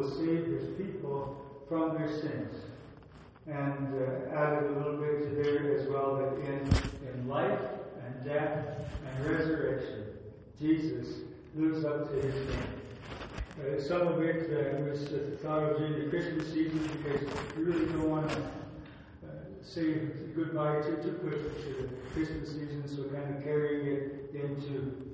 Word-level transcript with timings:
will 0.00 0.10
save 0.10 0.46
his 0.46 0.68
people 0.78 1.36
from 1.68 1.94
their 1.94 2.08
sins. 2.08 2.54
And 3.46 3.94
uh, 3.94 4.34
added 4.34 4.70
a 4.70 4.78
little 4.78 4.96
bit 4.96 5.22
to 5.22 5.42
there 5.42 5.76
as 5.76 5.88
well 5.88 6.16
that 6.16 6.34
in, 6.48 6.68
in 7.08 7.28
life 7.28 7.58
and 8.04 8.24
death 8.24 8.66
and 9.06 9.26
resurrection, 9.26 10.04
Jesus 10.58 11.18
lives 11.54 11.84
up 11.84 12.08
to 12.10 12.14
his 12.14 12.34
name. 12.34 12.58
Uh, 13.60 13.80
some 13.80 14.06
of 14.06 14.22
it 14.22 14.50
uh, 14.50 14.82
was 14.82 15.08
thought 15.42 15.62
of 15.64 15.78
during 15.78 16.04
the 16.04 16.10
Christmas 16.10 16.46
season 16.52 16.88
because 17.02 17.28
we 17.56 17.64
really 17.64 17.86
don't 17.86 18.08
want 18.10 18.28
to 18.30 18.36
uh, 18.36 19.28
say 19.62 19.94
goodbye 20.34 20.80
to, 20.80 20.96
to, 21.02 21.10
the 21.10 21.88
Christmas 22.14 22.50
season, 22.50 22.84
so 22.86 23.04
kind 23.04 23.36
of 23.36 23.42
carrying 23.42 23.86
it 23.86 24.30
into 24.34 25.09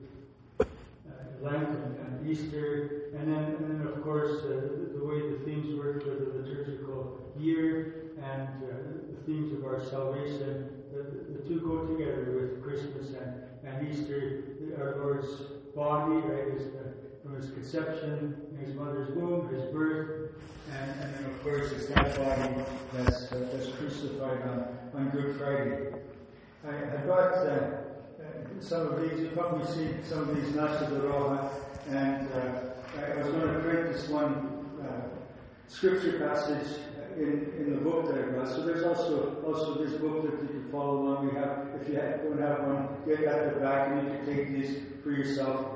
Lent 1.42 1.68
and, 1.68 1.96
and, 1.98 2.30
Easter, 2.30 3.10
and 3.16 3.32
then, 3.32 3.44
and 3.44 3.80
then 3.80 3.86
of 3.86 4.02
course 4.02 4.42
uh, 4.44 4.68
the, 4.94 5.04
way 5.04 5.20
the 5.30 5.38
themes 5.44 5.74
work 5.76 6.02
for 6.02 6.10
the 6.10 6.38
liturgical 6.38 7.32
year 7.38 8.10
and 8.20 8.48
the 8.60 9.22
themes 9.26 9.52
of 9.52 9.64
our 9.64 9.84
salvation. 9.84 10.70
The, 10.92 11.38
the, 11.38 11.48
two 11.48 11.60
go 11.60 11.86
together 11.86 12.32
with 12.40 12.62
Christmas 12.64 13.10
and, 13.10 13.42
and 13.64 13.88
Easter. 13.88 14.42
Our 14.78 14.96
Lord's 14.96 15.28
body, 15.74 16.16
right, 16.26 16.56
is 16.56 16.72
from 17.22 17.36
his 17.36 17.50
conception 17.50 18.46
his 18.64 18.74
mother's 18.74 19.14
womb, 19.14 19.48
his 19.48 19.62
birth, 19.72 20.32
and, 20.72 20.90
and 21.00 21.14
then 21.14 21.24
of 21.24 21.42
course 21.42 21.72
it's 21.72 21.86
that 21.86 22.16
body 22.16 22.64
that's, 22.92 23.32
uh, 23.32 23.48
that's 23.52 23.68
crucified 23.76 24.42
on, 24.42 24.66
on 24.94 25.10
Good 25.10 25.36
Friday. 25.36 25.92
I, 26.66 26.70
I 26.70 26.96
brought 27.04 27.32
uh, 27.34 27.50
uh, 27.50 27.82
some 28.60 28.86
of 28.86 29.02
these, 29.02 29.20
you've 29.20 29.34
probably 29.34 29.66
seen 29.74 29.98
some 30.04 30.28
of 30.28 30.36
these 30.36 30.54
Nasha 30.54 30.86
Roja, 30.86 31.48
and 31.90 32.28
uh, 32.32 32.60
I 33.00 33.16
was 33.18 33.28
going 33.28 33.52
to 33.52 33.60
print 33.60 33.92
this 33.92 34.08
one 34.08 34.66
uh, 34.82 35.16
scripture 35.68 36.18
passage 36.18 36.66
in, 37.16 37.52
in 37.58 37.70
the 37.74 37.80
book 37.80 38.08
that 38.08 38.24
I 38.24 38.30
got. 38.32 38.48
So 38.48 38.62
there's 38.62 38.84
also 38.84 39.42
also 39.46 39.84
this 39.84 39.94
book 40.00 40.22
that 40.22 40.42
you 40.42 40.48
can 40.48 40.68
follow 40.70 40.98
along. 40.98 41.28
We 41.28 41.34
have, 41.36 41.68
if 41.80 41.88
you 41.88 41.94
don't 41.94 42.40
have 42.40 42.66
one, 42.66 42.88
get 43.06 43.24
at 43.24 43.54
the 43.54 43.60
back 43.60 43.88
and 43.88 44.02
you 44.02 44.16
can 44.16 44.26
take 44.26 44.48
these 44.52 44.82
for 45.02 45.10
yourself. 45.10 45.66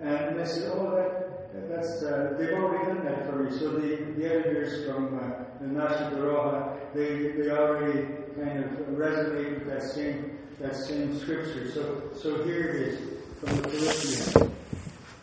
And 0.00 0.38
they 0.38 0.44
said, 0.44 0.72
oh, 0.74 0.94
that, 0.94 1.68
that's, 1.68 2.02
uh, 2.02 2.34
they've 2.38 2.52
already 2.52 2.86
done 2.86 3.04
that 3.04 3.28
for 3.28 3.42
me. 3.42 3.58
So 3.58 3.70
the, 3.72 3.96
the 4.16 4.26
editors 4.26 4.86
from 4.86 5.18
uh, 5.18 5.44
the 5.60 5.66
Nasha 5.66 6.10
Roja, 6.14 6.76
they, 6.94 7.32
they 7.32 7.50
already 7.50 8.06
kind 8.36 8.64
of 8.64 8.70
resonate 8.88 9.54
with 9.58 9.66
that 9.66 9.82
same, 9.82 10.38
that 10.60 10.74
same 10.74 11.18
scripture. 11.18 11.70
So, 11.70 12.02
so 12.20 12.44
here 12.44 12.68
it 12.68 12.76
is 12.88 13.00
from 13.40 13.56
the 13.56 13.68
Philippians. 13.68 14.52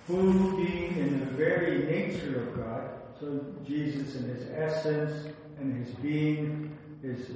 Who 0.07 0.65
being 0.65 0.97
in 0.97 1.19
the 1.19 1.25
very 1.25 1.83
nature 1.85 2.43
of 2.43 2.57
God, 2.57 2.89
so 3.19 3.43
Jesus 3.65 4.15
in 4.15 4.29
his 4.29 4.47
essence 4.51 5.33
and 5.59 5.85
his 5.85 5.93
being, 5.95 6.77
his 7.01 7.31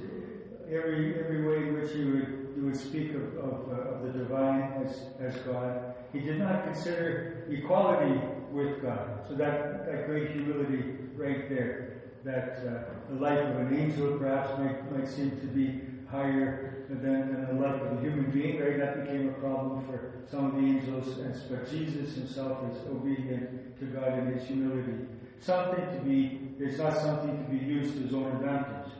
every 0.68 1.18
every 1.18 1.44
way 1.44 1.68
in 1.68 1.74
which 1.74 1.92
you 1.94 2.12
would 2.12 2.40
you 2.56 2.66
would 2.66 2.76
speak 2.76 3.14
of, 3.14 3.36
of, 3.38 3.68
uh, 3.68 3.94
of 3.94 4.02
the 4.02 4.18
divine 4.18 4.84
as, 4.84 5.04
as 5.18 5.34
God. 5.42 5.94
He 6.12 6.20
did 6.20 6.38
not 6.38 6.64
consider 6.64 7.46
equality 7.50 8.20
with 8.50 8.82
God. 8.82 9.24
So 9.28 9.34
that, 9.36 9.86
that 9.86 10.06
great 10.06 10.32
humility 10.32 10.96
right 11.16 11.48
there, 11.48 12.02
that 12.24 12.58
uh, 12.66 13.12
the 13.12 13.20
life 13.20 13.38
of 13.38 13.56
an 13.56 13.76
angel 13.76 14.18
perhaps 14.18 14.58
might, 14.58 14.92
might 14.92 15.08
seem 15.08 15.30
to 15.40 15.46
be 15.46 15.80
higher 16.10 16.84
than, 16.88 17.02
than 17.02 17.46
the 17.46 17.62
life 17.62 17.80
of 17.80 17.98
a 17.98 18.00
human 18.00 18.30
being, 18.30 18.60
right? 18.60 18.78
That 18.78 19.04
became 19.04 19.28
a 19.28 19.32
problem 19.32 19.86
for 19.86 20.12
some 20.30 20.46
of 20.46 20.52
the 20.54 20.60
angels, 20.60 21.18
but 21.48 21.70
Jesus 21.70 22.14
himself 22.14 22.58
is 22.70 22.78
obedient 22.88 23.78
to 23.78 23.84
God 23.86 24.18
in 24.18 24.26
his 24.34 24.46
humility. 24.46 25.06
Something 25.40 25.84
to 25.86 26.00
be, 26.04 26.52
it's 26.58 26.78
not 26.78 26.98
something 26.98 27.36
to 27.44 27.50
be 27.50 27.64
used 27.64 27.94
to 27.94 28.00
his 28.02 28.14
own 28.14 28.26
advantage. 28.26 28.92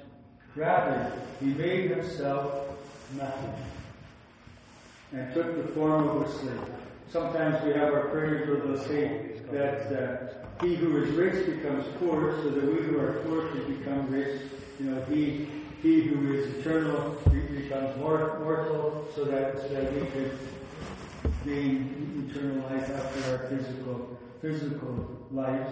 Rather, 0.56 1.12
he 1.40 1.46
made 1.46 1.90
himself 1.90 2.68
nothing 3.16 3.54
and 5.12 5.34
took 5.34 5.56
the 5.56 5.72
form 5.72 6.08
of 6.08 6.22
a 6.22 6.30
slave. 6.30 6.60
Sometimes 7.10 7.64
we 7.64 7.72
have 7.72 7.92
our 7.92 8.08
prayers 8.08 8.48
where 8.48 8.60
they'll 8.60 8.84
say 8.84 9.40
that 9.50 9.92
uh, 9.92 10.64
he 10.64 10.76
who 10.76 11.02
is 11.02 11.10
rich 11.10 11.46
becomes 11.46 11.84
poor, 11.98 12.32
so 12.42 12.50
that 12.50 12.64
we 12.64 12.82
who 12.84 12.98
are 12.98 13.14
poor 13.24 13.48
can 13.48 13.74
become 13.74 14.10
rich. 14.10 14.42
You 14.78 14.90
know, 14.90 15.04
he 15.04 15.48
he 15.82 16.02
who 16.02 16.32
is 16.34 16.56
eternal 16.56 17.18
becomes 17.70 17.96
mortal, 17.98 19.08
so 19.14 19.24
that 19.24 19.60
so 19.60 19.68
that 19.68 19.92
we 19.92 20.00
can 20.00 20.38
gain 21.44 22.28
eternal 22.30 22.68
life 22.70 22.90
after 22.90 23.32
our 23.32 23.38
physical 23.48 24.18
physical 24.40 25.26
lives. 25.30 25.70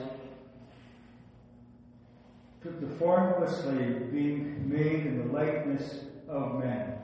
Took 2.62 2.80
the 2.80 2.96
form 2.96 3.34
of 3.34 3.42
a 3.48 3.62
slave, 3.62 4.10
being 4.10 4.68
made 4.68 5.06
in 5.06 5.18
the 5.18 5.32
likeness 5.32 6.04
of 6.28 6.58
man 6.58 6.98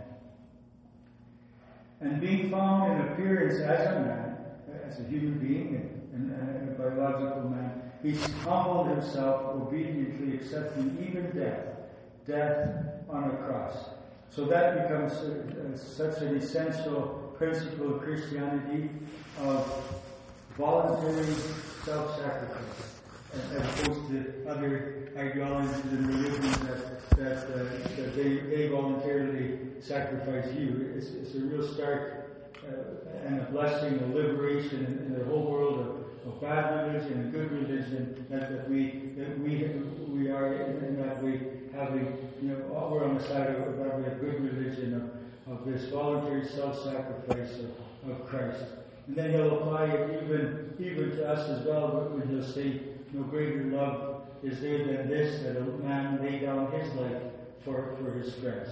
and 2.04 2.20
being 2.20 2.50
found 2.50 2.92
in 2.92 3.08
appearance 3.08 3.60
as 3.60 3.86
a 3.86 4.00
man, 4.00 4.36
as 4.86 5.00
a 5.00 5.04
human 5.04 5.38
being 5.38 5.74
and, 6.12 6.30
and, 6.30 6.56
and 6.56 6.68
a 6.68 6.72
biological 6.72 7.48
man, 7.48 7.82
he 8.02 8.12
humbled 8.42 8.88
himself, 8.88 9.42
obediently 9.54 10.34
accepting 10.36 10.98
even 11.08 11.30
death, 11.30 11.64
death 12.26 12.93
on 13.14 13.30
a 13.30 13.36
cross. 13.36 13.76
So 14.30 14.44
that 14.46 14.88
becomes 14.88 15.12
such 15.80 16.18
an 16.22 16.36
essential 16.36 17.34
principle 17.38 17.94
of 17.94 18.02
Christianity 18.02 18.90
of 19.40 20.02
voluntary 20.56 21.34
self-sacrifice 21.84 22.94
as 23.34 23.80
opposed 23.80 24.08
to 24.10 24.46
other 24.48 25.12
ideologies 25.16 25.84
and 25.84 26.06
religions 26.08 26.58
that, 26.58 27.10
that, 27.10 27.38
uh, 27.44 27.64
that 27.96 28.16
they, 28.16 28.38
they 28.38 28.68
voluntarily 28.68 29.58
sacrifice 29.80 30.52
you. 30.54 30.92
It's, 30.96 31.10
it's 31.10 31.34
a 31.34 31.40
real 31.40 31.66
stark 31.66 32.52
uh, 32.64 33.26
and 33.26 33.40
a 33.40 33.44
blessing, 33.44 33.98
a 34.00 34.06
liberation 34.14 34.84
in, 34.84 35.06
in 35.06 35.18
the 35.18 35.24
whole 35.24 35.50
world 35.50 35.80
of, 35.80 36.04
bad 36.40 36.92
religion 36.92 37.12
and 37.12 37.32
good 37.32 37.50
religion 37.52 38.26
that, 38.28 38.50
that 38.50 38.68
we 38.68 39.12
that 39.16 39.38
we 39.38 39.64
we 40.08 40.30
are 40.30 40.54
in 40.54 40.96
that 40.96 41.22
we 41.22 41.40
having 41.74 42.16
you 42.40 42.48
know 42.48 42.88
we're 42.90 43.04
on 43.04 43.16
the 43.16 43.24
side 43.24 43.50
of, 43.50 43.78
of 43.80 44.06
a 44.06 44.10
good 44.20 44.40
religion 44.40 44.94
of, 45.46 45.52
of 45.52 45.66
this 45.66 45.90
voluntary 45.90 46.46
self-sacrifice 46.46 47.58
of, 47.60 48.10
of 48.10 48.26
Christ. 48.26 48.64
And 49.06 49.16
then 49.16 49.32
he'll 49.32 49.58
apply 49.58 49.86
it 49.86 50.22
even 50.22 50.74
even 50.78 51.10
to 51.16 51.28
us 51.28 51.48
as 51.48 51.66
well 51.66 52.10
when 52.12 52.28
he'll 52.28 52.46
say 52.46 52.80
no 53.12 53.22
greater 53.22 53.64
love 53.64 54.14
is 54.42 54.60
there 54.60 54.78
than 54.78 55.08
this, 55.08 55.42
that 55.42 55.56
a 55.56 55.60
man 55.60 56.22
lay 56.22 56.40
down 56.40 56.70
his 56.72 56.92
life 56.94 57.22
for, 57.64 57.96
for 57.98 58.12
his 58.12 58.34
friends. 58.34 58.68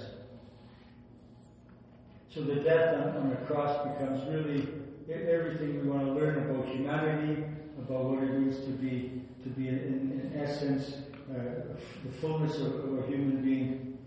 So 2.28 2.42
the 2.42 2.56
death 2.56 2.94
on, 2.94 3.16
on 3.16 3.30
the 3.30 3.36
cross 3.36 3.86
becomes 3.88 4.22
really 4.28 4.68
everything 5.10 5.82
we 5.82 5.88
want 5.88 6.06
to 6.06 6.12
learn 6.12 6.50
about 6.50 6.66
humanity, 6.68 7.44
about 7.78 8.04
what 8.04 8.22
it 8.22 8.30
means 8.32 8.58
to 8.64 8.70
be, 8.70 9.22
to 9.42 9.48
be 9.50 9.68
in, 9.68 10.20
in 10.34 10.40
essence, 10.42 10.96
uh, 11.32 11.74
the 12.04 12.12
fullness 12.20 12.56
of, 12.58 12.74
of, 12.74 12.98
a 12.98 13.06
human 13.06 13.42
being 13.42 13.98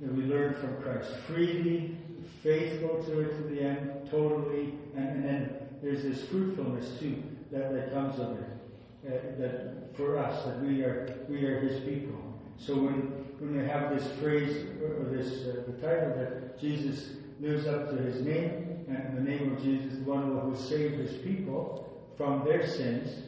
that 0.00 0.14
we 0.14 0.24
learn 0.24 0.54
from 0.54 0.82
Christ. 0.82 1.10
Freely, 1.26 1.96
faithful 2.42 3.02
to 3.04 3.20
it 3.20 3.36
to 3.36 3.42
the 3.54 3.62
end, 3.62 4.08
totally, 4.10 4.74
and, 4.96 5.08
and 5.08 5.24
then 5.24 5.58
there's 5.82 6.02
this 6.02 6.24
fruitfulness 6.28 6.98
too 6.98 7.22
that, 7.50 7.72
that 7.72 7.92
comes 7.92 8.18
of 8.18 8.38
it 8.38 8.58
uh, 9.06 9.10
that 9.38 9.96
for 9.96 10.18
us 10.18 10.44
that 10.44 10.60
we 10.60 10.82
are 10.82 11.24
we 11.28 11.44
are 11.44 11.60
His 11.60 11.80
people. 11.80 12.18
So 12.58 12.74
when 12.74 13.24
when 13.38 13.56
we 13.56 13.68
have 13.68 13.96
this 13.96 14.10
phrase 14.18 14.66
or 14.82 15.04
this 15.10 15.46
uh, 15.46 15.62
the 15.66 15.72
title 15.80 16.14
that 16.16 16.60
Jesus 16.60 17.10
lives 17.40 17.66
up 17.66 17.90
to 17.90 17.96
His 17.96 18.20
name 18.24 18.84
and 18.88 19.16
the 19.16 19.22
name 19.22 19.52
of 19.52 19.62
Jesus, 19.62 19.98
the 19.98 20.04
one 20.04 20.22
who 20.22 20.56
saved 20.56 20.96
His 20.96 21.16
people 21.22 21.88
from 22.16 22.44
their 22.44 22.66
sins, 22.66 23.22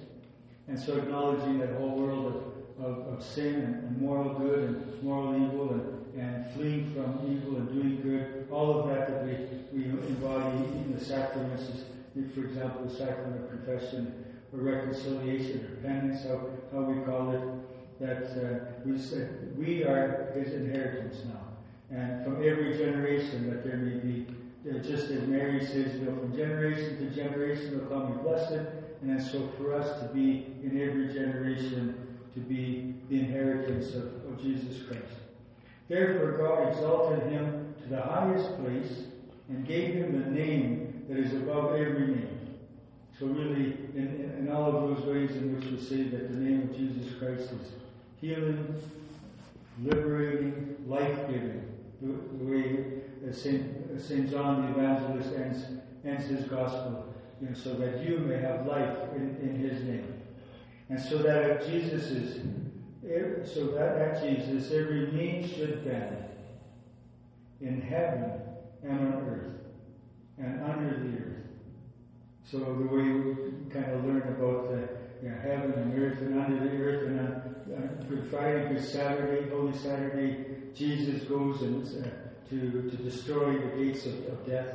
and 0.66 0.78
so 0.78 0.99
acknowledging 0.99 1.59
that 1.59 1.72
whole 1.75 1.97
world 1.97 2.27
of, 2.27 2.50
of, 2.82 3.15
of 3.15 3.22
sin 3.22 3.54
and, 3.54 4.00
moral 4.00 4.38
good 4.38 4.59
and 4.60 5.03
moral 5.03 5.34
evil 5.36 5.71
and, 5.71 6.21
and 6.21 6.53
fleeing 6.54 6.92
from 6.94 7.21
evil 7.30 7.56
and 7.56 7.68
doing 7.68 8.00
good, 8.03 8.48
all 8.50 8.80
of 8.80 8.88
that 8.88 9.09
that 9.09 9.24
we, 9.24 9.36
we 9.72 9.91
embody 9.91 10.56
in 10.56 10.94
the 10.97 11.04
sacraments, 11.04 11.65
for 12.34 12.41
example, 12.41 12.84
the 12.84 12.94
sacrament 12.94 13.44
of 13.44 13.50
confession 13.50 14.24
or 14.53 14.60
reconciliation 14.60 15.66
or 15.66 15.88
penance, 15.88 16.24
how, 16.24 16.41
how 16.72 16.82
we 16.82 17.03
call 17.04 17.30
it, 17.32 17.42
that 18.00 18.30
uh, 18.42 18.80
we 18.84 18.98
said 18.98 19.54
we 19.56 19.84
are 19.84 20.32
his 20.34 20.54
inheritance 20.54 21.18
now. 21.27 21.50
And 21.91 22.24
from 22.24 22.36
every 22.36 22.77
generation 22.78 23.50
that 23.50 23.65
there 23.65 23.77
may 23.77 23.98
be, 23.98 24.27
uh, 24.68 24.78
just 24.78 25.10
as 25.10 25.27
Mary 25.27 25.65
says, 25.65 25.94
you 25.94 26.06
know, 26.06 26.16
from 26.16 26.36
generation 26.36 26.98
to 26.98 27.15
generation 27.15 27.78
will 27.78 27.86
come 27.86 28.12
be 28.12 28.22
blessed. 28.22 28.66
And 29.03 29.22
so 29.22 29.48
for 29.56 29.74
us 29.74 30.00
to 30.00 30.06
be 30.09 30.47
in 30.62 30.80
every 30.80 31.12
generation, 31.12 32.09
to 32.34 32.41
be 32.41 32.94
the 33.09 33.18
inheritance 33.18 33.94
of, 33.94 34.04
of 34.27 34.41
Jesus 34.41 34.82
Christ. 34.86 35.03
Therefore 35.88 36.32
God 36.32 36.68
exalted 36.68 37.30
him 37.30 37.74
to 37.82 37.88
the 37.88 38.00
highest 38.00 38.56
place 38.59 39.04
and 39.48 39.66
gave 39.66 39.94
him 39.94 40.22
the 40.22 40.30
name 40.30 41.04
that 41.09 41.18
is 41.18 41.32
above 41.34 41.74
every 41.74 42.06
name 42.06 42.41
So 43.18 43.27
really, 43.27 43.77
in, 43.94 44.32
in 44.38 44.48
all 44.50 44.74
of 44.74 44.97
those 44.97 45.06
ways 45.06 45.32
in 45.32 45.54
which 45.54 45.71
we 45.71 45.78
say 45.78 46.04
that 46.04 46.32
the 46.32 46.38
name 46.38 46.62
of 46.62 46.77
Jesus 46.77 47.12
Christ 47.18 47.50
is 47.53 47.72
healing, 48.21 48.80
liberating, 49.82 50.77
life-giving, 50.86 51.65
the, 52.00 52.06
the 52.06 52.44
way 52.44 53.00
St. 53.32 54.00
St. 54.00 54.30
John 54.30 54.72
the 54.72 54.80
Evangelist 54.80 55.34
ends, 55.36 55.65
ends 56.04 56.27
his 56.27 56.44
gospel, 56.48 57.12
you 57.41 57.48
know, 57.48 57.54
so 57.54 57.74
that 57.74 58.03
you 58.03 58.18
may 58.18 58.38
have 58.38 58.66
life 58.66 58.97
in, 59.15 59.36
in 59.42 59.56
his 59.56 59.82
name. 59.84 60.20
And 60.91 61.01
so 61.01 61.19
that 61.19 61.45
at 61.45 61.66
Jesus 61.69 62.10
is, 62.10 62.42
so 63.54 63.69
that 63.69 63.97
at 63.97 64.22
Jesus 64.22 64.72
every 64.72 65.13
knee 65.13 65.48
should 65.57 65.84
bend 65.84 66.25
in 67.60 67.81
heaven 67.81 68.42
and 68.83 68.98
on 68.98 69.13
earth 69.28 69.60
and 70.37 70.60
under 70.65 70.98
the 70.98 71.16
earth. 71.16 71.47
So 72.51 72.59
the 72.59 72.65
way 72.65 73.04
we 73.04 73.71
kind 73.71 73.92
of 73.92 74.04
learn 74.04 74.34
about 74.37 74.69
the 74.69 74.89
you 75.22 75.28
know, 75.28 75.39
heaven 75.41 75.72
and 75.75 75.97
earth 75.97 76.19
and 76.22 76.41
under 76.41 76.59
the 76.59 76.77
earth 76.83 77.07
and 77.07 77.21
on 77.21 78.07
Good 78.09 78.28
Friday, 78.28 78.75
Good 78.75 78.84
Saturday, 78.84 79.48
Holy 79.48 79.77
Saturday, 79.77 80.45
Jesus 80.75 81.22
goes 81.28 81.63
and 81.63 81.87
uh, 82.04 82.09
to, 82.48 82.91
to 82.91 82.97
destroy 82.97 83.53
the 83.53 83.77
gates 83.77 84.07
of, 84.07 84.15
of 84.27 84.45
death. 84.45 84.75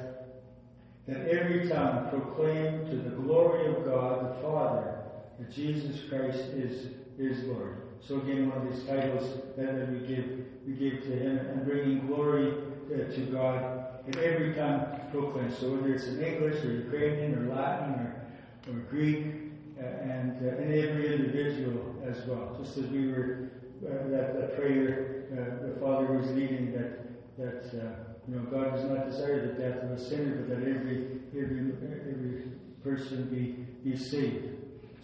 That 1.10 1.28
every 1.28 1.68
tongue 1.68 2.10
proclaim 2.10 2.86
to 2.90 2.96
the 2.96 3.16
glory 3.18 3.68
of 3.68 3.84
God 3.84 4.38
the 4.38 4.42
Father 4.42 4.95
that 5.40 5.52
Jesus 5.52 6.02
Christ 6.10 6.40
is 6.56 6.92
is 7.18 7.44
Lord. 7.46 7.78
So 8.02 8.20
again, 8.22 8.50
one 8.50 8.68
of 8.68 8.74
these 8.74 8.86
titles 8.86 9.42
that 9.58 9.90
we 9.92 10.00
give 10.08 10.46
we 10.66 10.74
give 10.74 11.04
to 11.04 11.12
Him 11.12 11.38
and 11.38 11.66
bringing 11.66 12.08
glory 12.08 12.54
uh, 12.94 13.12
to 13.14 13.22
God 13.32 14.04
in 14.08 14.18
every 14.20 14.54
tongue 14.54 14.86
proclaims. 15.12 15.58
So 15.58 15.72
whether 15.72 15.94
it's 15.94 16.06
in 16.06 16.24
English 16.24 16.64
or 16.64 16.72
Ukrainian 16.72 17.36
or 17.36 17.56
Latin 17.56 17.94
or, 17.94 18.28
or 18.70 18.74
Greek, 18.92 19.46
uh, 19.78 19.84
and, 19.84 20.46
uh, 20.46 20.56
and 20.56 20.74
every 20.74 21.14
individual 21.14 22.02
as 22.08 22.26
well. 22.28 22.56
Just 22.58 22.78
as 22.78 22.86
we 22.86 23.08
were 23.12 23.50
uh, 23.86 24.08
that, 24.10 24.40
that 24.40 24.56
prayer 24.56 25.28
uh, 25.34 25.68
the 25.68 25.80
Father 25.82 26.14
was 26.14 26.32
leading 26.32 26.72
that 26.72 27.02
that 27.38 27.66
uh, 27.78 28.14
you 28.26 28.36
know 28.36 28.44
God 28.44 28.76
does 28.76 28.86
not 28.86 29.10
desire 29.10 29.48
the 29.48 29.62
death 29.62 29.84
of 29.84 29.92
a 29.92 30.00
sinner, 30.00 30.36
but 30.36 30.50
that 30.50 30.66
every 30.66 31.20
every 31.36 31.74
every 31.84 32.44
person 32.84 33.26
be 33.26 33.66
be 33.90 33.98
saved. 33.98 34.55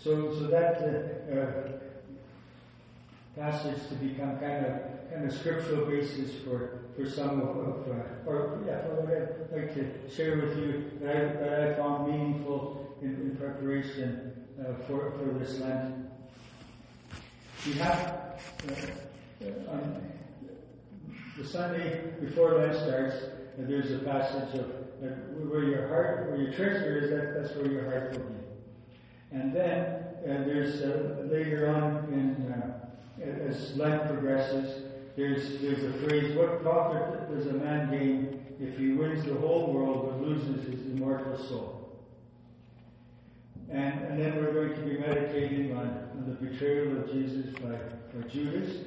So 0.03 0.33
so 0.33 0.47
that 0.47 0.81
uh, 1.31 1.71
passage 3.39 3.87
to 3.89 3.95
become 3.95 4.39
kind 4.39 4.65
of 4.65 5.11
kind 5.11 5.25
of 5.25 5.33
scriptural 5.33 5.85
basis 5.85 6.41
for 6.43 6.79
for 6.95 7.07
some 7.07 7.41
of, 7.41 7.57
of 7.57 7.87
uh, 7.87 8.29
or 8.29 8.63
yeah, 8.65 8.81
for 8.81 9.01
what 9.01 9.13
I'd 9.13 9.61
like 9.61 9.75
to 9.75 10.09
share 10.09 10.37
with 10.37 10.57
you 10.57 10.91
that 11.01 11.15
I, 11.15 11.19
that 11.43 11.69
I 11.69 11.73
found 11.75 12.11
meaningful 12.11 12.97
in, 13.01 13.09
in 13.09 13.37
preparation 13.37 14.33
uh, 14.59 14.73
for 14.87 15.11
for 15.11 15.37
this 15.37 15.59
Lent. 15.59 16.09
We 17.67 17.73
have 17.73 18.39
uh, 18.69 19.71
on 19.71 20.01
the 21.37 21.45
Sunday 21.45 22.11
before 22.19 22.57
Lent 22.57 22.75
starts, 22.75 23.15
there's 23.57 23.91
a 23.91 23.99
passage 23.99 24.59
of 24.59 24.65
where 25.49 25.63
your 25.63 25.87
heart, 25.87 26.29
where 26.29 26.41
your 26.41 26.53
treasure 26.53 26.97
is, 26.97 27.09
that, 27.09 27.41
that's 27.41 27.55
where 27.55 27.71
your 27.71 27.85
heart 27.85 28.11
will 28.11 28.25
be. 28.29 28.40
And 29.31 29.53
then 29.53 29.85
uh, 30.21 30.43
there's 30.45 30.81
uh, 30.81 31.23
later 31.31 31.69
on 31.69 32.13
in 32.13 32.51
uh, 32.51 32.81
as 33.47 33.75
Lent 33.77 34.07
progresses, 34.07 34.83
there's 35.15 35.59
there's 35.61 35.83
a 35.83 35.93
phrase: 36.07 36.35
"What 36.35 36.61
profit 36.61 37.33
does 37.33 37.47
a 37.47 37.53
man 37.53 37.91
gain 37.91 38.45
if 38.59 38.77
he 38.77 38.93
wins 38.93 39.25
the 39.25 39.35
whole 39.35 39.73
world 39.73 40.09
but 40.09 40.27
loses 40.27 40.65
his 40.67 40.85
immortal 40.87 41.37
soul?" 41.47 41.77
And, 43.69 44.03
and 44.03 44.19
then 44.19 44.35
we're 44.35 44.51
going 44.51 44.75
to 44.75 44.81
be 44.81 44.97
meditating 44.97 45.77
on, 45.77 46.09
on 46.11 46.25
the 46.27 46.45
betrayal 46.45 46.97
of 46.97 47.09
Jesus 47.09 47.53
by, 47.55 47.77
by 48.13 48.27
Judas, 48.27 48.83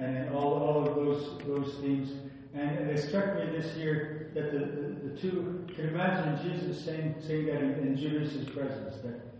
and 0.00 0.34
all 0.34 0.54
all 0.54 0.88
of 0.88 0.96
those 0.96 1.38
those 1.46 1.74
themes. 1.80 2.12
And, 2.52 2.78
and, 2.78 2.90
it 2.90 3.08
struck 3.08 3.34
me 3.34 3.46
this 3.46 3.76
year 3.76 4.30
that 4.34 4.52
the, 4.52 4.58
the, 4.60 5.08
the 5.08 5.20
two 5.20 5.66
can 5.74 5.88
imagine 5.88 6.52
Jesus 6.52 6.84
saying 6.84 7.14
saying 7.20 7.46
that 7.46 7.62
in, 7.62 7.72
in 7.80 7.96
Judas's 7.96 8.48
presence 8.50 8.96
that 9.02 9.33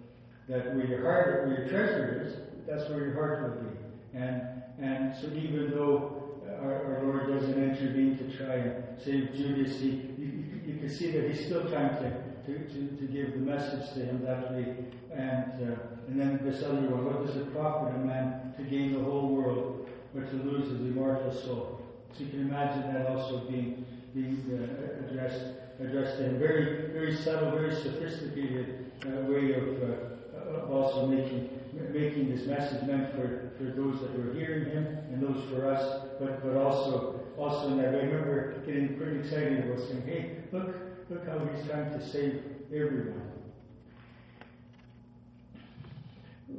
that 0.48 0.74
where 0.74 0.86
your 0.86 1.02
heart, 1.02 1.46
where 1.46 1.60
your 1.60 1.68
treasure 1.68 2.22
is, 2.26 2.36
that's 2.66 2.88
where 2.90 3.04
your 3.04 3.14
heart 3.14 3.42
will 3.42 3.62
be. 3.62 4.18
And 4.18 4.42
and 4.78 5.14
so 5.16 5.28
even 5.28 5.70
though 5.70 6.24
our, 6.60 6.96
our 6.96 7.04
Lord 7.04 7.28
doesn't 7.28 7.62
intervene 7.62 8.18
to 8.18 8.36
try 8.36 8.54
and 8.54 8.84
save 9.02 9.34
Judas, 9.34 9.80
he, 9.80 9.88
you, 10.18 10.60
you 10.66 10.78
can 10.78 10.90
see 10.90 11.10
that 11.12 11.30
he's 11.30 11.46
still 11.46 11.68
trying 11.70 11.90
to, 11.90 12.10
to, 12.46 12.58
to, 12.58 12.96
to 12.96 13.04
give 13.06 13.32
the 13.32 13.38
message 13.38 13.92
to 13.94 14.00
him 14.00 14.24
that 14.24 14.52
way. 14.52 14.76
And 15.12 15.72
uh, 15.72 15.76
and 16.08 16.20
then 16.20 16.40
this 16.42 16.62
other 16.62 16.82
one, 16.82 17.04
what 17.04 17.26
does 17.26 17.36
it 17.36 17.52
profit 17.52 17.94
a 17.94 17.98
man 17.98 18.52
to 18.56 18.62
gain 18.64 18.92
the 18.92 19.02
whole 19.02 19.28
world 19.28 19.88
but 20.14 20.28
to 20.30 20.36
lose 20.36 20.70
his 20.70 20.80
immortal 20.80 21.32
soul? 21.32 21.80
So 22.12 22.24
you 22.24 22.30
can 22.30 22.40
imagine 22.40 22.92
that 22.92 23.06
also 23.06 23.38
being 23.48 23.86
being 24.14 24.44
uh, 24.50 25.06
addressed 25.06 25.44
addressed 25.80 26.20
in 26.20 26.38
very 26.38 26.92
very 26.92 27.16
subtle, 27.16 27.52
very 27.52 27.74
sophisticated 27.74 28.90
uh, 29.06 29.22
way 29.30 29.54
of 29.54 30.13
uh, 30.54 30.72
also 30.72 31.06
making 31.06 31.50
making 31.92 32.30
this 32.30 32.46
message 32.46 32.82
meant 32.86 33.10
for, 33.14 33.52
for 33.58 33.64
those 33.64 34.00
that 34.00 34.16
were 34.16 34.32
hearing 34.34 34.66
him 34.66 34.86
and 35.12 35.22
those 35.22 35.42
for 35.50 35.68
us, 35.68 36.06
but 36.20 36.42
but 36.44 36.56
also 36.56 37.20
also 37.36 37.68
in 37.68 37.78
that 37.78 37.88
I 37.88 37.98
remember 37.98 38.60
getting 38.66 38.96
pretty 38.96 39.20
excited 39.20 39.64
about 39.64 39.86
saying, 39.86 40.02
hey, 40.06 40.36
look 40.52 40.74
look 41.10 41.26
how 41.26 41.38
he's 41.38 41.66
trying 41.66 41.90
to 41.90 42.08
save 42.10 42.42
everyone. 42.72 43.20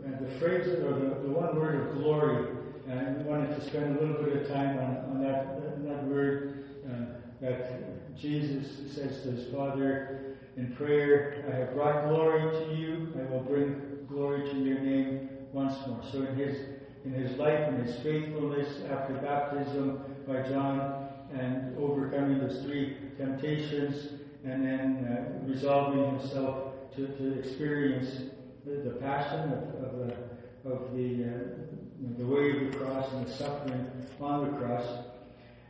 And 0.03 0.19
the 0.19 0.39
phrase 0.39 0.67
or 0.67 0.93
the, 0.93 1.27
the 1.27 1.29
one 1.29 1.55
word 1.55 1.87
of 1.87 1.95
glory, 1.95 2.47
and 2.87 2.99
I 2.99 3.21
wanted 3.23 3.55
to 3.55 3.65
spend 3.65 3.97
a 3.97 4.01
little 4.01 4.21
bit 4.23 4.41
of 4.41 4.47
time 4.47 4.77
on, 4.77 4.97
on 5.09 5.23
that 5.23 5.85
that 5.85 6.03
word 6.05 6.65
uh, 6.85 7.15
that 7.41 8.17
Jesus 8.17 8.93
says 8.93 9.21
to 9.23 9.31
his 9.31 9.53
Father 9.53 10.34
in 10.57 10.73
prayer, 10.75 11.45
I 11.51 11.55
have 11.55 11.73
brought 11.73 12.07
glory 12.07 12.41
to 12.41 12.75
you, 12.75 13.13
I 13.19 13.31
will 13.31 13.41
bring 13.41 14.05
glory 14.07 14.49
to 14.49 14.55
your 14.57 14.79
name 14.79 15.29
once 15.51 15.75
more. 15.87 16.01
So 16.11 16.23
in 16.23 16.35
his 16.35 16.57
in 17.05 17.13
his 17.13 17.37
life 17.37 17.59
and 17.67 17.85
his 17.85 17.95
faithfulness 17.97 18.81
after 18.89 19.13
baptism 19.15 19.99
by 20.27 20.41
John 20.41 21.07
and 21.33 21.77
overcoming 21.77 22.39
those 22.39 22.63
three 22.63 22.97
temptations 23.17 24.21
and 24.43 24.65
then 24.65 25.05
uh, 25.05 25.47
resolving 25.47 26.17
himself 26.17 26.73
to, 26.95 27.07
to 27.07 27.39
experience 27.39 28.31
the, 28.65 28.89
the 28.89 28.95
passion 28.95 29.51
of, 29.51 29.83
of 29.83 29.97
the, 29.97 30.69
of 30.69 30.95
the, 30.95 31.25
uh, 31.25 32.17
the 32.17 32.25
way 32.25 32.51
of 32.51 32.71
the 32.71 32.77
cross 32.77 33.11
and 33.13 33.27
the 33.27 33.31
suffering 33.31 33.87
on 34.19 34.45
the 34.45 34.57
cross. 34.57 34.85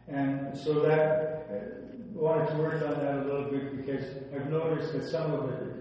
And 0.07 0.57
so 0.57 0.81
that 0.81 1.47
uh, 1.51 1.84
wanted 2.15 2.49
to 2.49 2.55
work 2.55 2.81
on 2.81 2.99
that 3.03 3.17
a 3.17 3.23
little 3.25 3.51
bit 3.51 3.85
because 3.85 4.05
I've 4.33 4.49
noticed 4.49 4.93
that 4.93 5.05
some 5.05 5.33
of 5.33 5.49
the 5.49 5.75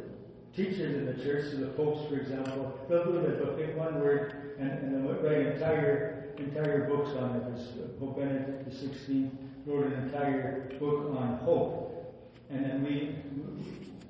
teachers 0.55 0.95
in 0.97 1.07
the 1.07 1.25
church, 1.25 1.51
so 1.51 1.59
the 1.59 1.69
popes, 1.69 2.09
for 2.09 2.17
example, 2.17 2.79
they'll 2.89 3.05
do 3.05 3.23
that. 3.23 3.39
They'll 3.39 3.57
pick 3.57 3.77
one 3.77 4.01
word 4.01 4.57
and, 4.59 4.71
and 4.71 5.07
they'll 5.07 5.15
write 5.15 5.47
entire 5.47 6.35
entire 6.39 6.89
books 6.89 7.11
on 7.11 7.37
it. 7.37 7.55
As 7.55 7.69
Pope 7.99 8.19
Benedict 8.19 8.69
XVI 8.69 9.31
wrote 9.67 9.87
an 9.87 9.93
entire 10.05 10.73
book 10.81 11.17
on 11.17 11.39
hope, 11.39 12.15
and 12.51 12.65
then 12.65 12.83
we 12.83 13.17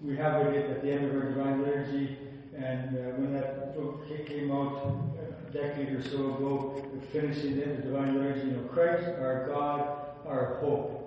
we 0.03 0.17
have 0.17 0.47
it 0.47 0.71
at 0.71 0.83
the 0.83 0.91
end 0.91 1.07
of 1.07 1.15
our 1.15 1.29
Divine 1.31 1.63
Liturgy. 1.63 2.19
And 2.57 2.97
uh, 2.97 3.01
when 3.17 3.35
that 3.35 3.77
book 3.77 4.07
came 4.27 4.53
out 4.53 5.13
a 5.19 5.53
decade 5.53 5.89
or 5.89 6.03
so 6.03 6.35
ago, 6.35 6.85
finishing 7.13 7.59
the 7.59 7.67
Divine 7.67 8.17
Liturgy, 8.17 8.47
you 8.47 8.53
know, 8.53 8.63
Christ, 8.69 9.05
our 9.21 9.49
God, 9.49 9.99
our 10.27 10.59
hope. 10.61 11.04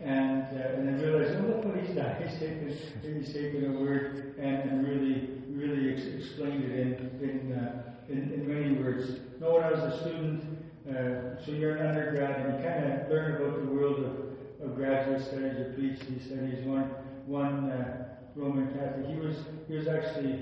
And, 0.00 0.44
uh, 0.56 0.76
and 0.76 0.88
then 0.88 1.00
realized, 1.00 1.38
oh, 1.42 1.48
look 1.48 1.64
what 1.64 1.76
he's 1.76 1.94
done. 1.94 2.16
He's 2.22 2.38
taken, 2.38 2.74
he's 3.02 3.32
taken 3.34 3.76
a 3.76 3.78
word 3.78 4.34
and, 4.38 4.70
and 4.70 4.88
really, 4.88 5.28
really 5.50 5.92
ex- 5.92 6.06
explained 6.06 6.64
it 6.64 6.72
in, 6.72 7.20
in, 7.20 7.52
uh, 7.52 7.82
in, 8.08 8.32
in, 8.32 8.48
many 8.48 8.82
words. 8.82 9.20
No, 9.40 9.54
when 9.54 9.64
I 9.64 9.70
was 9.72 9.80
a 9.80 10.00
student, 10.00 10.42
uh, 10.88 11.44
so 11.44 11.52
you're 11.52 11.76
an 11.76 11.86
undergrad 11.86 12.40
and 12.40 12.56
you 12.56 12.64
kind 12.66 12.92
of 12.92 13.10
learn 13.10 13.36
about 13.36 13.60
the 13.60 13.66
world 13.66 13.98
of, 13.98 14.66
of 14.70 14.74
graduate 14.74 15.20
studies 15.20 15.58
or 15.58 15.74
PhD 15.78 16.24
studies. 16.24 16.64
One, 16.64 16.84
one 17.26 17.70
uh, 17.70 18.08
Roman 18.34 18.72
Catholic, 18.72 19.06
he 19.06 19.16
was, 19.16 19.36
he 19.68 19.74
was 19.74 19.86
actually, 19.86 20.40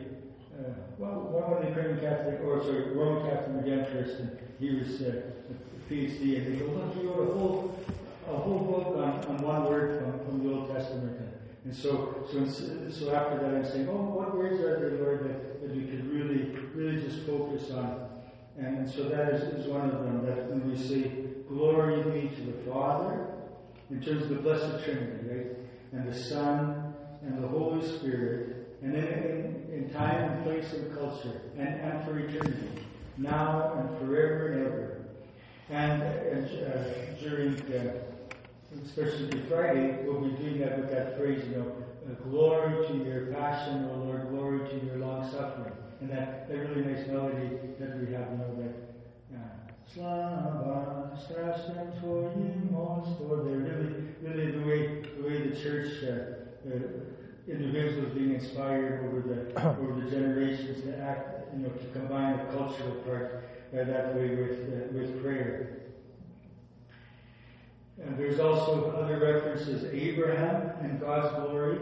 uh, 0.54 0.70
one 0.98 1.52
of 1.52 1.62
the 1.62 1.68
Ukrainian 1.68 2.00
Catholic, 2.00 2.40
or 2.44 2.62
sorry, 2.62 2.92
Roman 2.92 3.28
Catholic 3.28 3.64
Redemptorist, 3.64 4.20
and 4.20 4.38
he 4.60 4.76
was 4.76 5.02
uh, 5.02 5.22
a 5.50 5.92
PhD, 5.92 6.46
and 6.46 6.56
he 6.56 6.62
wrote 6.62 7.28
a 7.28 7.38
whole 7.38 7.74
a 8.30 8.38
whole 8.38 8.60
book 8.60 8.96
on, 8.96 9.24
on 9.26 9.42
one 9.42 9.64
word 9.64 10.00
from, 10.00 10.26
from 10.26 10.46
the 10.46 10.54
Old 10.54 10.74
Testament. 10.74 11.18
And 11.64 11.74
so, 11.76 12.26
so, 12.30 12.46
so 12.46 13.14
after 13.14 13.38
that, 13.40 13.54
I'm 13.54 13.64
saying, 13.64 13.88
oh, 13.90 14.14
what 14.16 14.36
words 14.36 14.60
are 14.60 14.80
there, 14.80 14.98
Lord, 15.02 15.24
that, 15.24 15.60
that 15.60 15.76
we 15.76 15.82
could 15.82 16.10
really, 16.10 16.56
really 16.74 17.02
just 17.02 17.26
focus 17.26 17.70
on? 17.70 18.08
And, 18.56 18.78
and 18.78 18.90
so 18.90 19.08
that 19.08 19.34
is, 19.34 19.42
is 19.54 19.66
one 19.66 19.90
of 19.90 20.02
them, 20.04 20.24
that 20.24 20.50
when 20.50 20.70
we 20.70 20.76
say, 20.76 21.10
glory 21.48 22.02
be 22.04 22.34
to 22.36 22.42
the 22.42 22.70
Father, 22.70 23.26
in 23.90 24.00
terms 24.02 24.22
of 24.22 24.28
the 24.30 24.36
Blessed 24.36 24.84
Trinity, 24.84 25.28
right? 25.28 25.46
And 25.92 26.08
the 26.08 26.18
Son, 26.18 26.94
and 27.22 27.42
the 27.42 27.48
Holy 27.48 27.86
Spirit. 27.86 28.78
And 28.82 28.94
then 28.94 29.04
in, 29.04 29.68
in 29.74 29.90
time 29.90 30.32
and 30.32 30.44
place 30.44 30.72
and 30.72 30.94
culture, 30.96 31.40
and, 31.56 31.68
and 31.68 32.04
for 32.04 32.18
eternity, 32.18 32.84
now 33.16 33.74
and 33.74 33.98
forever 33.98 34.52
and 34.52 34.66
ever. 34.66 35.04
And, 35.70 36.02
uh, 36.02 37.08
during, 37.20 37.60
uh, 37.74 38.07
especially 38.84 39.40
Friday, 39.48 39.98
we'll 40.04 40.20
be 40.20 40.36
doing 40.36 40.60
that 40.60 40.78
with 40.78 40.90
that 40.90 41.18
phrase, 41.18 41.42
you 41.48 41.56
know, 41.56 41.72
uh, 42.08 42.14
glory 42.28 42.86
to 42.86 42.94
your 43.04 43.26
passion, 43.32 43.88
O 43.90 44.04
Lord, 44.04 44.28
glory 44.30 44.68
to 44.68 44.86
your 44.86 44.96
long 44.96 45.28
suffering. 45.30 45.72
And 46.00 46.10
that, 46.10 46.48
that 46.48 46.56
really 46.56 46.82
nice 46.82 47.06
melody 47.08 47.58
that 47.80 47.98
we 47.98 48.12
have, 48.14 48.30
you 48.30 48.38
know, 48.38 48.56
that 48.62 48.88
Slava, 49.94 51.16
strasznym 51.16 51.98
Twoim 51.98 52.70
most, 52.70 53.18
they're 53.18 53.56
really, 53.56 53.94
really 54.20 54.50
the 54.52 54.66
way, 54.66 55.02
the 55.16 55.26
way 55.26 55.48
the 55.48 55.56
church, 55.56 56.04
uh, 56.04 56.68
uh, 56.68 56.78
individuals 57.48 58.12
being 58.12 58.34
inspired 58.34 59.06
over 59.06 59.20
the, 59.22 59.68
over 59.80 59.98
the 59.98 60.10
generations 60.10 60.82
to 60.82 60.98
act, 60.98 61.54
you 61.54 61.62
know, 61.62 61.70
to 61.70 61.86
combine 61.98 62.36
the 62.36 62.44
cultural 62.52 62.96
part 62.96 63.48
uh, 63.72 63.84
that 63.84 64.14
way 64.14 64.36
with, 64.36 64.60
uh, 64.68 64.92
with 64.92 65.22
prayer. 65.22 65.87
And 68.04 68.18
there's 68.18 68.40
also 68.40 68.92
other 68.92 69.18
references, 69.18 69.84
Abraham 69.92 70.72
and 70.80 71.00
God's 71.00 71.34
glory, 71.34 71.78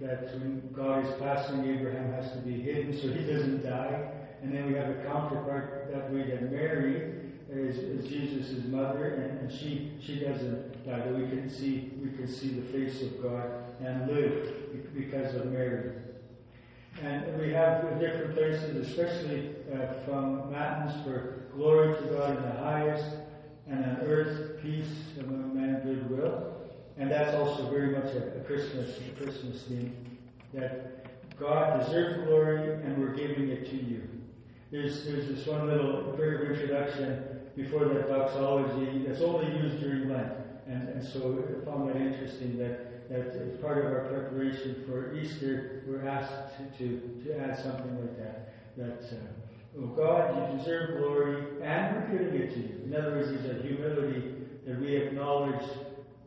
that 0.00 0.32
when 0.38 0.70
God 0.72 1.04
is 1.06 1.14
passing, 1.20 1.64
Abraham 1.64 2.12
has 2.12 2.32
to 2.32 2.38
be 2.38 2.60
hidden 2.60 2.92
so 2.92 3.08
he 3.08 3.24
doesn't 3.24 3.64
die. 3.64 4.10
And 4.42 4.54
then 4.54 4.66
we 4.66 4.74
have 4.74 4.90
a 4.90 5.02
counterpart 5.04 5.90
that 5.92 6.12
way 6.12 6.30
that 6.30 6.52
Mary 6.52 7.14
is, 7.50 7.78
is 7.78 8.08
Jesus' 8.08 8.64
mother, 8.66 9.14
and, 9.14 9.40
and, 9.40 9.52
she 9.52 9.92
she 10.00 10.18
doesn't 10.20 10.84
die. 10.84 10.98
That 10.98 11.14
we 11.14 11.28
can 11.28 11.48
see 11.48 11.92
we 12.02 12.10
can 12.10 12.26
see 12.26 12.48
the 12.48 12.62
face 12.72 13.00
of 13.02 13.22
God 13.22 13.50
and 13.82 14.06
live 14.08 14.94
because 14.94 15.34
of 15.34 15.46
Mary. 15.46 15.92
And 17.02 17.38
we 17.40 17.52
have 17.52 17.98
different 17.98 18.34
places, 18.34 18.88
especially 18.88 19.56
uh, 19.72 20.04
from 20.04 20.52
Matins 20.52 21.04
for 21.04 21.48
glory 21.54 21.96
to 21.96 22.02
God 22.14 22.36
in 22.36 22.42
the 22.42 22.62
highest, 22.62 23.06
and 23.68 23.84
on 23.84 23.96
earth 24.02 24.62
peace 24.62 24.92
among 25.20 25.54
men 25.54 25.80
goodwill. 25.82 26.52
And 26.96 27.10
that's 27.10 27.34
also 27.34 27.70
very 27.70 27.88
much 27.88 28.14
a, 28.14 28.42
Christmas 28.46 28.98
a 28.98 29.22
Christmas 29.22 29.62
theme 29.62 30.18
that 30.52 31.38
God 31.38 31.80
deserves 31.80 32.24
glory, 32.24 32.74
and 32.74 32.96
we're 32.98 33.14
giving 33.14 33.48
it 33.48 33.68
to 33.70 33.76
you. 33.76 34.08
There's 34.70 35.04
there's 35.04 35.26
this 35.26 35.46
one 35.46 35.66
little 35.66 36.12
bit 36.16 36.34
of 36.34 36.50
introduction 36.50 37.40
before 37.56 37.84
that 37.86 38.08
doxology 38.08 39.04
that's 39.06 39.20
only 39.20 39.46
used 39.56 39.80
during 39.80 40.08
Lent. 40.08 40.32
And, 40.66 40.88
and 40.88 41.06
so 41.06 41.44
I 41.60 41.64
found 41.64 41.88
that 41.90 41.96
interesting 41.96 42.58
that, 42.58 43.08
that 43.10 43.36
as 43.36 43.58
part 43.60 43.78
of 43.78 43.86
our 43.86 44.08
preparation 44.08 44.84
for 44.86 45.14
Easter, 45.14 45.82
we're 45.86 46.06
asked 46.06 46.32
to, 46.56 46.78
to, 46.78 47.24
to 47.24 47.38
add 47.38 47.58
something 47.62 48.00
like 48.00 48.16
that. 48.18 48.54
That, 48.76 49.16
uh, 49.16 49.43
oh 49.78 49.86
God, 49.86 50.52
you 50.52 50.58
deserve 50.58 50.98
glory, 50.98 51.62
and 51.62 51.96
we're 51.96 52.18
giving 52.18 52.40
it 52.40 52.54
to 52.54 52.60
you. 52.60 52.80
In 52.86 52.94
other 52.96 53.12
words, 53.12 53.30
there's 53.30 53.58
a 53.58 53.62
humility 53.62 54.34
that 54.66 54.80
we 54.80 54.96
acknowledge 54.96 55.64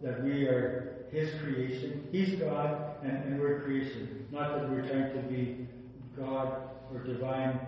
that 0.01 0.24
we 0.24 0.46
are 0.46 1.08
His 1.12 1.30
creation. 1.42 2.08
He's 2.12 2.39
God, 2.39 2.98
and, 3.04 3.24
and 3.24 3.39
we're 3.39 3.62
creation. 3.62 4.27
Not 4.32 4.56
that 4.56 4.70
we're 4.70 4.88
trying 4.88 5.13
to 5.13 5.22
be 5.30 5.68
God 6.18 6.62
or 6.92 7.00
divine 7.00 7.60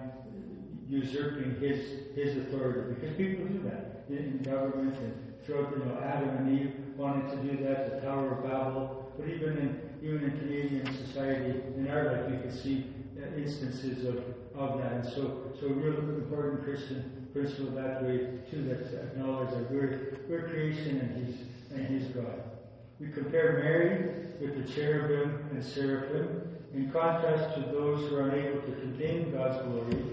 usurping 0.90 1.56
his 1.60 2.16
his 2.16 2.38
authority 2.38 2.96
because 2.96 3.16
people 3.16 3.46
do 3.46 3.62
that 3.64 4.06
in, 4.10 4.42
government 4.44 4.98
and 4.98 5.14
throughout 5.46 5.72
you 5.72 5.86
know 5.86 6.00
Adam 6.04 6.30
and 6.30 6.60
Eve 6.60 6.74
wanted 6.98 7.30
to 7.30 7.38
do 7.38 7.64
that, 7.64 8.02
the 8.02 8.08
Tower 8.08 8.34
of 8.34 8.44
Babel, 8.44 9.14
but 9.18 9.28
even 9.30 9.58
in 9.58 9.80
even 10.02 10.24
in 10.24 10.32
Canadian 10.40 10.86
society 11.06 11.62
in 11.78 11.88
our 11.90 12.06
life 12.06 12.32
you 12.32 12.40
can 12.40 12.52
see 12.52 12.88
Uh, 13.20 13.38
instances 13.38 14.06
of, 14.06 14.18
of 14.56 14.78
that. 14.80 14.94
And 14.94 15.04
so 15.04 15.52
so 15.60 15.68
real 15.68 15.98
important 15.98 16.64
Christian 16.64 17.28
principle 17.34 17.72
that 17.72 18.04
way 18.04 18.40
too 18.50 18.64
that 18.64 18.80
acknowledge 19.04 19.50
that 19.52 19.70
we're 19.72 20.20
we're 20.30 20.48
creation 20.48 21.00
and 21.00 21.26
he's 21.26 21.36
and 21.72 21.88
he's 21.88 22.08
God. 22.14 22.44
We 23.00 23.10
compare 23.10 23.60
Mary 23.64 24.26
with 24.40 24.56
the 24.56 24.74
cherubim 24.74 25.50
and 25.52 25.64
seraphim 25.64 26.58
in 26.74 26.92
contrast 26.92 27.56
to 27.56 27.62
those 27.72 28.10
who 28.10 28.16
are 28.16 28.30
unable 28.30 28.62
to 28.62 28.72
contain 28.80 29.32
God's 29.32 29.66
glory 29.66 30.04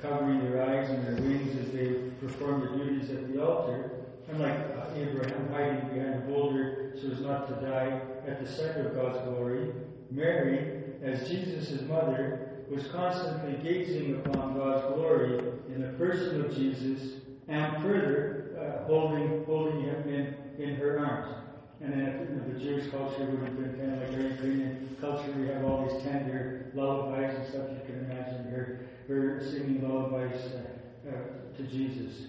covering 0.00 0.40
their 0.50 0.62
eyes 0.68 0.90
and 0.90 1.06
their 1.06 1.24
wings 1.24 1.56
as 1.58 1.72
they 1.72 1.94
perform 2.20 2.60
the 2.60 2.84
duties 2.84 3.10
at 3.10 3.32
the 3.32 3.44
altar, 3.44 3.90
unlike 4.28 4.58
uh, 4.58 4.94
Abraham 4.96 5.48
hiding 5.52 5.88
behind 5.88 6.14
a 6.14 6.26
boulder 6.26 6.92
so 7.00 7.08
as 7.10 7.20
not 7.20 7.48
to 7.48 7.66
die 7.66 8.00
at 8.26 8.44
the 8.44 8.50
sight 8.50 8.76
of 8.78 8.94
God's 8.94 9.18
glory, 9.28 9.72
Mary, 10.10 10.82
as 11.02 11.28
Jesus' 11.28 11.82
mother, 11.82 12.51
was 12.72 12.86
constantly 12.86 13.52
gazing 13.62 14.22
upon 14.24 14.56
God's 14.56 14.94
glory 14.94 15.38
in 15.68 15.82
the 15.82 15.92
person 15.98 16.42
of 16.42 16.54
Jesus 16.54 17.20
and 17.48 17.82
further 17.82 18.56
uh, 18.58 18.86
holding, 18.86 19.44
holding 19.44 19.82
him 19.82 20.08
in, 20.08 20.62
in 20.62 20.76
her 20.76 20.98
arms. 20.98 21.34
And 21.82 21.92
then 21.92 22.50
the 22.50 22.58
Jewish 22.58 22.90
culture 22.90 23.26
would 23.26 23.40
have 23.40 23.56
been 23.56 23.76
kind 23.76 24.02
of 24.02 24.08
like 24.08 24.16
our 24.16 24.28
Ukrainian 24.28 24.96
culture. 25.00 25.32
We 25.36 25.48
have 25.48 25.64
all 25.64 25.86
these 25.86 26.02
tender 26.02 26.70
lullabies 26.74 27.36
and 27.36 27.48
stuff. 27.48 27.66
You 27.72 27.80
can 27.84 28.04
imagine 28.04 28.44
her 28.44 28.86
her 29.08 29.40
singing 29.50 29.82
lullabies 29.82 30.40
uh, 30.52 31.08
uh, 31.10 31.56
to 31.56 31.62
Jesus. 31.64 32.28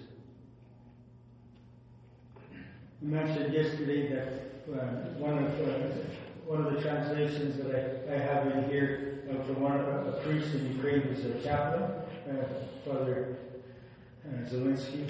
We 3.00 3.08
mentioned 3.08 3.54
yesterday 3.54 4.08
that 4.08 4.74
uh, 4.74 4.86
one 5.18 5.38
of 5.38 5.50
uh, 5.60 5.94
one 6.46 6.66
of 6.66 6.74
the 6.74 6.82
translations 6.82 7.56
that 7.58 8.10
I, 8.10 8.14
I 8.14 8.18
have 8.18 8.46
in 8.48 8.68
here 8.68 9.13
uh, 9.34 9.44
from 9.44 9.60
one 9.60 9.80
of 9.80 10.06
a 10.06 10.12
priest 10.22 10.54
in 10.54 10.76
Ukraine 10.76 11.02
is 11.02 11.24
a 11.24 11.42
chaplain, 11.42 11.82
uh, 11.82 12.44
Father 12.84 13.36
Zelensky, 14.44 15.04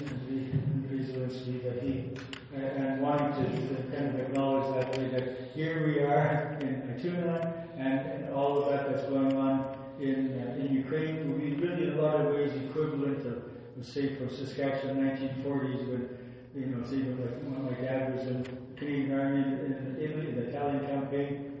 Zelensky, 0.91 1.63
that 1.63 1.83
he 1.83 2.11
and 2.53 3.01
wanting 3.01 3.33
to, 3.33 3.75
to, 3.75 3.83
kind 3.95 4.07
of 4.07 4.19
acknowledge 4.19 4.75
that 4.75 4.97
way 4.97 5.07
that 5.09 5.51
here 5.53 5.85
we 5.87 5.99
are 5.99 6.57
in 6.61 6.81
Ituna 6.95 7.53
and, 7.77 7.99
and 7.99 8.33
all 8.33 8.63
of 8.63 8.69
that 8.71 8.89
that's 8.89 9.07
going 9.09 9.37
on 9.37 9.77
in, 9.99 10.39
uh, 10.39 10.65
in 10.65 10.73
Ukraine. 10.73 11.31
Would 11.31 11.41
be 11.41 11.65
really 11.65 11.91
in 11.91 11.99
a 11.99 12.01
lot 12.01 12.21
of 12.21 12.33
ways 12.33 12.51
equivalent 12.55 13.25
of, 13.25 13.85
say, 13.85 14.15
from 14.15 14.29
Saskatchewan 14.29 14.97
1940s 14.97 15.87
when, 15.87 16.09
you 16.55 16.65
know, 16.67 16.85
say, 16.85 16.97
when 16.97 17.65
my 17.65 17.81
dad 17.81 18.15
was 18.15 18.27
in 18.27 18.43
the 18.43 18.49
Canadian 18.77 19.19
Army 19.19 19.41
in 19.41 19.97
Italy, 19.99 20.29
in 20.29 20.35
the 20.35 20.49
Italian 20.49 20.85
campaign, 20.85 21.51
uh, 21.51 21.54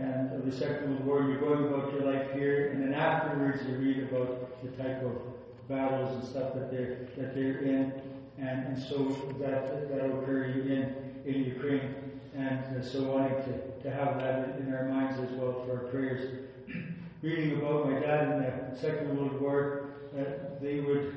and 0.00 0.50
the 0.50 0.56
Second 0.56 0.90
World 0.90 1.04
War, 1.04 1.22
you're 1.22 1.40
going 1.40 1.66
about 1.66 1.92
your 1.92 2.10
life 2.10 2.32
here, 2.32 2.70
and 2.70 2.82
then 2.82 2.94
afterwards 2.94 3.62
you 3.68 3.74
read 3.76 3.98
about 4.04 4.62
the 4.62 4.82
type 4.82 5.02
of 5.04 5.68
battles 5.68 6.14
and 6.14 6.24
stuff 6.24 6.54
that 6.54 6.70
they're, 6.70 7.06
that 7.16 7.34
they're 7.34 7.58
in, 7.58 7.92
and, 8.38 8.66
and 8.66 8.82
so 8.82 9.08
that, 9.38 9.90
that'll 9.90 10.22
occur 10.22 10.44
in, 10.44 11.12
in 11.26 11.44
Ukraine. 11.44 11.94
And 12.34 12.76
uh, 12.76 12.82
so 12.82 13.02
wanting 13.02 13.36
to, 13.44 13.82
to 13.82 13.90
have 13.90 14.18
that 14.18 14.56
in 14.58 14.72
our 14.72 14.84
minds 14.84 15.20
as 15.20 15.30
well 15.36 15.64
for 15.66 15.72
our 15.72 15.90
prayers 15.90 16.46
reading 17.22 17.58
about 17.58 17.90
my 17.90 17.98
dad 17.98 18.32
in 18.32 18.72
the 18.72 18.80
Second 18.80 19.18
World 19.18 19.40
War, 19.40 19.90
uh, 20.18 20.22
they 20.62 20.80
would 20.80 21.16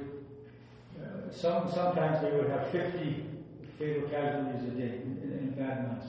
uh, 1.00 1.32
some 1.32 1.72
sometimes 1.72 2.22
they 2.22 2.32
would 2.32 2.50
have 2.50 2.68
50 2.70 3.26
fatal 3.80 4.10
casualties 4.10 4.68
a 4.68 4.72
day 4.72 5.02
in, 5.04 5.40
in, 5.40 5.56
bad 5.58 5.88
months, 5.88 6.08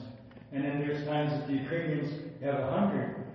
and 0.51 0.63
then 0.63 0.79
there's 0.79 1.05
times 1.05 1.31
that 1.31 1.47
the 1.47 1.53
Ukrainians 1.53 2.24
have 2.43 2.59
100, 2.59 3.25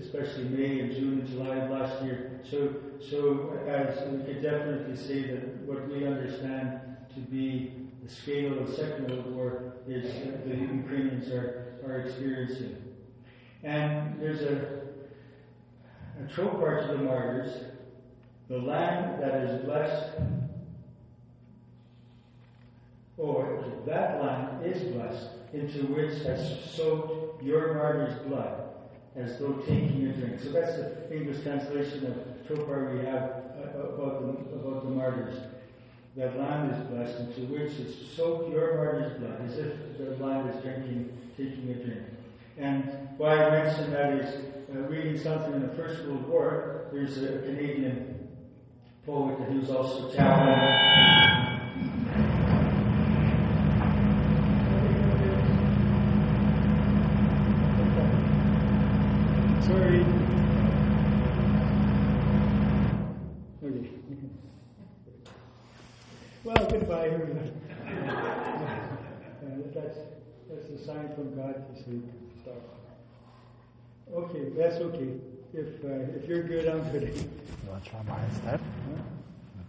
especially 0.00 0.44
May 0.44 0.80
and 0.80 0.92
June 0.92 1.20
and 1.20 1.28
July 1.28 1.56
of 1.56 1.70
last 1.70 2.02
year. 2.02 2.40
So 2.48 2.74
so 3.00 3.58
as 3.66 4.08
we 4.08 4.24
could 4.24 4.42
definitely 4.42 4.96
say 4.96 5.22
that 5.22 5.62
what 5.66 5.88
we 5.88 6.06
understand 6.06 6.80
to 7.14 7.20
be 7.20 7.72
the 8.02 8.10
scale 8.10 8.58
of 8.58 8.68
the 8.68 8.74
Second 8.74 9.10
World 9.10 9.34
War 9.34 9.72
is 9.86 10.04
uh, 10.04 10.38
the 10.46 10.56
Ukrainians 10.56 11.28
are 11.28 11.78
are 11.86 12.00
experiencing. 12.00 12.76
And 13.62 14.20
there's 14.20 14.42
a 14.42 14.84
and 16.18 16.30
tropar 16.30 16.86
to 16.86 16.96
the 16.96 17.02
martyrs, 17.02 17.64
the 18.48 18.58
land 18.58 19.20
that 19.20 19.34
is 19.42 19.64
blessed, 19.64 20.12
or 23.16 23.64
that 23.86 24.22
land 24.22 24.64
is 24.64 24.82
blessed, 24.92 25.28
into 25.52 25.86
which 25.86 26.22
has 26.24 26.60
soaked 26.70 27.23
your 27.44 27.74
martyr's 27.74 28.18
blood, 28.26 28.64
as 29.16 29.38
though 29.38 29.52
taking 29.66 30.06
a 30.06 30.12
drink. 30.12 30.40
So 30.40 30.50
that's 30.50 30.76
the 30.76 31.14
English 31.14 31.42
translation 31.42 32.06
of 32.06 32.46
tropar 32.48 32.98
we 32.98 33.04
have 33.04 33.22
uh, 33.22 33.94
about 33.94 34.22
the, 34.22 34.56
about 34.56 34.84
the 34.84 34.90
martyrs. 34.90 35.36
That 36.16 36.38
land 36.38 36.72
is 36.72 36.78
blessed, 36.88 37.20
into 37.20 37.52
which 37.52 37.72
has 37.76 37.94
soaked 38.16 38.50
your 38.50 38.76
martyr's 38.76 39.18
blood, 39.18 39.40
as 39.46 39.58
if 39.58 39.98
the 39.98 40.24
land 40.24 40.48
is 40.54 40.62
drinking, 40.62 41.18
taking 41.36 41.70
a 41.70 41.74
drink. 41.74 42.02
And 42.56 43.08
why 43.16 43.44
I 43.44 43.64
mention 43.64 43.90
that 43.90 44.12
is 44.14 44.34
uh, 44.72 44.78
reading 44.88 45.18
something 45.18 45.54
in 45.54 45.62
the 45.62 45.74
First 45.74 46.04
World 46.04 46.28
War. 46.28 46.86
There's 46.92 47.18
a 47.18 47.40
Canadian 47.40 48.28
poet 49.04 49.38
who 49.48 49.60
was 49.60 49.70
also 49.70 50.10
chaplain. 50.12 50.94
Sorry. 59.66 60.04
Well, 66.44 66.68
goodbye, 66.70 67.08
everyone. 67.08 67.60
that's, 69.74 69.98
that's 70.48 70.68
a 70.68 70.84
sign 70.84 71.12
from 71.14 71.34
God 71.34 71.74
to 71.74 71.82
say 71.82 71.98
stop. 72.42 72.74
Okay, 74.12 74.50
that's 74.56 74.76
okay. 74.76 75.14
If 75.52 75.84
uh, 75.84 76.16
if 76.16 76.28
you're 76.28 76.42
good, 76.42 76.68
I'm 76.68 76.82
good. 76.90 77.02
You 77.02 77.70
want 77.70 77.84
to 77.84 77.90
try 77.90 78.02
my 78.02 78.18
step? 78.40 78.60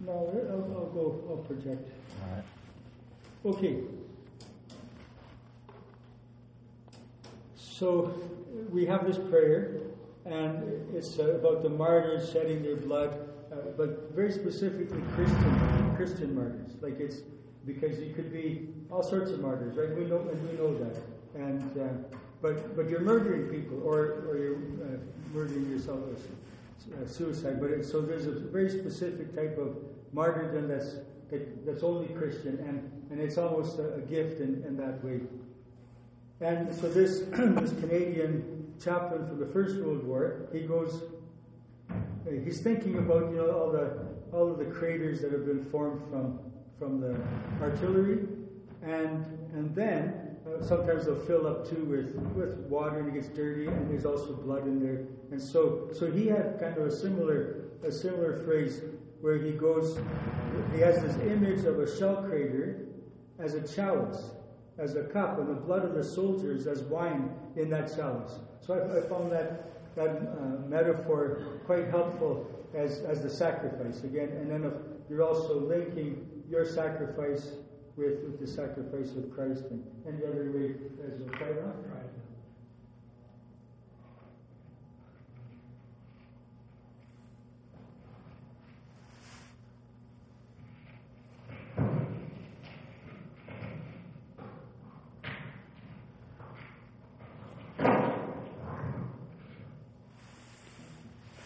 No, 0.01 0.12
I'll, 0.12 0.77
I'll 0.77 0.91
go. 0.91 1.24
I'll 1.29 1.38
project. 1.38 1.89
All 2.24 2.36
right. 2.36 2.44
Okay. 3.46 3.79
So 7.55 8.13
we 8.72 8.86
have 8.86 9.05
this 9.05 9.17
prayer, 9.29 9.77
and 10.25 10.96
it's 10.96 11.20
uh, 11.20 11.36
about 11.36 11.62
the 11.62 11.70
martyrs 11.70 12.32
shedding 12.32 12.63
their 12.63 12.77
blood, 12.77 13.12
uh, 13.12 13.35
but 13.78 14.12
very 14.14 14.32
specifically 14.32 15.02
Christian 15.14 15.96
Christian 15.96 16.36
martyrs. 16.36 16.72
Like 16.82 17.00
it's 17.00 17.22
because 17.66 18.00
you 18.00 18.14
could 18.14 18.32
be 18.32 18.70
all 18.92 19.04
sorts 19.04 19.32
of 19.32 19.40
martyrs, 19.40 19.75
right? 19.75 19.96
We 19.96 20.06
know, 20.06 20.20
and 20.20 20.50
we 20.50 20.58
know 20.58 20.78
that. 20.78 20.96
And 21.36 21.78
uh, 21.78 22.18
but 22.42 22.75
but 22.75 22.90
you're 22.90 23.02
murdering 23.02 23.48
people, 23.48 23.82
or 23.84 24.25
or 24.28 24.38
you're 24.38 24.56
uh, 24.56 24.98
murdering 25.34 25.70
yourself, 25.70 26.00
uh, 26.94 27.08
suicide. 27.08 27.60
But 27.60 27.72
it, 27.72 27.86
so 27.86 28.02
there's 28.02 28.28
a 28.28 28.32
very 28.32 28.70
specific 28.70 29.36
type 29.36 29.58
of 29.58 29.78
martyrdom 30.14 30.68
that's 30.68 30.96
that, 31.32 31.66
that's 31.66 31.84
only 31.84 32.08
Christian, 32.14 32.60
and 32.60 33.12
and 33.12 33.20
it's 33.20 33.38
almost 33.38 33.80
a, 33.80 33.96
a 33.96 34.02
gift 34.02 34.40
in, 34.40 34.64
in 34.68 34.78
that 34.78 35.04
way. 35.04 35.22
And 36.42 36.74
so 36.75 36.90
this 36.90 37.20
this 37.32 37.72
Canadian 37.80 38.74
chaplain 38.84 39.28
from 39.28 39.40
the 39.40 39.48
First 39.48 39.78
World 39.78 40.04
War, 40.04 40.48
he 40.52 40.62
goes, 40.62 41.02
he's 42.44 42.62
thinking 42.62 42.98
about 42.98 43.32
you 43.32 43.38
know 43.38 43.51
all 43.51 43.72
the 43.72 43.98
all 44.32 44.51
of 44.51 44.58
the 44.58 44.65
craters 44.65 45.22
that 45.22 45.32
have 45.32 45.46
been 45.46 45.63
formed 45.65 46.01
from 46.10 46.39
from 46.77 47.00
the 47.00 47.15
artillery, 47.62 48.27
and 48.84 49.25
and 49.53 49.74
then 49.75 50.38
uh, 50.46 50.63
sometimes 50.63 51.05
they'll 51.05 51.15
fill 51.15 51.48
up 51.48 51.67
too 51.67 51.84
with 51.86 52.15
with 52.36 52.58
water 52.70 53.00
and 53.00 53.10
it 53.10 53.13
gets 53.13 53.29
dirty, 53.29 53.67
and 53.67 53.89
there's 53.89 54.05
also 54.05 54.34
blood 54.34 54.67
in 54.67 54.79
there, 54.79 55.05
and 55.32 55.41
so 55.41 55.89
so 55.94 56.12
he 56.12 56.27
had 56.27 56.60
kind 56.60 56.77
of 56.77 56.88
a 56.88 56.91
similar 56.91 57.65
a 57.84 57.91
similar 57.91 58.44
phrase 58.44 58.82
where 59.22 59.38
he 59.38 59.51
goes, 59.51 59.98
he 60.74 60.79
has 60.82 61.01
this 61.01 61.15
image 61.27 61.65
of 61.65 61.79
a 61.79 61.98
shell 61.98 62.24
crater 62.24 62.86
as 63.39 63.53
a 63.53 63.75
chalice 63.75 64.32
as 64.77 64.96
a 64.96 65.03
cup 65.03 65.39
and 65.39 65.50
the 65.50 65.53
blood 65.53 65.86
of 65.86 65.94
the 65.94 66.03
soldiers 66.03 66.67
as 66.67 66.82
wine 66.84 67.32
in 67.55 67.70
that 67.70 67.96
chalice. 67.96 68.34
So 68.60 68.74
I, 68.74 68.98
I 68.98 69.10
found 69.10 69.32
that 69.32 69.75
that 69.96 70.10
uh, 70.10 70.68
metaphor 70.68 71.60
quite 71.66 71.88
helpful 71.90 72.50
as, 72.75 73.00
as 73.00 73.22
the 73.22 73.30
sacrifice 73.30 74.04
again. 74.04 74.30
And 74.30 74.52
then 74.52 74.66
if 74.66 74.74
you're 75.10 75.24
also 75.24 75.60
linking 75.60 76.44
your 76.50 76.66
sacrifice 76.66 77.48
with, 77.96 78.20
with 78.24 78.40
the 78.40 78.48
sacrifice 78.48 79.12
of 79.16 79.34
Christ 79.34 79.64
and 79.72 79.84
any 80.08 80.25
other 80.25 80.52
way 80.52 80.75
as 81.08 81.22
a 81.22 81.25
right 81.25 81.58
on. 81.64 81.74
Right. 81.90 82.02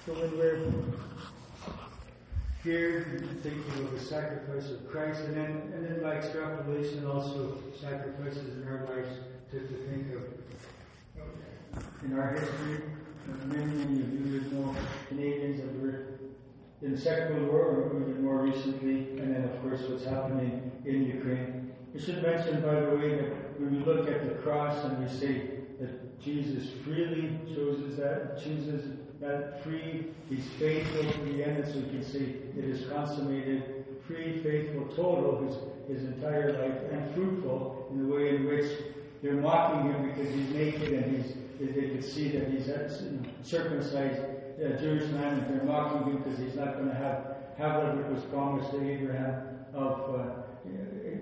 So 0.05 0.15
when 0.15 0.37
we're 0.39 0.55
thinking 2.69 3.83
of 3.83 3.91
the 3.91 3.99
sacrifice 3.99 4.69
of 4.69 4.87
Christ, 4.89 5.21
and 5.21 5.35
then 5.35 5.71
and 5.73 5.85
then 5.85 6.03
by 6.03 6.17
extrapolation 6.17 7.05
also 7.07 7.57
sacrifices 7.79 8.61
in 8.61 8.67
our 8.67 8.85
lives 8.85 9.09
to, 9.51 9.59
to 9.59 9.73
think 9.89 10.13
of 10.13 10.23
in 12.03 12.17
our 12.17 12.33
history. 12.33 12.83
Many, 13.45 13.65
many 13.65 14.01
of 14.01 14.13
you 14.13 14.33
would 14.33 14.53
know 14.53 14.75
Canadians 15.07 15.61
that 15.61 15.81
were 15.81 16.05
in 16.81 16.91
the 16.91 16.97
Second 17.01 17.35
World 17.35 17.51
War, 17.51 17.61
or 17.61 18.01
even 18.01 18.23
more 18.23 18.41
recently, 18.41 19.19
and 19.19 19.35
then 19.35 19.43
of 19.45 19.61
course 19.61 19.81
what's 19.89 20.05
happening 20.05 20.71
in 20.85 21.05
Ukraine. 21.05 21.71
We 21.93 21.99
should 21.99 22.21
mention, 22.21 22.61
by 22.61 22.79
the 22.79 22.95
way, 22.95 23.15
that 23.15 23.59
when 23.59 23.77
we 23.77 23.83
look 23.83 24.07
at 24.07 24.27
the 24.27 24.35
cross 24.35 24.85
and 24.85 25.03
we 25.03 25.09
say 25.09 25.59
that 25.79 26.21
Jesus 26.21 26.69
freely 26.83 27.39
uh, 27.43 27.53
chooses 27.53 27.97
that, 27.97 28.41
chooses 28.41 28.99
that 29.21 29.61
free, 29.63 30.07
he's 30.29 30.45
faithful 30.57 31.03
to 31.03 31.19
the 31.31 31.43
end, 31.43 31.65
so 31.67 31.79
we 31.79 31.89
can 31.89 32.03
say 32.03 32.35
it 32.57 32.63
is 32.63 32.89
consummated, 32.89 33.85
free, 34.07 34.41
faithful, 34.41 34.85
total, 34.95 35.45
his, 35.45 35.97
his 35.97 36.07
entire 36.07 36.53
life, 36.53 36.91
and 36.91 37.13
fruitful 37.13 37.87
in 37.91 38.07
the 38.07 38.13
way 38.13 38.35
in 38.35 38.45
which 38.45 38.71
they're 39.21 39.33
mocking 39.33 39.91
him 39.91 40.09
because 40.09 40.33
he's 40.33 40.49
naked 40.51 40.93
and 40.93 41.17
he's, 41.17 41.33
they 41.59 41.89
could 41.89 42.03
see 42.03 42.29
that 42.29 42.49
he's 42.49 42.69
circumcised 43.43 44.21
uh, 44.21 44.77
Jewish 44.79 45.09
man, 45.11 45.39
and 45.39 45.53
they're 45.53 45.65
mocking 45.65 46.11
him 46.11 46.21
because 46.21 46.39
he's 46.39 46.55
not 46.55 46.75
going 46.75 46.87
to 46.87 46.95
have, 46.95 47.35
have 47.57 47.83
what 47.83 48.09
was 48.11 48.23
promised 48.25 48.71
to 48.71 48.89
Abraham 48.89 49.59
of 49.73 50.15
uh, 50.15 50.29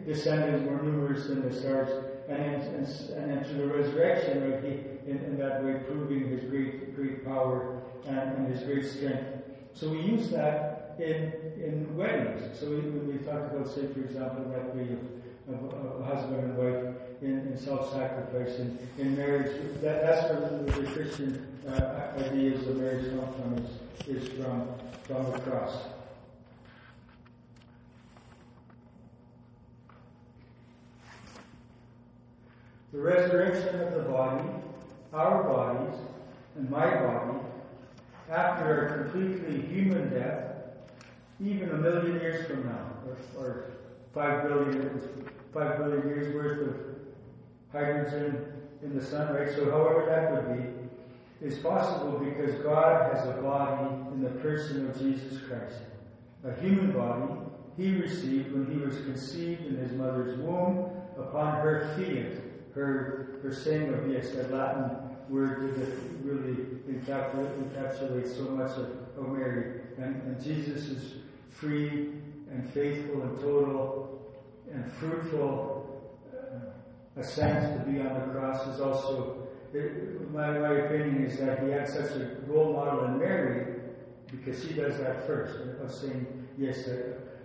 descendants 0.05 0.63
more 0.65 0.81
numerous 0.81 1.27
than 1.27 1.47
the 1.47 1.53
stars. 1.53 1.89
And, 2.29 2.61
and, 2.61 3.31
and 3.31 3.45
through 3.45 3.57
the 3.57 3.67
resurrection, 3.67 4.51
right, 4.51 4.63
he, 4.63 4.69
in, 5.09 5.17
in 5.23 5.37
that 5.39 5.63
way, 5.63 5.75
proving 5.87 6.27
his 6.27 6.43
great, 6.49 6.95
great 6.95 7.25
power 7.25 7.81
and, 8.05 8.17
and 8.17 8.53
his 8.53 8.63
great 8.63 8.85
strength. 8.85 9.25
So 9.73 9.89
we 9.89 10.01
use 10.01 10.29
that 10.29 10.95
in 10.99 11.31
in 11.63 11.95
weddings. 11.97 12.59
So 12.59 12.69
we, 12.69 12.77
when 12.77 13.07
we 13.07 13.17
talk 13.25 13.51
about, 13.51 13.67
say, 13.67 13.87
for 13.87 13.99
example, 13.99 14.45
that 14.51 14.75
way 14.75 14.95
of, 15.49 15.73
of 15.73 16.05
husband 16.05 16.43
and 16.43 16.57
wife 16.57 16.95
in, 17.21 17.47
in 17.47 17.57
self-sacrifice 17.57 18.59
and 18.59 18.77
in 18.97 19.15
marriage, 19.15 19.55
that, 19.81 20.01
that's 20.01 20.29
where 20.29 20.49
the, 20.49 20.71
the 20.71 20.91
Christian 20.91 21.47
uh, 21.67 22.13
ideas 22.17 22.67
of 22.67 22.77
marriage 22.77 23.09
come 23.09 23.33
from, 23.33 23.65
is, 24.07 24.23
is 24.23 24.29
from, 24.37 24.67
from 25.03 25.31
the 25.31 25.39
cross. 25.39 25.77
The 32.93 32.99
resurrection 32.99 33.81
of 33.81 33.93
the 33.93 34.03
body, 34.03 34.47
our 35.13 35.43
bodies, 35.43 35.99
and 36.55 36.69
my 36.69 36.85
body, 36.85 37.39
after 38.29 38.87
a 38.87 39.03
completely 39.03 39.61
human 39.61 40.09
death, 40.09 40.55
even 41.39 41.69
a 41.69 41.77
million 41.77 42.19
years 42.19 42.47
from 42.47 42.65
now, 42.65 42.85
or, 43.05 43.45
or 43.45 43.71
five 44.13 44.47
billion, 44.47 45.01
five 45.53 45.77
billion 45.77 46.07
years 46.07 46.33
worth 46.33 46.67
of 46.67 46.75
hydrogen 47.71 48.53
in 48.83 48.97
the 48.97 49.03
sun, 49.03 49.33
right? 49.33 49.49
So 49.55 49.69
however 49.71 50.05
that 50.07 50.31
would 50.31 50.57
be, 50.57 51.45
is 51.45 51.59
possible 51.59 52.19
because 52.19 52.55
God 52.63 53.13
has 53.13 53.27
a 53.27 53.41
body 53.41 53.93
in 54.13 54.23
the 54.23 54.31
person 54.41 54.89
of 54.89 54.97
Jesus 54.99 55.39
Christ. 55.47 55.75
A 56.43 56.59
human 56.59 56.91
body 56.91 57.31
he 57.77 57.93
received 57.93 58.51
when 58.51 58.65
he 58.71 58.83
was 58.83 58.97
conceived 59.01 59.65
in 59.65 59.77
his 59.77 59.91
mother's 59.91 60.37
womb 60.39 60.89
upon 61.17 61.61
her 61.61 61.93
fiat, 61.95 62.41
her, 62.73 63.39
her 63.43 63.53
saying 63.53 63.93
of 63.93 64.09
yes, 64.11 64.31
that 64.31 64.51
Latin 64.51 65.06
word 65.29 65.75
that 65.75 65.89
really 66.23 66.55
encapsulates 66.89 68.35
so 68.35 68.43
much 68.51 68.71
of, 68.71 69.17
of 69.17 69.29
Mary. 69.29 69.81
And, 69.97 70.21
and 70.23 70.43
Jesus 70.43 70.89
is 70.89 71.13
free 71.49 72.13
and 72.51 72.69
faithful 72.73 73.21
and 73.23 73.39
total 73.39 74.07
and 74.71 74.91
fruitful 74.93 76.17
uh, 76.33 77.19
ascent 77.19 77.85
to 77.85 77.91
be 77.91 77.99
on 77.99 78.13
the 78.13 78.33
cross 78.33 78.67
is 78.67 78.81
also, 78.81 79.47
it, 79.73 80.31
my, 80.31 80.51
my 80.59 80.73
opinion 80.73 81.25
is 81.25 81.39
that 81.39 81.63
he 81.63 81.69
had 81.69 81.87
such 81.87 82.11
a 82.11 82.37
role 82.47 82.73
model 82.73 83.05
in 83.05 83.19
Mary 83.19 83.75
because 84.29 84.61
she 84.61 84.73
does 84.73 84.97
that 84.97 85.25
first, 85.25 85.57
of 85.81 85.91
saying, 85.91 86.47
yes, 86.57 86.89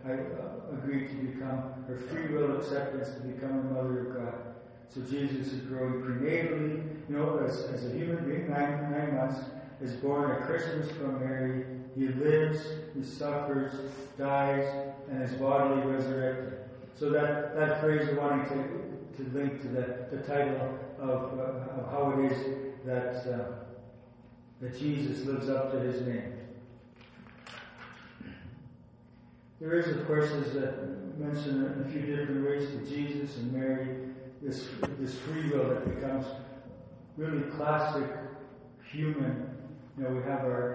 I, 0.05 0.11
I 0.11 0.14
uh, 0.14 0.77
agree 0.77 1.07
to 1.07 1.14
become 1.14 1.85
her 1.87 1.97
free 2.11 2.35
will 2.35 2.59
acceptance 2.59 3.11
to 3.14 3.21
become 3.21 3.51
a 3.51 3.62
mother 3.75 4.01
of 4.01 4.16
God. 4.16 4.52
So 4.94 5.00
Jesus 5.00 5.52
is 5.52 5.61
growing 5.62 6.02
prenatally, 6.02 6.85
you 7.09 7.16
know, 7.16 7.38
as, 7.38 7.62
as 7.64 7.87
a 7.87 7.90
human 7.92 8.28
being, 8.28 8.50
nine, 8.50 8.90
nine 8.90 9.16
months, 9.16 9.40
is 9.81 9.92
born 9.96 10.31
at 10.31 10.42
Christmas 10.42 10.90
from 10.92 11.20
Mary. 11.20 11.64
He 11.96 12.09
lives, 12.09 12.61
he 12.94 13.02
suffers, 13.02 13.72
dies, 14.18 14.66
and 15.11 15.22
is 15.22 15.33
bodily 15.33 15.90
resurrected. 15.90 16.59
So 16.98 17.09
that, 17.11 17.57
that 17.57 17.81
phrase 17.81 18.07
we're 18.07 18.20
wanting 18.20 18.46
to, 18.50 19.24
to 19.24 19.38
link 19.38 19.62
to 19.62 19.68
the, 19.68 20.16
the 20.16 20.22
title 20.24 20.78
of, 20.98 21.38
uh, 21.38 21.81
of 21.81 21.90
how 21.90 22.14
it 22.18 22.31
is 22.31 22.38
that, 22.85 23.33
uh, 23.33 23.44
that 24.61 24.78
Jesus 24.78 25.24
lives 25.24 25.48
up 25.48 25.72
to 25.72 25.81
his 25.81 26.02
name. 26.07 26.35
There 29.59 29.78
is, 29.78 29.88
of 29.96 30.07
course, 30.07 30.31
as 30.33 30.55
uh, 30.57 30.72
mentioned 31.16 31.81
a 31.81 31.90
few 31.90 32.14
different 32.14 32.46
ways, 32.46 32.68
to 32.68 32.78
Jesus 32.87 33.38
and 33.38 33.52
Mary 33.52 34.12
this, 34.42 34.68
this 34.98 35.14
free 35.20 35.50
will 35.50 35.68
that 35.68 35.94
becomes 35.94 36.26
really 37.16 37.42
classic 37.52 38.11
human. 38.90 39.48
You 39.96 40.05
know, 40.05 40.11
we 40.11 40.22
have 40.22 40.40
our, 40.40 40.74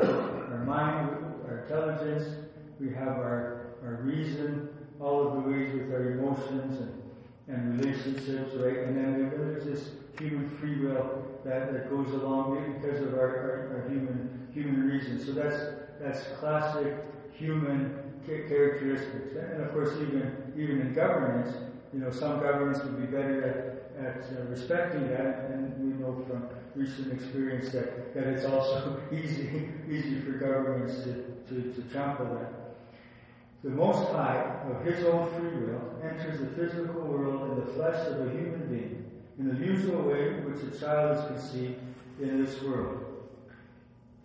our 0.52 0.64
mind, 0.66 1.10
our 1.48 1.60
intelligence, 1.64 2.48
we 2.80 2.94
have 2.94 3.18
our, 3.18 3.76
our 3.84 4.00
reason, 4.04 4.70
all 5.00 5.28
of 5.28 5.34
the 5.36 5.50
ways 5.50 5.74
with 5.74 5.92
our 5.92 6.12
emotions 6.12 6.80
and, 6.80 7.04
and 7.48 7.80
relationships, 7.80 8.54
right? 8.56 8.78
And 8.80 8.98
then 8.98 9.30
there's 9.30 9.66
this 9.66 9.90
human 10.20 10.50
free 10.58 10.80
will 10.80 11.26
that, 11.44 11.72
that 11.74 11.90
goes 11.90 12.12
along 12.14 12.74
because 12.74 13.02
of 13.02 13.14
our, 13.14 13.20
our, 13.20 13.84
our 13.84 13.90
human 13.90 14.48
human 14.54 14.88
reason. 14.90 15.24
So 15.24 15.34
that's 15.34 15.58
that's 16.00 16.24
classic 16.40 16.96
human 17.34 18.22
characteristics. 18.26 19.36
And 19.36 19.62
of 19.62 19.72
course, 19.72 19.92
even 20.02 20.54
even 20.58 20.82
in 20.82 20.94
governments, 20.94 21.56
you 21.94 22.00
know, 22.00 22.12
some 22.12 22.40
governments 22.40 22.84
would 22.84 23.00
be 23.00 23.06
better 23.06 23.90
at, 23.98 24.06
at 24.06 24.24
uh, 24.38 24.44
respecting 24.50 25.08
that, 25.10 25.50
and 25.52 25.78
we 25.80 26.04
know 26.04 26.24
from 26.28 26.48
recent 26.76 27.12
experience 27.12 27.72
that, 27.72 28.14
that 28.14 28.28
it's 28.28 28.46
also 28.46 29.02
easy 29.12 29.70
easy 29.90 30.22
for 30.22 30.34
governments 30.34 31.04
to, 31.04 31.14
to, 31.48 31.74
to 31.74 31.82
trample 31.92 32.26
that. 32.36 32.54
The 33.64 33.70
Most 33.70 34.12
High, 34.12 34.44
of 34.70 34.86
His 34.86 35.04
own 35.06 35.30
free 35.34 35.66
will, 35.66 36.00
enters 36.04 36.40
the 36.40 36.48
physical 36.48 37.02
world 37.02 37.52
in 37.52 37.66
the 37.66 37.74
flesh 37.74 38.08
of 38.08 38.28
a 38.28 38.30
human 38.30 38.68
being 38.68 39.08
in 39.40 39.48
the 39.50 39.66
usual 39.66 40.04
way 40.04 40.30
in 40.30 40.52
which 40.52 40.64
a 40.64 40.80
child 40.80 41.18
is 41.18 41.26
conceived 41.26 41.80
in 42.20 42.44
this 42.44 42.62
world. 42.62 43.04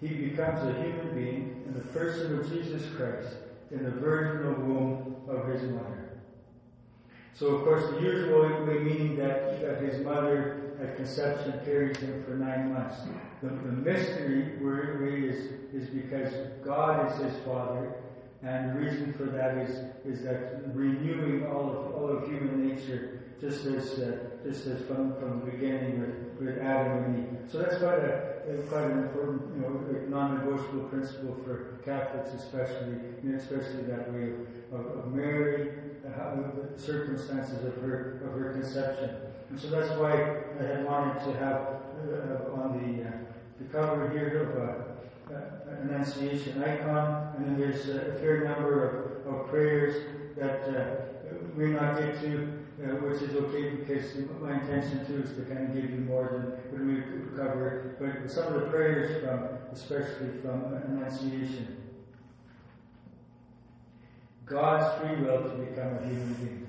He 0.00 0.08
becomes 0.08 0.62
a 0.62 0.82
human 0.82 1.14
being 1.14 1.62
in 1.66 1.74
the 1.74 1.86
person 1.88 2.38
of 2.38 2.50
Jesus 2.50 2.82
Christ 2.96 3.36
in 3.70 3.84
the 3.84 3.90
virginal 3.90 4.54
womb 4.54 5.16
of 5.28 5.46
his 5.48 5.62
mother. 5.62 6.11
So, 7.34 7.46
of 7.48 7.64
course, 7.64 7.90
the 7.94 8.00
usual 8.00 8.42
way 8.66 8.78
meaning 8.78 9.16
that, 9.16 9.80
his 9.82 10.04
mother 10.04 10.76
at 10.82 10.96
conception 10.96 11.60
carries 11.64 11.96
him 11.98 12.22
for 12.24 12.34
nine 12.34 12.72
months. 12.72 12.96
The, 13.42 13.48
the 13.48 13.72
mystery 13.72 14.56
really 14.60 15.28
is, 15.28 15.52
is 15.72 15.88
because 15.88 16.32
God 16.64 17.10
is 17.10 17.32
his 17.32 17.42
father, 17.44 17.94
and 18.42 18.70
the 18.70 18.80
reason 18.80 19.12
for 19.14 19.24
that 19.24 19.56
is, 19.58 19.70
is 20.04 20.24
that 20.24 20.74
renewing 20.74 21.46
all 21.46 21.70
of, 21.70 21.94
all 21.94 22.08
of 22.08 22.24
human 22.28 22.68
nature, 22.68 23.20
just 23.40 23.64
as, 23.66 23.98
uh, 23.98 24.18
just 24.44 24.66
as 24.66 24.82
from, 24.86 25.14
from 25.18 25.40
the 25.40 25.50
beginning 25.52 26.00
with, 26.00 26.48
with 26.48 26.58
Adam 26.58 27.04
and 27.04 27.18
Eve. 27.18 27.50
So 27.50 27.58
that's 27.58 27.78
quite 27.78 27.98
a, 27.98 28.62
quite 28.68 28.84
an 28.84 28.98
important, 29.04 29.42
you 29.54 29.62
know, 29.62 30.08
non-negotiable 30.08 30.88
principle 30.88 31.36
for 31.44 31.80
Catholics, 31.84 32.34
especially, 32.34 32.98
especially 33.34 33.82
that 33.84 34.12
way 34.12 34.32
of, 34.72 34.86
of 34.98 35.12
Mary, 35.12 35.72
uh, 36.06 36.34
the 36.74 36.80
circumstances 36.80 37.64
of 37.64 37.76
her 37.82 38.20
of 38.24 38.38
her 38.38 38.52
conception. 38.52 39.16
And 39.50 39.60
so 39.60 39.68
that's 39.68 39.98
why 39.98 40.12
I 40.58 40.62
had 40.62 40.84
wanted 40.84 41.24
to 41.24 41.38
have 41.38 41.60
uh, 42.02 42.52
on 42.54 42.80
the 42.80 43.08
uh, 43.08 43.12
the 43.58 43.64
cover 43.72 44.10
here 44.10 44.42
of 44.42 44.56
a, 44.56 45.34
uh, 45.34 45.70
an 45.70 45.90
Annunciation 45.90 46.62
icon, 46.62 47.34
and 47.36 47.46
then 47.46 47.58
there's 47.58 47.88
a 47.88 48.14
fair 48.20 48.44
number 48.44 49.24
of, 49.24 49.34
of 49.34 49.48
prayers 49.48 50.04
that 50.36 50.62
uh, 50.68 51.34
we 51.56 51.68
not 51.68 51.98
get 51.98 52.20
to 52.22 52.62
uh, 52.82 52.96
which 52.96 53.22
is 53.22 53.36
okay 53.36 53.70
because 53.70 54.16
my 54.40 54.54
intention 54.54 55.06
too 55.06 55.22
is 55.22 55.36
to 55.36 55.42
kind 55.42 55.68
of 55.68 55.74
give 55.74 55.90
you 55.90 55.98
more 55.98 56.58
than 56.72 56.72
what 56.72 56.82
we 56.82 57.02
could 57.02 57.36
cover. 57.36 57.94
But 58.00 58.30
some 58.30 58.52
of 58.52 58.60
the 58.60 58.66
prayers 58.68 59.22
from, 59.22 59.48
especially 59.72 60.40
from 60.42 60.74
Annunciation. 60.88 61.81
God's 64.52 65.00
free 65.00 65.16
will 65.24 65.42
to 65.42 65.48
become 65.48 65.96
a 65.96 66.06
human 66.06 66.34
being. 66.34 66.66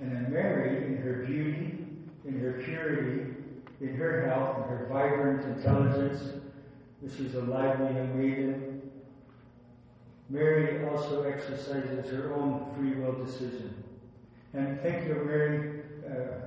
And 0.00 0.12
then 0.12 0.32
Mary, 0.32 0.86
in 0.86 0.98
her 0.98 1.24
beauty, 1.26 1.78
in 2.24 2.38
her 2.38 2.62
purity, 2.64 3.34
in 3.80 3.96
her 3.96 4.28
health, 4.28 4.58
in 4.58 4.62
her 4.64 4.86
vibrant 4.88 5.44
intelligence, 5.56 6.22
this 7.02 7.18
is 7.18 7.34
a 7.34 7.40
lively 7.40 7.86
young 7.86 8.16
maiden. 8.16 8.90
Mary 10.30 10.86
also 10.88 11.24
exercises 11.24 12.08
her 12.10 12.32
own 12.34 12.72
free 12.76 12.92
will 12.92 13.24
decision. 13.24 13.82
And 14.54 14.80
think 14.80 15.10
of 15.10 15.26
Mary, 15.26 15.80
uh, 16.08 16.46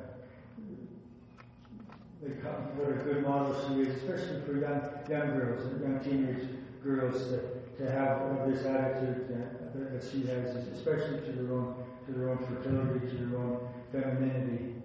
what 2.76 2.90
a 2.90 3.04
good 3.04 3.24
model 3.24 3.56
she 3.68 3.82
is, 3.82 3.96
especially 3.98 4.42
for 4.42 4.58
young 4.58 4.82
young 5.10 5.38
girls, 5.38 5.82
young 5.82 6.00
teenage 6.00 6.48
girls, 6.84 7.24
to, 7.28 7.40
to 7.78 7.92
have 7.92 8.50
this 8.50 8.66
attitude 8.66 9.28
that, 9.30 9.59
that 9.74 10.04
she 10.12 10.26
has, 10.28 10.56
especially 10.74 11.22
to 11.22 11.32
their 11.32 11.54
own 11.54 11.76
to 12.06 12.12
their 12.12 12.30
own 12.30 12.38
fertility, 12.40 13.08
to 13.08 13.16
their 13.26 13.40
own 13.40 13.60
femininity. 13.92 14.76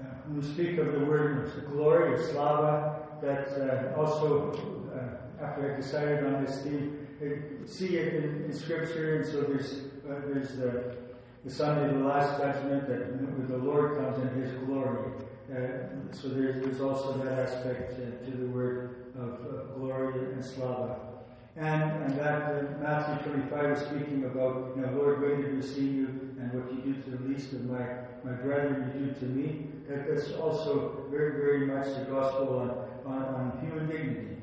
Uh, 0.00 0.04
when 0.26 0.40
we 0.40 0.46
speak 0.46 0.78
of 0.78 0.92
the 0.92 1.00
word 1.00 1.66
glory 1.72 2.14
or 2.14 2.32
slava, 2.32 3.08
that 3.20 3.48
uh, 3.48 4.00
also, 4.00 4.52
uh, 4.94 5.44
after 5.44 5.72
I 5.72 5.76
decided 5.76 6.24
on 6.24 6.44
this 6.44 6.62
theme, 6.62 7.06
see 7.66 7.96
it 7.96 8.14
in, 8.14 8.44
in 8.44 8.52
Scripture, 8.52 9.16
and 9.16 9.26
so 9.26 9.42
there's 9.42 9.72
uh, 10.08 10.20
there's 10.32 10.56
the, 10.56 10.96
the 11.44 11.50
Sunday 11.50 11.88
of 11.88 11.98
the 11.98 12.04
Last 12.04 12.40
Judgment 12.40 12.88
that 12.88 13.48
the 13.48 13.56
Lord 13.58 13.98
comes 13.98 14.18
in 14.22 14.42
His 14.42 14.52
glory. 14.64 15.12
Uh, 15.50 16.12
so 16.12 16.28
there's, 16.28 16.62
there's 16.62 16.80
also 16.80 17.12
that 17.24 17.38
aspect 17.38 17.94
uh, 17.94 18.24
to 18.24 18.30
the 18.36 18.46
word 18.46 19.12
of 19.18 19.74
glory 19.76 20.32
and 20.32 20.44
slava. 20.44 21.07
And, 21.55 21.83
and 22.03 22.19
that 22.19 22.41
uh, 22.43 22.63
Matthew 22.81 23.31
25 23.31 23.77
is 23.77 23.79
speaking 23.87 24.25
about, 24.25 24.73
you 24.75 24.81
know, 24.81 24.91
Lord, 24.93 25.21
when 25.21 25.41
did 25.41 25.55
we 25.55 25.61
see 25.61 25.85
you 25.85 26.07
and 26.39 26.51
what 26.51 26.73
you 26.73 26.93
do 26.93 27.01
to 27.01 27.09
the 27.11 27.29
least 27.29 27.53
of 27.53 27.65
my, 27.65 27.85
my 28.23 28.31
brethren, 28.31 28.91
you 28.95 29.05
do 29.05 29.19
to 29.19 29.25
me. 29.25 29.67
That, 29.87 30.07
that's 30.07 30.31
also 30.33 31.05
very, 31.11 31.33
very 31.33 31.67
much 31.67 31.85
the 31.95 32.05
gospel 32.05 32.87
on, 33.05 33.13
on, 33.13 33.23
on 33.35 33.59
human 33.61 33.87
dignity. 33.87 34.37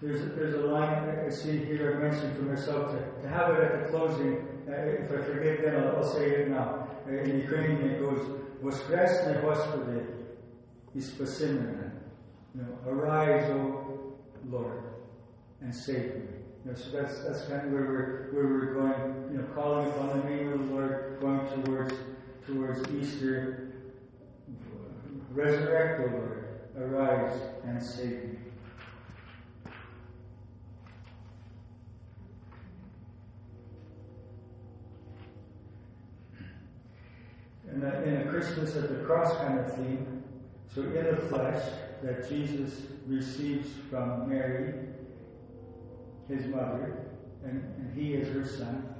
There's 0.00 0.20
a, 0.20 0.26
there's 0.26 0.54
a 0.54 0.66
line 0.66 1.08
I 1.26 1.30
see 1.30 1.58
here 1.64 1.96
I 1.96 2.08
mentioned 2.08 2.36
for 2.36 2.42
myself 2.42 2.92
to, 2.92 3.22
to 3.22 3.28
have 3.28 3.56
it 3.56 3.62
at 3.62 3.82
the 3.82 3.90
closing. 3.90 4.46
Uh, 4.68 4.72
if 4.72 5.10
I 5.10 5.22
forget, 5.22 5.62
then 5.64 5.76
I'll, 5.76 5.96
I'll 5.96 6.14
say 6.14 6.30
it 6.30 6.48
now. 6.48 6.86
Uh, 7.08 7.12
in 7.12 7.40
Ukrainian, 7.40 7.90
it 7.90 8.00
goes, 8.00 8.20
Воскресне 8.62 9.40
Господи 9.40 10.02
и 10.94 11.00
спаси 11.00 11.46
мене. 11.46 11.89
You 12.53 12.61
know, 12.63 12.91
arise, 12.91 13.49
O 13.51 14.13
Lord, 14.49 14.83
and 15.61 15.73
save 15.73 16.15
me. 16.15 16.21
You 16.65 16.71
know, 16.71 16.77
so 16.77 16.89
that's 16.91 17.19
that's 17.19 17.43
kind 17.43 17.67
of 17.67 17.71
where 17.71 17.81
we're 17.81 18.29
where 18.33 18.43
we're 18.47 18.73
going. 18.73 19.31
You 19.31 19.37
know, 19.39 19.47
calling 19.55 19.87
upon 19.87 20.19
the 20.19 20.29
name 20.29 20.51
of 20.51 20.59
the 20.59 20.65
Lord, 20.65 21.17
going 21.21 21.63
towards 21.63 21.93
towards 22.45 22.91
Easter. 22.91 23.73
Resurrect, 25.31 26.01
O 26.01 26.17
Lord, 26.17 26.59
arise 26.77 27.39
and 27.63 27.81
save 27.81 28.23
me. 28.23 28.37
in 37.73 37.83
a, 37.83 38.01
in 38.01 38.27
a 38.27 38.29
Christmas 38.29 38.75
at 38.75 38.89
the 38.89 39.03
cross 39.05 39.35
kind 39.37 39.59
of 39.59 39.73
theme. 39.75 40.23
So 40.73 40.81
in 40.81 41.05
the 41.05 41.17
flesh 41.29 41.63
that 42.03 42.27
Jesus 42.27 42.81
receives 43.07 43.69
from 43.89 44.29
Mary, 44.29 44.73
his 46.27 46.45
mother, 46.47 47.07
and, 47.43 47.61
and 47.77 47.93
he 47.95 48.13
is 48.13 48.27
her 48.33 48.45
son. 48.45 48.93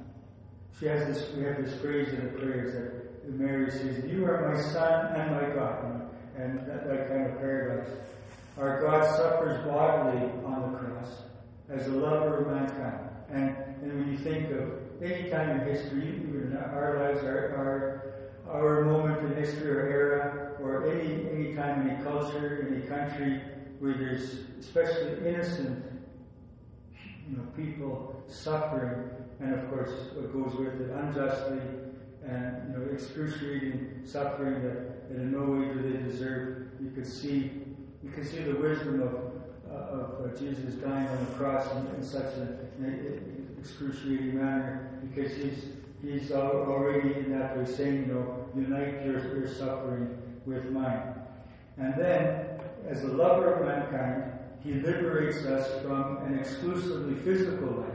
She 0.79 0.87
has 0.87 1.07
this. 1.07 1.31
We 1.35 1.43
have 1.43 1.63
this 1.63 1.79
phrase 1.79 2.09
in 2.09 2.25
the 2.25 2.39
prayers 2.39 2.73
that 2.73 3.39
Mary 3.39 3.69
says, 3.71 4.03
"You 4.05 4.25
are 4.25 4.53
my 4.53 4.61
son 4.61 5.15
and 5.15 5.31
my 5.31 5.55
God," 5.55 6.09
and 6.37 6.59
that, 6.59 6.87
that 6.87 7.07
kind 7.07 7.27
of 7.27 7.39
paradox. 7.39 7.89
Our 8.57 8.81
God 8.81 9.15
suffers 9.15 9.63
bodily 9.65 10.31
on 10.45 10.71
the 10.71 10.77
cross 10.79 11.21
as 11.69 11.87
a 11.87 11.91
lover 11.91 12.39
of 12.39 12.47
mankind, 12.47 13.09
and 13.29 13.55
and 13.81 13.99
when 13.99 14.11
you 14.11 14.17
think 14.17 14.51
of 14.51 15.03
any 15.03 15.29
time 15.29 15.61
in 15.61 15.67
history, 15.67 16.07
even 16.07 16.57
our 16.57 16.97
lives, 16.99 17.23
our, 17.23 17.55
our 17.55 18.01
our 18.51 18.85
moment 18.85 19.19
in 19.25 19.35
history 19.35 19.69
or 19.69 19.87
era, 19.87 20.40
or 20.61 20.91
any 20.91 21.27
any 21.31 21.55
time, 21.55 21.89
any 21.89 22.03
culture, 22.03 22.67
any 22.69 22.85
country 22.87 23.41
where 23.79 23.93
there's 23.93 24.41
especially 24.59 25.27
innocent, 25.27 25.83
you 27.29 27.37
know, 27.37 27.43
people 27.57 28.23
suffering, 28.27 29.09
and 29.39 29.53
of 29.55 29.69
course 29.69 29.91
what 30.13 30.31
goes 30.31 30.55
with 30.59 30.81
it 30.81 30.91
unjustly, 30.91 31.59
and 32.27 32.73
you 32.73 32.77
know, 32.77 32.91
excruciating 32.91 34.01
suffering 34.05 34.61
that, 34.61 35.09
that 35.09 35.15
in 35.15 35.31
no 35.31 35.43
way 35.43 35.73
do 35.73 35.81
they 35.81 36.03
deserve. 36.03 36.67
You 36.81 36.91
could 36.91 37.07
see, 37.07 37.51
you 38.03 38.09
could 38.09 38.27
see 38.27 38.43
the 38.43 38.55
wisdom 38.55 39.01
of 39.01 39.13
uh, 39.71 39.75
of 39.75 40.25
uh, 40.25 40.37
Jesus 40.37 40.75
dying 40.75 41.07
on 41.07 41.25
the 41.25 41.31
cross 41.33 41.71
in, 41.71 41.95
in 41.95 42.03
such 42.03 42.33
an 42.35 43.55
excruciating 43.59 44.37
manner, 44.37 44.99
because 45.01 45.31
he's 45.35 45.65
he's 46.03 46.31
already 46.31 47.13
in 47.13 47.39
that 47.39 47.57
way 47.57 47.65
saying, 47.65 48.07
you 48.07 48.13
know, 48.13 48.45
unite 48.55 49.05
your, 49.05 49.37
your 49.37 49.47
suffering 49.47 50.17
with 50.45 50.71
mine. 50.71 51.13
And 51.77 51.93
then, 51.97 52.59
as 52.89 53.03
a 53.03 53.07
lover 53.07 53.53
of 53.53 53.67
mankind, 53.67 54.31
he 54.63 54.73
liberates 54.73 55.45
us 55.45 55.81
from 55.83 56.17
an 56.25 56.37
exclusively 56.37 57.15
physical 57.15 57.67
life. 57.67 57.87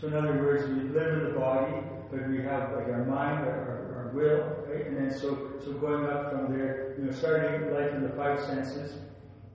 So, 0.00 0.08
in 0.08 0.14
other 0.14 0.34
words, 0.34 0.68
we 0.68 0.88
live 0.90 1.18
in 1.18 1.24
the 1.32 1.38
body, 1.38 1.72
but 2.10 2.28
we 2.28 2.38
have 2.42 2.72
like 2.72 2.88
our 2.88 3.04
mind, 3.04 3.46
our, 3.46 3.94
our 3.96 4.10
will, 4.14 4.72
right? 4.72 4.86
And 4.86 4.96
then 4.96 5.18
so, 5.18 5.52
so 5.64 5.72
going 5.72 6.06
up 6.06 6.30
from 6.30 6.56
there, 6.56 6.94
you 6.98 7.04
know, 7.04 7.12
starting 7.12 7.72
life 7.72 7.92
in 7.92 8.02
the 8.02 8.10
five 8.10 8.40
senses, 8.40 8.98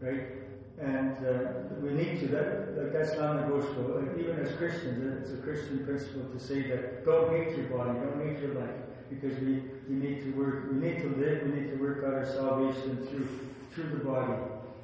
right? 0.02 0.38
and 0.80 1.18
uh, 1.26 1.52
we 1.82 1.92
need 1.92 2.20
to. 2.20 2.28
That, 2.28 2.76
that 2.76 2.94
that's 2.94 3.18
non-negotiable. 3.18 4.02
Like 4.02 4.18
even 4.20 4.40
as 4.40 4.56
Christians, 4.58 5.24
it's 5.24 5.34
a 5.34 5.42
Christian 5.42 5.84
principle 5.86 6.30
to 6.32 6.40
say 6.40 6.62
that 6.70 7.04
don't 7.04 7.32
hate 7.32 7.58
your 7.58 7.66
body, 7.70 8.00
don't 8.00 8.28
hate 8.28 8.40
your 8.40 8.54
life, 8.54 8.76
because 9.10 9.38
we, 9.40 9.62
we 9.90 9.96
need 9.96 10.24
to 10.24 10.32
work, 10.32 10.66
we 10.72 10.78
need 10.78 11.02
to 11.02 11.10
live, 11.16 11.44
we 11.44 11.62
need 11.62 11.70
to 11.72 11.78
work 11.78 12.04
out 12.06 12.14
our 12.14 12.26
salvation 12.26 13.08
through 13.08 13.28
through 13.74 13.98
the 13.98 14.04
body, 14.04 14.34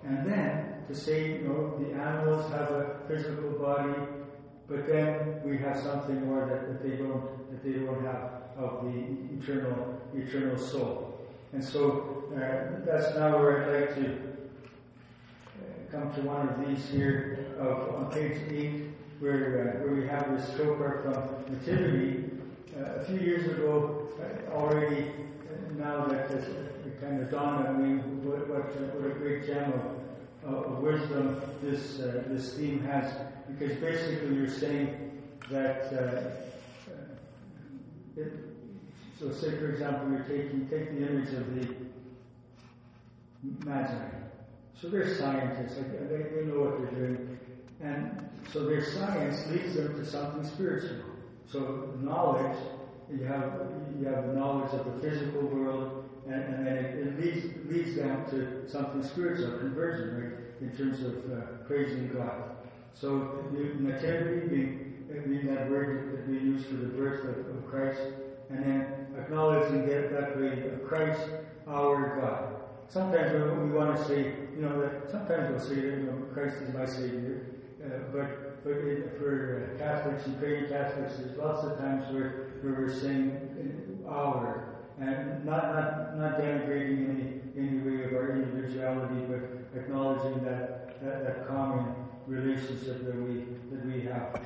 and 0.05 0.29
then 0.29 0.83
to 0.87 0.95
say, 0.95 1.39
you 1.39 1.47
know, 1.47 1.77
the 1.79 1.93
animals 1.99 2.51
have 2.51 2.69
a 2.71 2.99
physical 3.07 3.51
body, 3.51 3.93
but 4.67 4.87
then 4.87 5.41
we 5.43 5.57
have 5.57 5.79
something 5.79 6.25
more 6.27 6.45
that, 6.45 6.67
that 6.67 6.83
they 6.83 6.97
don't 6.97 7.51
that 7.51 7.63
they 7.63 7.79
don't 7.79 8.03
have 8.05 8.43
of 8.57 8.83
the 8.83 9.37
eternal 9.37 10.01
eternal 10.15 10.57
soul. 10.57 11.13
And 11.53 11.63
so 11.63 12.23
uh, 12.35 12.83
that's 12.85 13.15
now 13.15 13.37
where 13.37 13.63
I'd 13.63 13.81
like 13.81 13.95
to 13.95 14.13
uh, 15.59 15.91
come 15.91 16.13
to 16.15 16.21
one 16.21 16.49
of 16.49 16.67
these 16.67 16.89
here 16.89 17.55
of, 17.59 17.95
on 17.95 18.11
page 18.11 18.39
8 18.49 18.93
where, 19.19 19.77
uh, 19.77 19.85
where 19.85 19.95
we 19.95 20.07
have 20.07 20.35
this 20.35 20.55
trope 20.55 20.79
from 21.03 21.53
Nativity. 21.53 22.31
Uh, 22.75 22.85
a 22.95 23.05
few 23.05 23.19
years 23.19 23.45
ago, 23.45 24.07
uh, 24.19 24.51
already, 24.51 25.03
uh, 25.03 25.73
now 25.77 26.05
that 26.05 26.31
it 26.31 26.99
kind 26.99 27.21
of 27.21 27.29
dawned 27.29 27.67
on 27.67 27.83
me 27.83 28.01
what, 28.27 28.49
what, 28.49 28.75
what 28.95 29.11
a 29.11 29.13
great 29.13 29.45
gem 29.45 29.71
of, 30.43 30.55
of 30.55 30.79
wisdom 30.79 31.39
this, 31.61 31.97
this 31.97 32.53
theme 32.53 32.83
has, 32.83 33.13
because 33.47 33.77
basically 33.77 34.35
you're 34.35 34.49
saying 34.49 35.21
that 35.51 35.93
it, 38.15 38.33
so 39.19 39.31
say, 39.31 39.51
for 39.51 39.69
example, 39.69 40.09
you're 40.09 40.23
taking, 40.23 40.67
take 40.67 40.97
the 40.97 41.07
image 41.07 41.31
of 41.33 41.55
the 41.55 41.75
Magi. 43.65 43.93
So 44.81 44.89
they're 44.89 45.15
scientists, 45.15 45.75
they, 45.75 46.17
they 46.17 46.45
know 46.45 46.61
what 46.61 46.79
they're 46.79 46.99
doing. 46.99 47.37
And 47.81 48.29
so 48.51 48.65
their 48.65 48.83
science 48.83 49.45
leads 49.51 49.75
them 49.75 49.93
to 49.95 50.05
something 50.05 50.43
spiritual. 50.43 51.12
So 51.51 51.93
knowledge, 52.01 52.57
you 53.11 53.23
have, 53.25 53.61
you 53.99 54.07
have 54.07 54.25
knowledge 54.35 54.73
of 54.73 54.85
the 54.85 55.09
physical 55.09 55.41
world, 55.41 56.09
and, 56.25 56.41
and 56.41 56.67
then 56.67 56.77
it, 56.77 57.07
it, 57.07 57.19
leads, 57.19 57.45
leads 57.69 57.95
them 57.95 58.25
to 58.31 58.69
something 58.69 59.03
spiritual, 59.03 59.57
conversion, 59.59 60.21
right, 60.21 60.61
in 60.61 60.77
terms 60.77 61.01
of 61.01 61.15
uh, 61.31 61.45
praising 61.67 62.09
God. 62.13 62.55
So 62.93 63.45
nativity 63.51 64.47
being, 64.47 65.05
being 65.27 65.53
that 65.53 65.69
word 65.69 66.13
that 66.13 66.27
we 66.27 66.39
use 66.39 66.65
for 66.65 66.75
the 66.75 66.87
birth 66.87 67.23
of, 67.25 67.55
of 67.55 67.67
Christ, 67.69 67.99
and 68.49 68.63
then 68.63 69.07
acknowledging 69.17 69.87
that, 69.87 70.11
that 70.11 70.39
way 70.39 70.69
of 70.69 70.83
Christ, 70.87 71.21
our 71.67 72.19
God. 72.21 72.53
Sometimes 72.87 73.31
we, 73.33 73.71
want 73.71 73.97
to 73.97 74.05
say, 74.05 74.19
you 74.55 74.61
know, 74.61 74.81
that 74.81 75.09
sometimes 75.09 75.49
we'll 75.49 75.59
say 75.59 75.81
you 75.81 76.03
know, 76.03 76.27
Christ 76.33 76.57
is 76.61 76.73
my 76.73 76.85
Savior, 76.85 77.47
uh, 77.83 77.87
but, 78.11 78.42
it, 78.71 79.17
for 79.17 79.75
uh, 79.75 79.77
Catholics 79.77 80.25
and 80.25 80.39
praying 80.39 80.69
Catholics, 80.69 81.15
there's 81.17 81.37
lots 81.37 81.65
of 81.65 81.77
times 81.77 82.11
where, 82.13 82.51
where 82.61 82.73
we're 82.73 82.93
saying 82.93 84.03
our, 84.07 84.85
and 84.99 85.43
not, 85.45 85.73
not, 85.73 86.17
not 86.17 86.39
denigrating 86.39 87.09
any, 87.09 87.67
any 87.67 87.79
way 87.79 88.03
of 88.03 88.13
our 88.13 88.31
individuality, 88.31 89.25
but 89.27 89.79
acknowledging 89.79 90.43
that, 90.43 91.01
that, 91.03 91.25
that 91.25 91.47
common 91.47 91.95
relationship 92.27 93.05
that 93.05 93.15
we, 93.15 93.45
that 93.71 93.85
we 93.85 94.01
have. 94.01 94.39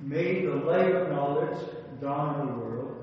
May 0.00 0.44
the 0.44 0.54
light 0.54 0.94
of 0.94 1.10
knowledge 1.10 1.58
dawn 2.00 2.40
in 2.40 2.46
the 2.46 2.52
world. 2.52 2.96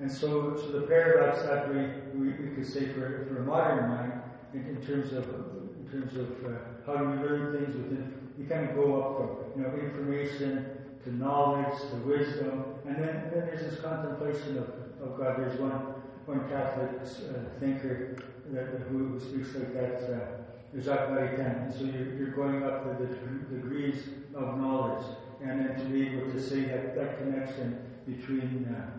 And 0.00 0.10
so, 0.10 0.56
so 0.56 0.80
the 0.80 0.86
paradox 0.86 1.42
that 1.42 1.68
we, 1.68 1.80
we, 2.18 2.32
we 2.32 2.54
could 2.54 2.66
say 2.66 2.86
for, 2.88 3.26
for 3.28 3.42
a 3.42 3.44
modern 3.44 3.88
mind, 3.88 4.12
in, 4.52 4.66
in 4.66 4.86
terms 4.86 5.12
of 5.12 5.24
in 5.24 5.88
terms 5.90 6.16
of 6.16 6.44
uh, 6.44 6.58
how 6.86 6.96
do 6.96 7.04
we 7.04 7.16
learn 7.16 7.52
things 7.52 7.76
within, 7.76 8.21
we 8.42 8.48
kind 8.48 8.68
of 8.68 8.76
go 8.76 9.00
up 9.00 9.16
from 9.16 9.60
you 9.60 9.68
know 9.68 9.74
information 9.74 10.66
to 11.04 11.14
knowledge 11.14 11.78
to 11.90 11.96
wisdom, 11.96 12.64
and 12.86 12.96
then, 12.96 13.30
then 13.32 13.46
there's 13.46 13.70
this 13.70 13.80
contemplation 13.80 14.58
of, 14.58 14.68
of 15.02 15.18
God. 15.18 15.36
There's 15.38 15.58
one 15.60 15.94
one 16.26 16.48
Catholic 16.48 16.90
uh, 17.02 17.58
thinker 17.60 18.16
that, 18.50 18.66
who 18.90 19.18
speaks 19.20 19.54
like 19.54 19.74
that. 19.74 20.02
Uh, 20.02 20.80
Jacques 20.80 21.10
Maritain. 21.10 21.66
And 21.66 21.74
so 21.74 21.84
you're, 21.84 22.14
you're 22.14 22.30
going 22.30 22.62
up 22.62 22.84
to 22.84 23.04
the 23.04 23.14
degrees 23.54 24.04
of 24.34 24.58
knowledge, 24.58 25.04
and 25.42 25.60
then 25.60 25.78
to 25.78 25.84
be 25.84 26.08
able 26.08 26.32
to 26.32 26.40
see 26.40 26.62
that 26.62 26.96
that 26.96 27.18
connection 27.18 27.78
between 28.06 28.74
uh, 28.74 28.90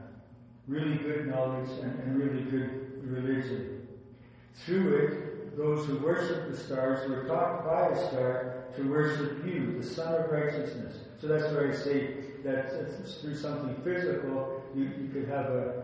really 0.67 0.97
good 0.97 1.27
knowledge 1.27 1.69
and, 1.81 1.99
and 2.01 2.17
really 2.17 2.43
good 2.43 3.01
religion. 3.03 3.87
Through 4.65 4.95
it, 4.97 5.57
those 5.57 5.87
who 5.87 5.97
worship 5.97 6.51
the 6.51 6.57
stars 6.57 7.09
were 7.09 7.23
taught 7.23 7.65
by 7.65 7.87
a 7.89 8.07
star 8.09 8.62
to 8.75 8.89
worship 8.89 9.45
you, 9.45 9.79
the 9.79 9.85
Sun 9.85 10.15
of 10.15 10.31
Righteousness. 10.31 10.97
So 11.19 11.27
that's 11.27 11.51
where 11.53 11.71
I 11.71 11.75
say 11.75 12.15
that 12.43 12.71
through 13.21 13.35
something 13.35 13.75
physical, 13.83 14.63
you, 14.75 14.83
you 14.83 15.09
could 15.13 15.27
have 15.29 15.45
a 15.45 15.83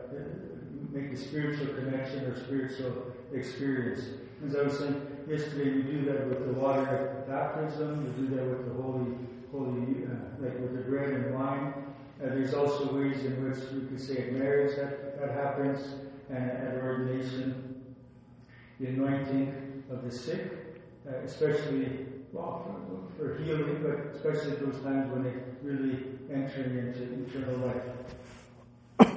make 0.91 1.11
a 1.11 1.17
spiritual 1.17 1.67
connection 1.75 2.25
or 2.25 2.35
spiritual 2.35 3.13
experience. 3.33 4.01
As 4.45 4.55
I 4.55 4.63
was 4.63 4.79
saying 4.79 5.01
yesterday, 5.27 5.71
we 5.71 5.81
do 5.83 6.05
that 6.05 6.27
with 6.27 6.45
the 6.45 6.53
water 6.53 7.19
of 7.19 7.27
baptism. 7.27 8.05
We 8.05 8.27
do 8.27 8.35
that 8.35 8.45
with 8.45 8.65
the 8.65 8.81
holy, 8.81 9.15
holy, 9.51 10.05
uh, 10.05 10.43
like 10.43 10.59
with 10.59 10.75
the 10.75 10.89
bread 10.89 11.09
and 11.09 11.35
wine. 11.35 11.73
Uh, 12.21 12.29
there's 12.29 12.53
also 12.53 12.93
ways 12.93 13.23
in 13.23 13.43
which 13.47 13.59
we 13.71 13.87
could 13.87 14.01
say 14.01 14.27
at 14.27 14.33
marriage 14.33 14.75
that, 14.77 15.19
that 15.19 15.31
happens, 15.31 15.79
and 16.29 16.51
at 16.51 16.83
ordination, 16.83 17.95
the 18.79 18.87
anointing 18.87 19.83
of 19.91 20.03
the 20.03 20.11
sick, 20.11 20.51
uh, 21.07 21.17
especially 21.23 22.07
well, 22.31 22.65
for, 23.17 23.35
for, 23.35 23.43
healing, 23.43 23.81
but 23.81 24.15
especially 24.15 24.55
those 24.57 24.81
times 24.83 25.11
when 25.11 25.23
they 25.23 25.33
really 25.63 26.05
entering 26.31 26.77
into 26.77 27.25
eternal 27.25 27.67
life. 27.67 29.11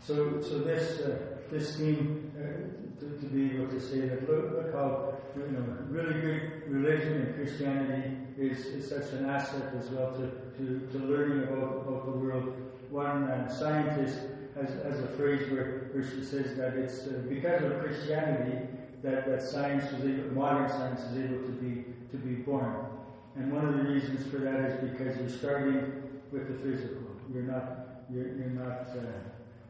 So, 0.00 0.40
so 0.40 0.58
this 0.60 1.00
uh, 1.00 1.18
this 1.50 1.76
theme 1.76 2.32
uh, 2.36 3.00
to, 3.00 3.06
to, 3.20 3.26
be 3.26 3.54
able 3.54 3.68
to 3.68 3.80
say 3.80 4.00
that 4.00 4.28
look, 4.28 4.52
look 4.52 4.72
how 4.72 5.14
you 5.36 5.52
know 5.52 5.64
really 5.88 6.20
good 6.20 6.62
religion 6.68 7.22
and 7.22 7.34
Christianity 7.34 8.16
is, 8.38 8.66
is 8.66 8.88
such 8.88 9.12
an 9.18 9.28
asset 9.28 9.74
as 9.78 9.90
well 9.90 10.12
to, 10.12 10.30
to, 10.58 10.88
to 10.92 10.98
learning 10.98 11.44
about, 11.44 11.86
about 11.86 12.06
the 12.06 12.12
world. 12.12 12.54
One 12.90 13.24
uh, 13.24 13.48
scientist 13.48 14.18
has, 14.54 14.70
has 14.84 15.00
a 15.00 15.08
phrase 15.16 15.50
where, 15.50 15.90
where 15.92 16.04
she 16.04 16.22
says 16.22 16.56
that 16.56 16.74
it's 16.74 17.06
uh, 17.06 17.22
because 17.28 17.62
of 17.62 17.80
Christianity 17.80 18.68
that, 19.02 19.26
that 19.26 19.42
science 19.42 19.90
was 19.92 20.04
able, 20.04 20.34
modern 20.34 20.68
science 20.68 21.00
is 21.00 21.24
able 21.24 21.42
to 21.46 21.52
be 21.52 21.84
to 22.10 22.16
be 22.16 22.34
born. 22.34 22.86
And 23.36 23.52
one 23.52 23.66
of 23.66 23.76
the 23.76 23.82
reasons 23.82 24.30
for 24.30 24.38
that 24.38 24.60
is 24.70 24.90
because 24.90 25.18
you're 25.18 25.28
starting 25.28 26.02
with 26.32 26.48
the 26.48 26.54
physical. 26.62 27.02
You're 27.32 27.42
not 27.42 27.86
you're, 28.12 28.28
you're 28.28 28.50
not 28.50 28.88
uh, 28.90 29.02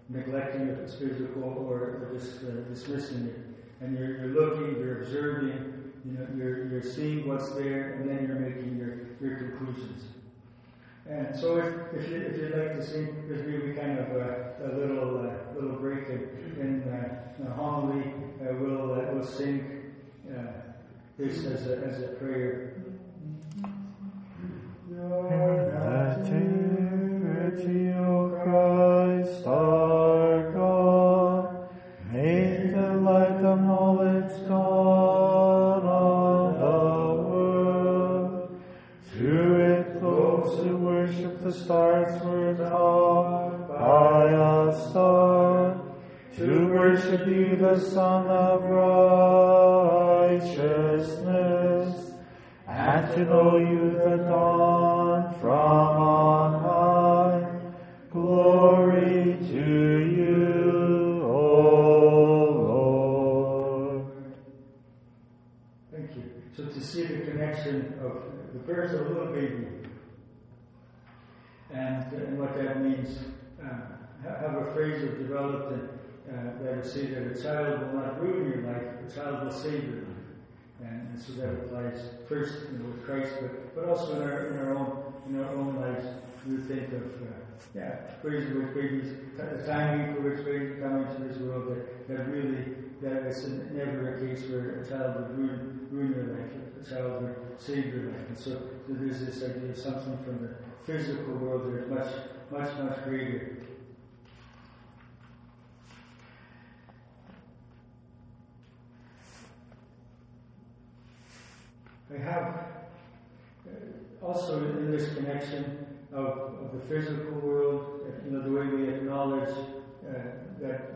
neglecting 0.08 0.68
the 0.68 0.88
physical 0.88 1.66
or, 1.68 2.10
just 2.14 2.44
uh, 2.44 2.50
dismissing 2.68 3.26
it. 3.26 3.38
And 3.80 3.98
you're, 3.98 4.18
you're 4.18 4.40
looking, 4.40 4.78
you're 4.78 5.02
observing, 5.02 5.92
you 6.04 6.12
know, 6.12 6.26
you're, 6.36 6.68
you're 6.68 6.82
seeing 6.82 7.26
what's 7.26 7.50
there, 7.50 7.94
and 7.94 8.08
then 8.08 8.26
you're 8.26 8.38
making 8.38 8.78
your, 8.78 9.06
your 9.20 9.38
conclusions. 9.38 10.04
And 11.08 11.38
so, 11.38 11.58
if, 11.58 11.66
if, 11.94 12.10
you, 12.10 12.16
if 12.16 12.36
you'd 12.36 12.56
like 12.56 12.74
to 12.76 12.84
sing 12.84 13.28
with 13.28 13.46
me, 13.46 13.74
kind 13.74 13.98
of 13.98 14.10
uh, 14.10 14.66
a 14.66 14.70
little 14.76 15.18
uh, 15.20 15.54
little 15.54 15.76
break 15.78 16.08
in, 16.08 16.28
in 16.58 16.82
uh, 16.92 17.54
homily, 17.54 18.12
uh, 18.40 18.54
we'll 18.54 18.92
uh, 18.92 19.12
we'll 19.12 19.24
sing 19.24 19.55
this 21.18 21.46
as 21.46 21.66
a 21.66 21.78
as 21.78 22.02
a 22.02 22.08
prayer. 22.16 22.72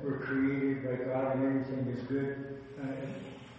We're 0.03 0.19
created 0.19 0.85
by 0.85 1.05
God 1.05 1.37
and 1.37 1.45
everything 1.45 1.95
is 1.95 2.03
good. 2.05 2.59
Uh, 2.81 2.87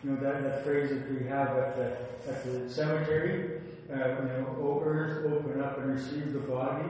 you 0.04 0.12
know, 0.12 0.16
that, 0.22 0.44
that 0.44 0.64
phrase 0.64 0.90
that 0.90 1.12
we 1.12 1.28
have 1.28 1.50
at 1.50 1.76
the, 1.76 2.32
at 2.32 2.44
the 2.44 2.70
cemetery, 2.70 3.62
uh, 3.92 3.96
you 3.96 4.28
know, 4.28 4.58
O 4.60 4.82
earth, 4.84 5.32
open 5.32 5.62
up 5.62 5.78
and 5.78 5.94
receive 5.94 6.34
the 6.34 6.40
body 6.40 6.90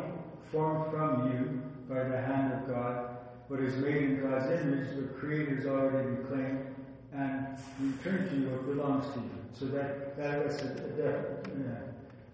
formed 0.52 0.92
from 0.92 1.32
you 1.32 1.62
by 1.94 2.04
the 2.04 2.22
hand 2.22 2.54
of 2.54 2.68
God, 2.68 3.18
what 3.48 3.60
is 3.60 3.76
made 3.78 4.04
in 4.04 4.22
God's 4.22 4.46
image, 4.62 4.96
the 4.96 5.04
Creator's 5.20 5.66
already 5.66 6.08
reclaimed, 6.08 6.74
and 7.14 7.58
returned 7.80 8.30
to 8.30 8.36
you 8.36 8.50
what 8.50 8.66
belongs 8.66 9.14
to 9.14 9.20
you. 9.20 9.30
So 9.54 9.66
that, 9.66 10.16
that 10.18 10.46
is 10.46 10.62
a, 10.62 10.68
a, 11.04 11.10
a 11.10 11.92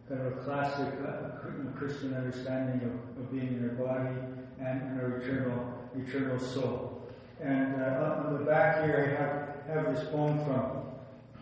kind 0.08 0.28
of 0.28 0.38
a 0.38 0.42
classic 0.44 0.94
uh, 1.08 1.78
Christian 1.78 2.14
understanding 2.14 2.88
of, 2.88 3.22
of 3.22 3.32
being 3.32 3.48
in 3.48 3.70
our 3.70 3.76
body 3.76 4.16
and 4.60 4.82
in 4.82 5.00
our 5.00 5.18
eternal 5.18 5.74
eternal 5.96 6.40
soul. 6.40 6.97
And 7.42 7.82
uh, 7.82 8.24
on 8.26 8.38
the 8.38 8.46
back 8.46 8.84
here, 8.84 9.58
I 9.70 9.74
have, 9.76 9.86
have 9.86 9.96
this 9.96 10.08
poem 10.10 10.44
from 10.46 10.84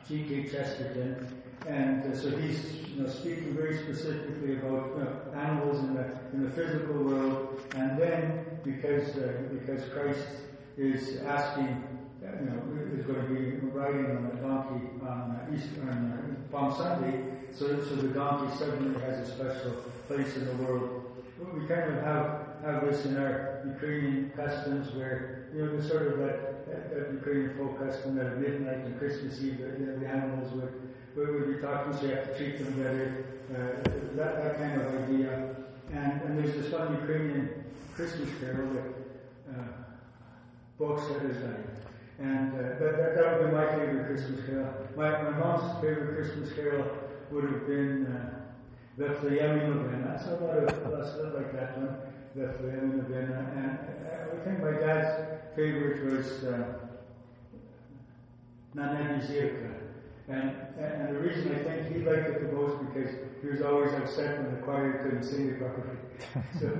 G.K. 0.08 0.50
Chesterton. 0.50 1.42
And 1.68 2.14
uh, 2.14 2.16
so 2.16 2.36
he's 2.38 2.88
you 2.90 3.04
know, 3.04 3.10
speaking 3.10 3.56
very 3.56 3.78
specifically 3.78 4.58
about 4.58 4.98
know, 5.00 5.40
animals 5.40 5.80
in 5.80 5.94
the, 5.94 6.06
in 6.34 6.44
the 6.44 6.52
physical 6.52 7.04
world. 7.04 7.62
And 7.76 8.00
then, 8.00 8.46
because, 8.64 9.16
uh, 9.18 9.44
because 9.52 9.88
Christ 9.90 10.28
is 10.78 11.22
asking, 11.22 11.84
uh, 12.24 12.32
you 12.40 12.50
know, 12.50 12.98
is 12.98 13.06
going 13.06 13.22
to 13.22 13.28
be 13.28 13.68
riding 13.68 14.06
on 14.06 14.26
a 14.26 14.42
donkey 14.42 14.86
on 15.02 15.32
uh, 15.32 15.56
Easter, 15.56 15.82
on 15.82 16.12
uh, 16.12 16.52
Palm 16.52 16.76
Sunday, 16.76 17.24
so, 17.58 17.68
so 17.86 17.96
the 17.96 18.10
donkey 18.10 18.54
suddenly 18.58 19.00
has 19.02 19.30
a 19.30 19.32
special 19.32 19.72
place 20.08 20.36
in 20.36 20.46
the 20.46 20.54
world. 20.64 21.06
We 21.40 21.66
kind 21.68 21.94
of 21.94 22.04
have 22.04 22.46
have 22.66 22.86
this 22.86 23.06
in 23.06 23.18
our 23.18 23.62
Ukrainian 23.66 24.32
customs 24.36 24.94
where, 24.96 25.35
you 25.56 25.65
know, 25.65 25.78
the 25.78 25.88
sort 25.88 26.08
of 26.12 26.20
that, 26.20 26.68
that, 26.68 26.94
that 26.94 27.13
Ukrainian 27.13 27.56
folk 27.58 27.80
custom 27.80 28.15
that 28.15 28.26
at 28.26 28.38
midnight 28.39 28.80
and 28.86 29.00
Christmas 29.00 29.41
Eve, 29.41 29.60
you 29.60 29.86
know, 29.86 30.00
the 30.00 30.08
animals 30.08 30.52
would, 30.54 30.74
would, 31.15 31.34
would 31.34 31.56
be 31.56 31.62
talking, 31.62 31.94
so 31.94 32.08
you 32.08 32.15
have 32.15 32.28
to 32.28 32.38
treat 32.38 32.60
them 32.60 32.74
better, 32.74 33.26
uh, 33.52 33.89
that, 34.18 34.44
that 34.44 34.58
kind 34.58 34.82
of 34.82 35.04
idea. 35.04 35.56
And, 35.94 36.22
and 36.24 36.38
there's 36.38 36.56
this 36.56 36.74
one 36.74 36.94
Ukrainian 36.96 37.63
Christmas 37.96 38.30
carol 38.41 38.68
that 38.74 39.56
uh, 39.56 39.68
Bog 40.78 41.00
said 41.08 41.24
like, 41.24 41.65
and 42.20 42.54
uh, 42.54 42.62
that, 42.62 42.80
that, 42.80 43.15
that 43.15 43.39
would 43.39 43.50
be 43.50 43.56
my 43.56 43.65
favorite 43.68 44.08
Christmas 44.08 44.46
carol. 44.46 44.74
My, 44.98 45.10
my 45.24 45.38
mom's 45.38 45.82
favorite 45.82 46.15
Christmas 46.15 46.52
carol 46.52 46.86
would 47.32 47.44
have 47.46 47.68
been 47.68 48.08
uh, 48.08 48.39
Bethlehem 48.98 49.60
Novena. 49.60 50.22
About 50.26 50.58
a, 50.58 51.00
a 51.00 51.13
sort 51.13 51.36
like 51.36 51.54
that 51.54 51.78
one. 51.78 51.96
Bethlehem 52.36 52.98
Novena. 52.98 53.52
And 53.56 53.80
I 54.34 54.44
think 54.44 54.60
my 54.60 54.72
dad's 54.72 55.35
favorite 55.56 56.12
was 56.12 56.44
uh, 56.44 56.74
Nana 58.74 59.22
Zirka. 59.24 59.72
And, 60.28 60.56
and 60.80 61.15
the 61.15 61.20
reason 61.20 61.52
I 61.56 61.63
think 61.63 61.94
he 61.94 62.02
liked 62.02 62.28
it 62.30 62.41
the 62.41 62.58
most 62.58 62.78
because 62.86 63.12
he 63.41 63.48
was 63.48 63.62
always 63.62 63.94
upset 63.94 64.41
when 64.41 64.56
the 64.56 64.62
choir 64.62 65.04
couldn't 65.04 65.24
sing 65.24 65.50
it 65.50 65.60
properly. 65.60 65.98
so, 66.60 66.78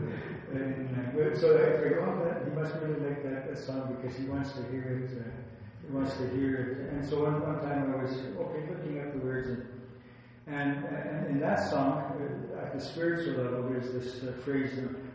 and, 0.52 0.90
uh, 1.16 1.38
so 1.38 1.56
I 1.56 1.78
figured, 1.78 2.04
oh, 2.04 2.26
that, 2.26 2.44
he 2.44 2.60
must 2.60 2.74
really 2.82 3.00
like 3.08 3.24
that, 3.24 3.48
that 3.48 3.58
song 3.58 3.98
because 4.02 4.18
he 4.18 4.26
wants 4.26 4.54
to 4.54 4.64
hear 4.72 5.06
it. 5.06 5.18
Uh, 5.18 5.30
he 5.86 5.94
wants 5.96 6.18
to 6.18 6.28
hear 6.30 6.56
it. 6.56 6.94
And 6.94 7.08
so 7.08 7.24
one, 7.24 7.42
one 7.42 7.60
time 7.62 7.94
I 7.94 8.04
was, 8.04 8.12
okay, 8.14 8.68
looking 8.68 8.98
at 8.98 9.14
the 9.14 9.20
words 9.20 9.48
and 9.48 9.68
and, 10.48 10.86
and 10.86 11.28
in 11.28 11.40
that 11.40 11.72
song, 11.72 12.04
uh, 12.56 12.62
at 12.62 12.72
the 12.72 12.80
spiritual 12.80 13.44
level, 13.44 13.64
there's 13.64 13.92
this 13.92 14.24
uh, 14.24 14.32
phrase, 14.44 14.70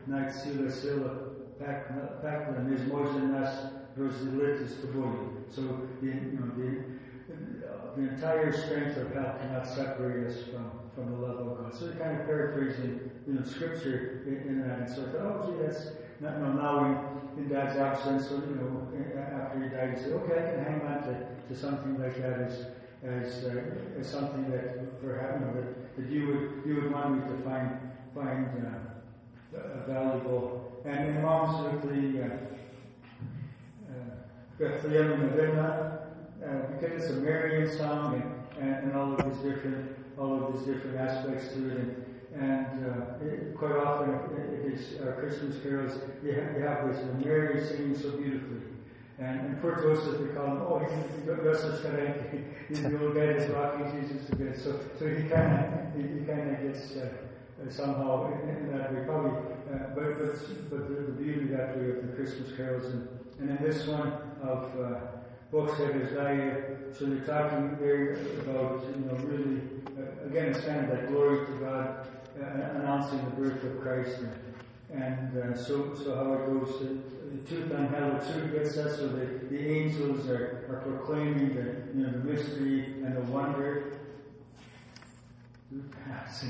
Night 0.08 0.32
Sila 0.32 0.68
Sila 0.68 1.29
Paklan 1.60 2.72
is 2.72 2.80
Mojenas 2.82 3.72
Rosilitis 3.96 4.72
Tabuli. 4.80 5.44
So 5.50 5.88
the, 6.00 6.06
you 6.06 6.38
know, 6.40 6.50
the, 6.56 8.00
the 8.00 8.08
entire 8.08 8.52
strength 8.52 8.96
of 8.96 9.12
hell 9.12 9.36
cannot 9.40 9.66
separate 9.66 10.28
us 10.28 10.42
from, 10.44 10.70
from 10.94 11.12
the 11.12 11.26
love 11.26 11.38
of 11.38 11.58
God. 11.58 11.74
So 11.74 11.90
kind 11.92 12.20
of 12.20 12.26
paraphrasing, 12.26 13.10
you 13.26 13.34
know, 13.34 13.44
scripture 13.44 14.22
in, 14.26 14.48
in 14.48 14.68
that. 14.68 14.78
And 14.80 14.88
so 14.88 15.02
I 15.02 15.12
thought, 15.12 15.44
oh, 15.44 15.50
gee, 15.50 15.62
that's, 15.62 15.88
not, 16.20 16.38
now 16.38 16.84
in, 17.36 17.42
in 17.42 17.48
Dad's 17.48 17.76
absence, 17.76 18.28
so, 18.28 18.36
you 18.36 18.56
know, 18.56 18.88
after 19.18 19.62
he 19.62 19.68
died, 19.68 19.96
he 19.96 20.02
said, 20.02 20.12
okay, 20.12 20.34
I 20.34 20.50
can 20.52 20.64
hang 20.64 20.80
on 20.86 21.02
to, 21.02 21.26
to 21.48 21.56
something 21.58 22.00
like 22.00 22.16
that 22.20 22.40
as, 22.40 22.66
as, 23.02 23.44
uh, 23.44 23.62
as 23.98 24.08
something 24.08 24.50
that 24.50 24.76
you 25.02 25.08
know, 25.08 25.52
that, 25.54 25.96
that 25.96 26.06
you 26.10 26.26
would, 26.26 26.62
you 26.66 26.82
would 26.82 26.92
want 26.92 27.16
me 27.16 27.36
to 27.36 27.42
find, 27.42 27.78
find, 28.14 28.66
uh, 28.66 28.89
valuable. 29.86 30.82
And 30.84 31.24
uh, 31.24 31.28
uh, 33.88 34.10
Bethlehem 34.58 35.20
Novena, 35.20 36.00
uh, 36.44 36.48
because 36.72 37.02
it's 37.02 37.10
a 37.10 37.14
Marian 37.14 37.76
song 37.76 38.14
and, 38.58 38.68
and, 38.68 38.84
and, 38.84 38.96
all 38.96 39.12
of 39.12 39.24
these 39.24 39.52
different 39.52 39.96
all 40.18 40.44
of 40.44 40.52
these 40.52 40.66
different 40.66 40.98
aspects 40.98 41.48
to 41.54 41.70
it. 41.70 41.78
And, 41.78 42.06
and 42.34 42.86
uh, 42.86 43.24
it, 43.24 43.56
quite 43.56 43.72
often, 43.72 44.14
it 44.36 44.72
is 44.72 45.00
uh, 45.00 45.12
Christmas 45.12 45.56
carols. 45.62 45.98
You 46.22 46.32
have, 46.32 46.56
you 46.56 46.62
have 46.62 46.88
this 46.88 47.02
Mary 47.24 47.66
singing 47.66 47.98
so 47.98 48.12
beautifully. 48.12 48.60
And, 49.18 49.40
and 49.40 49.60
poor 49.60 49.76
Joseph, 49.76 50.20
they 50.20 50.34
call 50.34 50.46
him, 50.46 50.62
oh, 50.62 50.80
Joseph's 51.42 51.82
kind 51.82 51.98
of, 51.98 52.92
the 52.92 53.04
old 53.04 53.14
guy 53.14 53.26
that's 53.32 53.50
rocking 53.50 54.00
Jesus 54.00 54.28
a 54.30 54.36
bit. 54.36 54.58
So, 54.58 54.80
so 54.98 55.06
he 55.08 55.28
kind 55.28 55.64
of, 55.64 55.94
he, 55.94 56.20
he 56.20 56.24
kind 56.24 56.50
of 56.50 56.62
gets 56.62 56.96
uh, 56.96 57.08
somehow 57.68 58.32
in, 58.32 58.72
that 58.72 59.06
probably. 59.06 59.32
Uh, 59.72 59.94
but 59.94 60.18
but, 60.18 60.70
but 60.70 60.88
the, 60.88 60.94
the, 61.02 61.12
beauty 61.12 61.46
that 61.46 61.76
way 61.76 61.90
of 61.90 62.06
the 62.06 62.12
Christmas 62.16 62.56
carols, 62.56 62.86
and, 62.86 63.08
and 63.38 63.50
in 63.50 63.62
this 63.62 63.86
one 63.86 64.12
of 64.42 64.64
uh, 64.80 64.98
books 65.50 65.78
that 65.78 65.94
is 65.96 66.16
I, 66.16 66.94
so 66.96 67.06
they're 67.06 67.24
talking 67.24 67.76
there 67.78 68.14
about, 68.40 68.84
you 68.84 69.04
know, 69.04 69.14
really, 69.24 69.60
uh, 69.98 70.26
again, 70.26 70.48
it's 70.48 70.64
that 70.64 71.08
glory 71.08 71.46
to 71.46 71.52
God, 71.52 72.06
uh, 72.40 72.78
announcing 72.78 73.24
the 73.24 73.30
birth 73.30 73.62
of 73.62 73.80
Christ, 73.80 74.18
and, 74.92 75.02
and 75.02 75.54
uh, 75.54 75.56
so, 75.56 75.94
so 75.94 76.14
how 76.14 76.32
it 76.34 76.46
goes, 76.46 76.78
to, 76.78 77.02
the 77.30 77.48
truth 77.48 77.70
unhallowed 77.70 78.22
truth 78.32 78.52
gets 78.52 78.76
us, 78.76 78.96
so 78.96 79.08
the, 79.08 79.26
the 79.50 79.58
angels 79.58 80.28
are, 80.28 80.66
are 80.68 80.82
proclaiming 80.84 81.54
the, 81.54 81.98
you 81.98 82.06
know, 82.06 82.10
the 82.10 82.18
mystery 82.18 82.84
and 83.04 83.16
the 83.16 83.20
wonder. 83.32 83.99
It's 85.72 86.42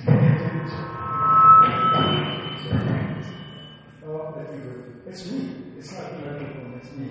me. 5.31 5.57
It's 5.77 5.93
not 5.93 6.11
the 6.13 6.31
other 6.31 6.47
it's 6.81 6.91
me. 6.93 7.11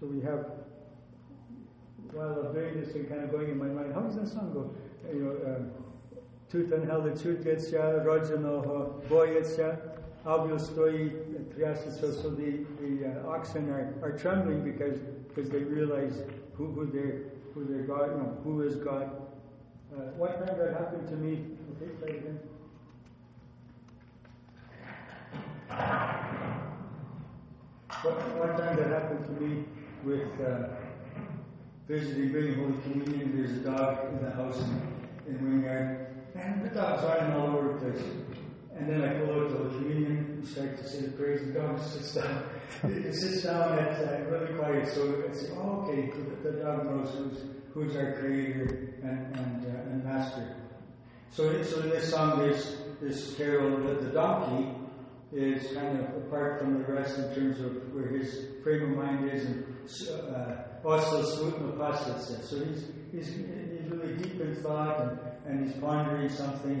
So 0.00 0.06
we 0.06 0.22
have, 0.22 0.46
while 2.12 2.46
I'm 2.46 2.54
doing 2.54 2.80
this 2.80 2.94
and 2.94 3.06
kind 3.06 3.22
of 3.22 3.30
going 3.30 3.50
in 3.50 3.58
my 3.58 3.66
mind, 3.66 3.92
how 3.92 4.00
does 4.00 4.16
that 4.16 4.28
song 4.28 4.50
go? 4.54 4.74
You 5.12 5.20
know, 5.20 5.56
um, 5.56 5.70
Tut 6.50 6.72
anhele 6.72 7.12
čutjeća, 7.22 8.02
rođeno 8.04 8.86
bojeća, 9.08 9.76
avio 10.24 10.58
stoji, 10.58 11.10
triasis, 11.54 12.00
so 12.00 12.30
the, 12.30 12.64
the 12.80 13.06
uh, 13.06 13.26
oxen 13.26 13.70
are, 13.70 13.94
are 14.02 14.18
trembling 14.18 14.62
because, 14.64 14.98
because 15.28 15.50
they 15.50 15.64
realize 15.64 16.22
who, 16.56 16.66
who 16.72 16.86
their, 16.86 17.32
who 17.54 17.64
their 17.64 17.82
God, 17.82 18.10
you 18.10 18.16
know, 18.18 18.36
who 18.44 18.62
is 18.62 18.76
God. 18.76 19.10
Uh, 19.92 20.26
time 20.26 20.58
that 20.58 20.72
happened 20.72 21.08
to 21.08 21.16
me, 21.16 21.44
okay, 21.76 21.90
play 22.00 22.16
again. 22.18 22.38
One, 28.02 28.56
time 28.56 28.76
that 28.76 28.86
happened 28.88 29.24
to 29.26 29.32
me 29.42 29.64
with 30.04 30.40
uh, 30.40 30.68
visiting, 31.88 32.32
bringing 32.32 32.54
Holy 32.54 32.80
Communion, 32.82 33.36
there's 33.36 33.58
a 33.58 33.70
dog 33.70 34.12
in 34.12 34.24
the 34.24 34.30
house 34.30 34.58
in, 34.58 35.34
in 35.34 35.62
Wingard, 35.62 36.09
and 36.34 36.64
the 36.64 36.74
dog's 36.74 37.04
running 37.04 37.32
all 37.34 37.56
over 37.56 37.72
the 37.72 37.92
place. 37.92 38.04
And 38.76 38.88
then 38.88 39.02
I 39.02 39.18
pull 39.18 39.42
out 39.42 39.50
the 39.50 39.76
Communion, 39.76 40.16
and 40.38 40.48
start 40.48 40.78
to 40.78 40.88
say 40.88 41.02
the 41.02 41.12
praise, 41.12 41.40
the 41.44 41.52
God 41.52 41.80
sits 41.82 42.14
down. 42.14 42.44
it 42.84 43.14
sits 43.14 43.42
down 43.42 43.78
at 43.78 44.00
uh, 44.00 44.24
really 44.30 44.54
quiet, 44.54 44.88
so 44.88 45.22
I 45.28 45.32
say, 45.34 45.48
oh, 45.56 45.84
okay, 45.84 46.10
the, 46.42 46.52
dog 46.52 46.86
knows 46.86 47.14
who's, 47.14 47.38
who's 47.74 47.96
our 47.96 48.14
Creator 48.14 48.94
and, 49.02 49.36
and, 49.36 49.66
uh, 49.66 49.90
and 49.90 50.04
Master. 50.04 50.56
So, 51.30 51.62
so 51.62 51.80
this 51.80 52.10
song, 52.10 52.38
there's 52.38 52.78
this 53.02 53.34
carol, 53.34 53.86
the, 53.86 53.94
the 54.06 54.12
donkey 54.12 54.74
is 55.32 55.72
kind 55.74 56.00
of 56.00 56.16
apart 56.16 56.60
from 56.60 56.82
the 56.82 56.92
rest 56.92 57.18
in 57.18 57.34
terms 57.34 57.60
of 57.60 57.94
where 57.94 58.08
his 58.08 58.46
frame 58.64 58.92
of 58.92 59.04
mind 59.04 59.30
is, 59.30 59.44
and 59.44 60.34
uh, 60.34 60.56
also 60.84 61.22
Smutna 61.22 61.78
Pasha 61.78 62.18
says. 62.18 62.48
So 62.48 62.64
he's, 62.64 62.86
he's, 63.12 63.28
he's 63.28 63.90
really 63.90 64.16
deep 64.16 64.40
in 64.40 64.56
thought 64.62 65.00
and, 65.02 65.18
and 65.50 65.66
he's 65.66 65.76
pondering 65.80 66.28
something. 66.28 66.80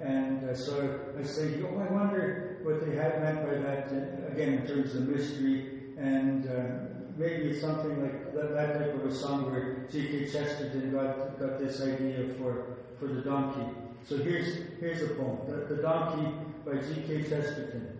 And, 0.00 0.42
and 0.42 0.50
uh, 0.50 0.54
so 0.54 1.00
I 1.18 1.22
say, 1.22 1.62
oh, 1.62 1.78
I 1.78 1.92
wonder 1.92 2.58
what 2.62 2.84
they 2.84 2.96
had 2.96 3.22
meant 3.22 3.46
by 3.46 3.54
that, 3.58 3.88
uh, 3.88 4.32
again, 4.32 4.54
in 4.54 4.66
terms 4.66 4.94
of 4.94 5.08
mystery. 5.08 5.72
And 5.98 6.46
uh, 6.46 6.96
maybe 7.16 7.50
it's 7.50 7.60
something 7.60 8.02
like 8.02 8.34
that, 8.34 8.54
that, 8.54 8.78
type 8.78 8.94
of 8.94 9.06
a 9.06 9.14
song 9.14 9.50
where 9.50 9.86
G.K. 9.90 10.30
Chesterton 10.30 10.92
got, 10.92 11.38
got 11.38 11.58
this 11.58 11.80
idea 11.80 12.34
for, 12.38 12.76
for 12.98 13.06
the 13.06 13.20
donkey. 13.20 13.72
So 14.08 14.18
here's, 14.18 14.58
here's 14.80 15.02
a 15.02 15.14
poem 15.14 15.38
the, 15.48 15.74
the 15.74 15.82
Donkey 15.82 16.32
by 16.64 16.74
G.K. 16.74 17.22
Chesterton. 17.22 17.98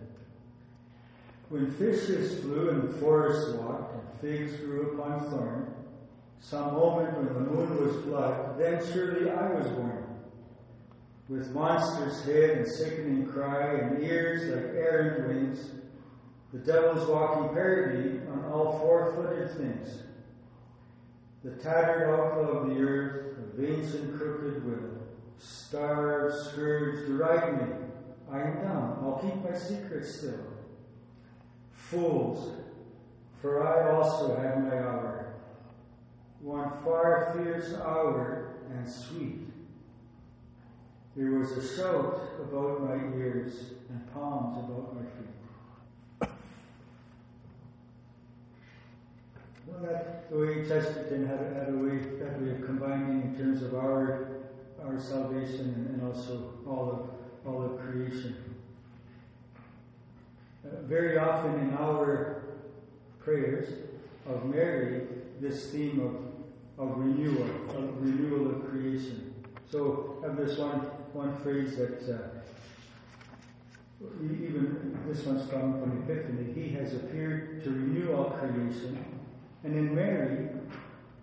When 1.49 1.71
fishes 1.71 2.41
flew 2.41 2.69
and 2.69 2.95
forests 2.95 3.51
walked, 3.53 3.93
and 3.93 4.19
figs 4.21 4.57
grew 4.57 4.91
upon 4.91 5.29
thorn, 5.29 5.73
some 6.39 6.73
moment 6.73 7.17
when 7.17 7.25
the 7.25 7.39
moon 7.39 7.85
was 7.85 7.95
blood, 8.05 8.59
then 8.59 8.81
surely 8.91 9.29
I 9.29 9.51
was 9.53 9.67
born. 9.67 10.06
With 11.29 11.53
monstrous 11.53 12.23
head 12.23 12.57
and 12.59 12.67
sickening 12.67 13.27
cry, 13.27 13.73
and 13.73 14.01
ears 14.01 14.49
like 14.49 14.75
errant 14.75 15.27
wings, 15.27 15.71
the 16.53 16.59
devil's 16.59 17.07
walking 17.09 17.53
parody 17.53 18.21
on 18.31 18.45
all 18.45 18.79
four-footed 18.79 19.57
things. 19.57 20.03
The 21.43 21.51
tattered 21.51 22.09
outlaw 22.09 22.59
of 22.59 22.69
the 22.69 22.81
earth, 22.81 23.35
the 23.35 23.61
veins 23.61 23.93
and 23.95 24.17
crooked 24.17 24.65
will, 24.65 24.97
starved, 25.37 26.33
scourged, 26.33 27.07
deride 27.07 27.57
me. 27.57 27.75
I 28.31 28.41
am 28.41 28.61
dumb. 28.61 28.99
I'll 29.01 29.19
keep 29.21 29.35
my 29.43 29.57
secret 29.57 30.05
still. 30.05 30.45
Fools, 31.73 32.53
for 33.41 33.65
I 33.65 33.91
also 33.95 34.35
have 34.35 34.63
my 34.63 34.77
hour. 34.77 35.35
One 36.41 36.71
far 36.83 37.33
fierce 37.35 37.73
hour 37.75 38.55
and 38.71 38.89
sweet. 38.89 39.46
There 41.17 41.31
was 41.31 41.51
a 41.53 41.75
shout 41.75 42.21
about 42.39 42.83
my 42.87 43.17
ears 43.17 43.71
and 43.89 44.13
palms 44.13 44.59
about 44.59 44.95
my 44.95 45.01
feet. 45.01 46.29
Well, 49.65 49.81
that 49.81 50.29
the 50.29 50.37
way 50.37 50.67
Chesterton 50.67 51.25
had, 51.25 51.39
had 51.39 51.69
a 51.69 51.77
way, 51.77 51.97
that 52.19 52.39
way 52.39 52.51
of 52.51 52.63
combining 52.63 53.23
in 53.23 53.35
terms 53.35 53.63
of 53.63 53.73
our 53.73 54.27
our 54.85 54.99
salvation 54.99 55.89
and, 55.89 56.07
also 56.07 56.53
all 56.67 56.91
of 56.91 57.49
all 57.51 57.63
of 57.63 57.79
creation. 57.79 58.35
Uh, 60.63 60.81
very 60.83 61.17
often 61.17 61.59
in 61.61 61.73
our 61.77 62.43
prayers 63.19 63.73
of 64.27 64.45
Mary, 64.45 65.07
this 65.41 65.71
theme 65.71 65.99
of, 66.77 66.87
of 66.87 66.97
renewal, 66.99 67.49
of 67.75 68.03
renewal 68.03 68.51
of 68.51 68.69
creation. 68.69 69.33
So 69.69 70.19
have 70.23 70.37
this 70.37 70.57
one 70.57 70.89
one 71.17 71.35
phrase 71.37 71.75
that 71.77 71.99
uh, 72.13 72.17
even 74.21 74.95
this 75.07 75.25
one's 75.25 75.49
come 75.49 75.81
from 75.81 76.03
Epiphany. 76.03 76.53
He 76.53 76.75
has 76.75 76.93
appeared 76.93 77.63
to 77.63 77.71
renew 77.71 78.13
all 78.13 78.29
creation, 78.29 79.03
and 79.63 79.75
in 79.75 79.95
Mary, 79.95 80.49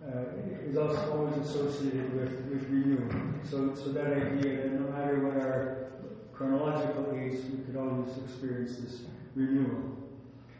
uh, 0.05 0.67
is 0.67 0.75
also 0.75 1.17
always 1.17 1.37
associated 1.37 2.13
with, 2.13 2.29
with 2.51 2.69
renewal. 2.69 3.09
So, 3.49 3.73
so 3.73 3.93
that 3.93 4.07
idea 4.07 4.63
that 4.63 4.81
no 4.81 4.91
matter 4.91 5.19
what 5.19 5.37
our 5.37 5.91
chronological 6.33 7.13
age, 7.15 7.39
we 7.49 7.63
could 7.63 7.77
always 7.77 8.17
experience 8.17 8.75
this 8.75 9.03
renewal. 9.33 9.95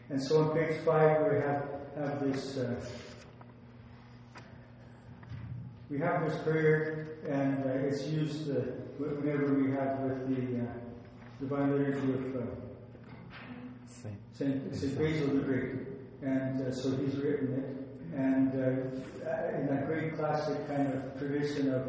And 0.08 0.22
so 0.22 0.44
on 0.44 0.56
page 0.56 0.78
five, 0.82 1.30
we 1.30 1.36
have, 1.40 1.62
have 1.98 2.24
this, 2.24 2.56
uh, 2.56 2.74
we 5.90 5.98
have 5.98 6.24
this 6.26 6.42
prayer, 6.42 7.18
and 7.28 7.64
uh, 7.66 7.86
it's 7.86 8.06
used 8.06 8.50
uh, 8.50 8.62
whenever 8.98 9.54
we 9.54 9.70
have 9.72 9.98
with 10.00 10.28
the 10.28 10.60
uh, 10.60 10.66
Divine 11.40 11.72
Liturgy 11.72 12.12
of 12.12 12.36
uh, 12.36 12.46
Saint, 14.32 14.74
Saint 14.74 14.98
Basil 14.98 15.28
the 15.28 15.40
Great. 15.40 15.72
And 16.22 16.62
uh, 16.62 16.72
so 16.72 16.90
he's 16.96 17.14
written 17.16 17.52
it. 17.54 18.16
And 18.16 18.52
uh, 18.54 19.58
in 19.58 19.66
that 19.66 19.86
great 19.86 20.16
classic 20.16 20.66
kind 20.68 20.92
of 20.92 21.18
tradition 21.18 21.72
of, 21.74 21.82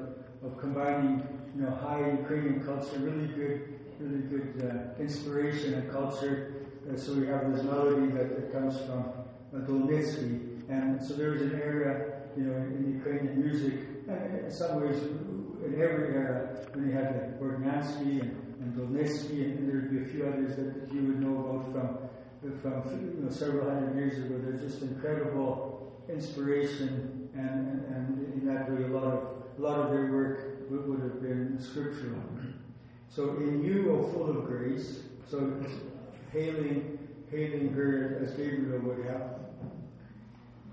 of 0.44 0.58
combining, 0.60 1.26
you 1.56 1.64
know, 1.64 1.72
high 1.72 2.12
Ukrainian 2.12 2.64
culture, 2.66 3.00
really 3.00 3.28
good, 3.28 3.80
really 4.00 4.22
good 4.24 4.70
uh, 4.70 5.02
inspiration 5.02 5.76
and 5.76 5.92
culture. 5.92 6.54
Uh, 6.90 6.98
so 6.98 7.14
we 7.14 7.28
have 7.28 7.54
this 7.54 7.64
melody 7.64 8.08
that, 8.12 8.36
that 8.36 8.52
comes 8.52 8.78
from 8.80 9.14
uh, 9.56 9.66
Dolnitsky. 9.66 10.70
And 10.70 11.02
so 11.02 11.14
there 11.14 11.32
was 11.32 11.42
an 11.42 11.54
era, 11.54 12.22
you 12.36 12.44
know, 12.44 12.56
in, 12.58 12.76
in 12.76 12.96
Ukrainian 12.98 13.42
music, 13.42 13.88
in 14.08 14.52
some 14.52 14.82
ways, 14.82 15.02
every 15.76 16.16
era, 16.16 16.66
when 16.74 16.88
you 16.88 16.94
had 16.94 17.16
like 17.16 17.40
Bortnyansky 17.40 18.22
and, 18.22 18.56
and 18.60 18.76
Dolnitsky, 18.76 19.44
and, 19.44 19.60
and 19.60 19.70
there'd 19.70 19.92
be 19.92 20.02
a 20.02 20.14
few 20.14 20.28
others 20.28 20.56
that, 20.56 20.94
you 20.94 21.02
would 21.04 21.22
know 21.22 21.40
about 21.40 21.72
from 21.72 22.10
from 22.62 23.18
you 23.18 23.24
know, 23.24 23.32
several 23.32 23.70
hundred 23.70 23.96
years 23.96 24.18
ago. 24.18 24.40
They're 24.40 24.62
just 24.62 24.82
incredible 24.82 26.02
inspiration, 26.08 27.30
and, 27.36 27.68
and, 27.68 27.86
and, 27.86 28.34
in 28.34 28.48
that 28.48 28.72
way, 28.72 28.84
a 28.84 28.88
lot 28.88 29.04
of 29.04 29.44
a 29.58 29.62
lot 29.62 29.80
of 29.80 29.92
their 29.92 30.12
work 30.12 30.70
would, 30.70 30.88
would 30.88 31.00
have 31.02 31.22
been 31.22 31.58
scriptural. 31.60 32.22
So, 33.10 33.38
in 33.38 33.64
you, 33.64 33.92
O 33.92 34.12
full 34.14 34.30
of 34.30 34.46
grace, 34.46 35.02
so 35.30 35.60
hailing 36.32 36.98
hailing 37.32 37.74
her 37.74 38.20
as 38.24 38.32
Gabriel 38.34 38.80
would 38.80 39.06
have. 39.06 39.47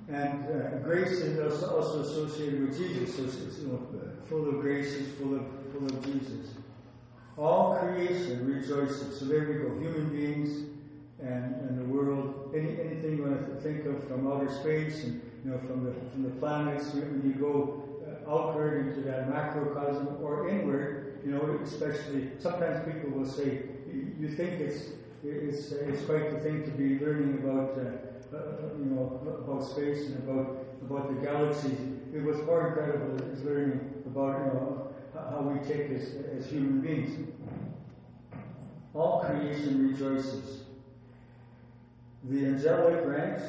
And 0.09 0.45
uh, 0.45 0.79
grace 0.79 1.13
is 1.13 1.63
also 1.63 2.03
associated 2.03 2.61
with 2.61 2.77
Jesus, 2.77 3.17
so 3.17 3.23
it's, 3.25 3.59
you 3.59 3.69
know, 3.69 3.81
full 4.29 4.49
of 4.49 4.61
grace 4.61 4.93
is 4.93 5.15
full 5.15 5.35
of 5.35 5.47
full 5.73 5.87
of 5.87 6.05
Jesus. 6.05 6.53
All 7.39 7.77
creation 7.77 8.47
rejoices. 8.47 9.19
So 9.19 9.25
there 9.25 9.49
we 9.49 9.55
go. 9.55 9.79
Human 9.81 10.11
beings, 10.11 10.69
and, 11.21 11.55
and 11.55 11.79
the 11.79 11.85
world, 11.85 12.53
any, 12.55 12.79
anything 12.81 13.17
you 13.17 13.25
want 13.25 13.47
to 13.47 13.61
think 13.63 13.87
of 13.87 14.07
from 14.07 14.31
outer 14.31 14.53
space 14.53 15.05
and 15.05 15.23
you 15.45 15.51
know 15.51 15.59
from 15.59 15.85
the 15.85 15.93
from 16.11 16.23
the 16.23 16.31
planets, 16.39 16.93
when 16.93 17.23
you 17.25 17.33
go 17.41 17.83
uh, 18.07 18.31
outward 18.31 18.87
into 18.87 19.01
that 19.03 19.31
macrocosm 19.31 20.19
or 20.23 20.49
inward, 20.51 21.19
you 21.25 21.33
know, 21.33 21.59
especially 21.63 22.31
sometimes 22.39 22.85
people 22.93 23.11
will 23.19 23.27
say 23.27 23.63
you, 24.21 24.29
think 24.29 24.61
it's 24.61 24.91
it's 25.25 25.73
it's 25.73 26.05
quite 26.05 26.31
the 26.31 26.41
thing 26.41 26.65
to 26.65 26.71
be 26.73 26.99
learning 26.99 27.39
about 27.43 27.79
uh, 27.79 28.14
you 28.79 28.87
know 28.87 29.21
about 29.45 29.65
space 29.65 30.09
and 30.09 30.17
about 30.29 30.59
about 30.83 31.15
the 31.15 31.27
galaxies. 31.27 31.79
It 32.13 32.23
was 32.23 32.39
more 32.43 32.69
incredible 32.69 33.17
is 33.33 33.43
learning 33.43 34.03
about 34.07 34.39
you 34.39 34.47
know 34.53 34.89
how 35.13 35.41
we 35.43 35.59
take 35.67 35.91
as 35.91 36.15
as 36.39 36.47
human 36.51 36.81
beings. 36.81 37.29
All 38.95 39.25
creation 39.25 39.91
rejoices 39.91 40.65
the 42.25 42.47
angelic 42.47 43.05
ranks, 43.07 43.43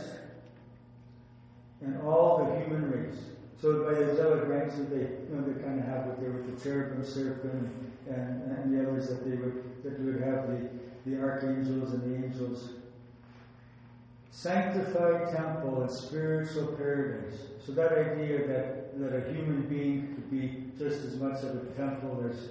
and 1.81 1.97
all 2.01 2.38
the 2.38 2.59
human 2.59 2.89
race. 2.91 3.19
So 3.61 3.83
by 3.83 3.93
the 3.93 4.11
angelic 4.11 4.47
ranks, 4.47 4.75
that 4.75 4.89
they 4.89 5.01
you 5.01 5.27
know 5.31 5.41
they 5.43 5.61
kind 5.61 5.79
of 5.79 5.86
have 5.86 6.05
what 6.05 6.19
they 6.19 6.27
were 6.27 6.39
the 6.39 6.61
cherubim, 6.61 7.03
seraphim, 7.05 7.69
and, 8.07 8.41
and 8.51 8.73
the 8.73 8.81
others 8.88 9.07
that 9.09 9.23
they 9.23 9.38
would 9.38 9.83
that 9.83 9.99
would 9.99 10.21
have 10.21 10.49
the 10.49 10.69
the 11.05 11.21
archangels 11.21 11.93
and 11.93 12.03
the 12.03 12.25
angels. 12.25 12.69
Sanctified 14.36 15.33
temple 15.33 15.83
and 15.83 15.89
spiritual 15.89 16.67
paradise. 16.75 17.39
So 17.65 17.71
that 17.71 17.93
idea 17.93 18.45
that 18.45 18.99
that 18.99 19.15
a 19.15 19.33
human 19.33 19.61
being 19.61 20.13
could 20.13 20.29
be 20.29 20.71
just 20.77 21.05
as 21.05 21.15
much 21.15 21.41
of 21.43 21.55
a 21.55 21.65
temple 21.77 22.29
as 22.29 22.49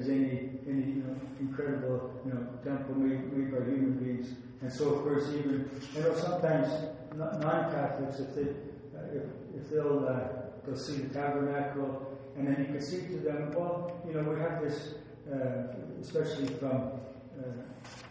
as 0.00 0.08
any 0.08 0.48
any 0.66 0.92
you 0.96 1.04
know, 1.04 1.14
incredible 1.38 2.10
you 2.24 2.32
know 2.32 2.46
temple 2.64 2.94
made, 2.94 3.30
made 3.34 3.52
by 3.52 3.58
human 3.66 3.98
beings. 3.98 4.34
And 4.62 4.72
so, 4.72 4.94
of 4.94 5.02
course, 5.02 5.28
even 5.28 5.70
you 5.94 6.00
know 6.00 6.14
sometimes 6.14 6.68
non-Catholics, 7.14 8.18
if 8.18 8.34
they 8.34 8.42
uh, 8.42 9.04
if, 9.12 9.24
if 9.54 9.70
they'll 9.70 10.08
uh, 10.08 10.66
go 10.66 10.74
see 10.74 11.02
the 11.02 11.12
tabernacle, 11.12 12.18
and 12.36 12.48
then 12.48 12.56
you 12.60 12.72
can 12.72 12.80
see 12.80 13.02
to 13.08 13.18
them, 13.18 13.52
well, 13.54 14.00
you 14.06 14.14
know, 14.14 14.22
we 14.22 14.40
have 14.40 14.62
this, 14.62 14.94
uh, 15.30 15.74
especially 16.00 16.46
from 16.54 16.92
uh, 17.38 17.62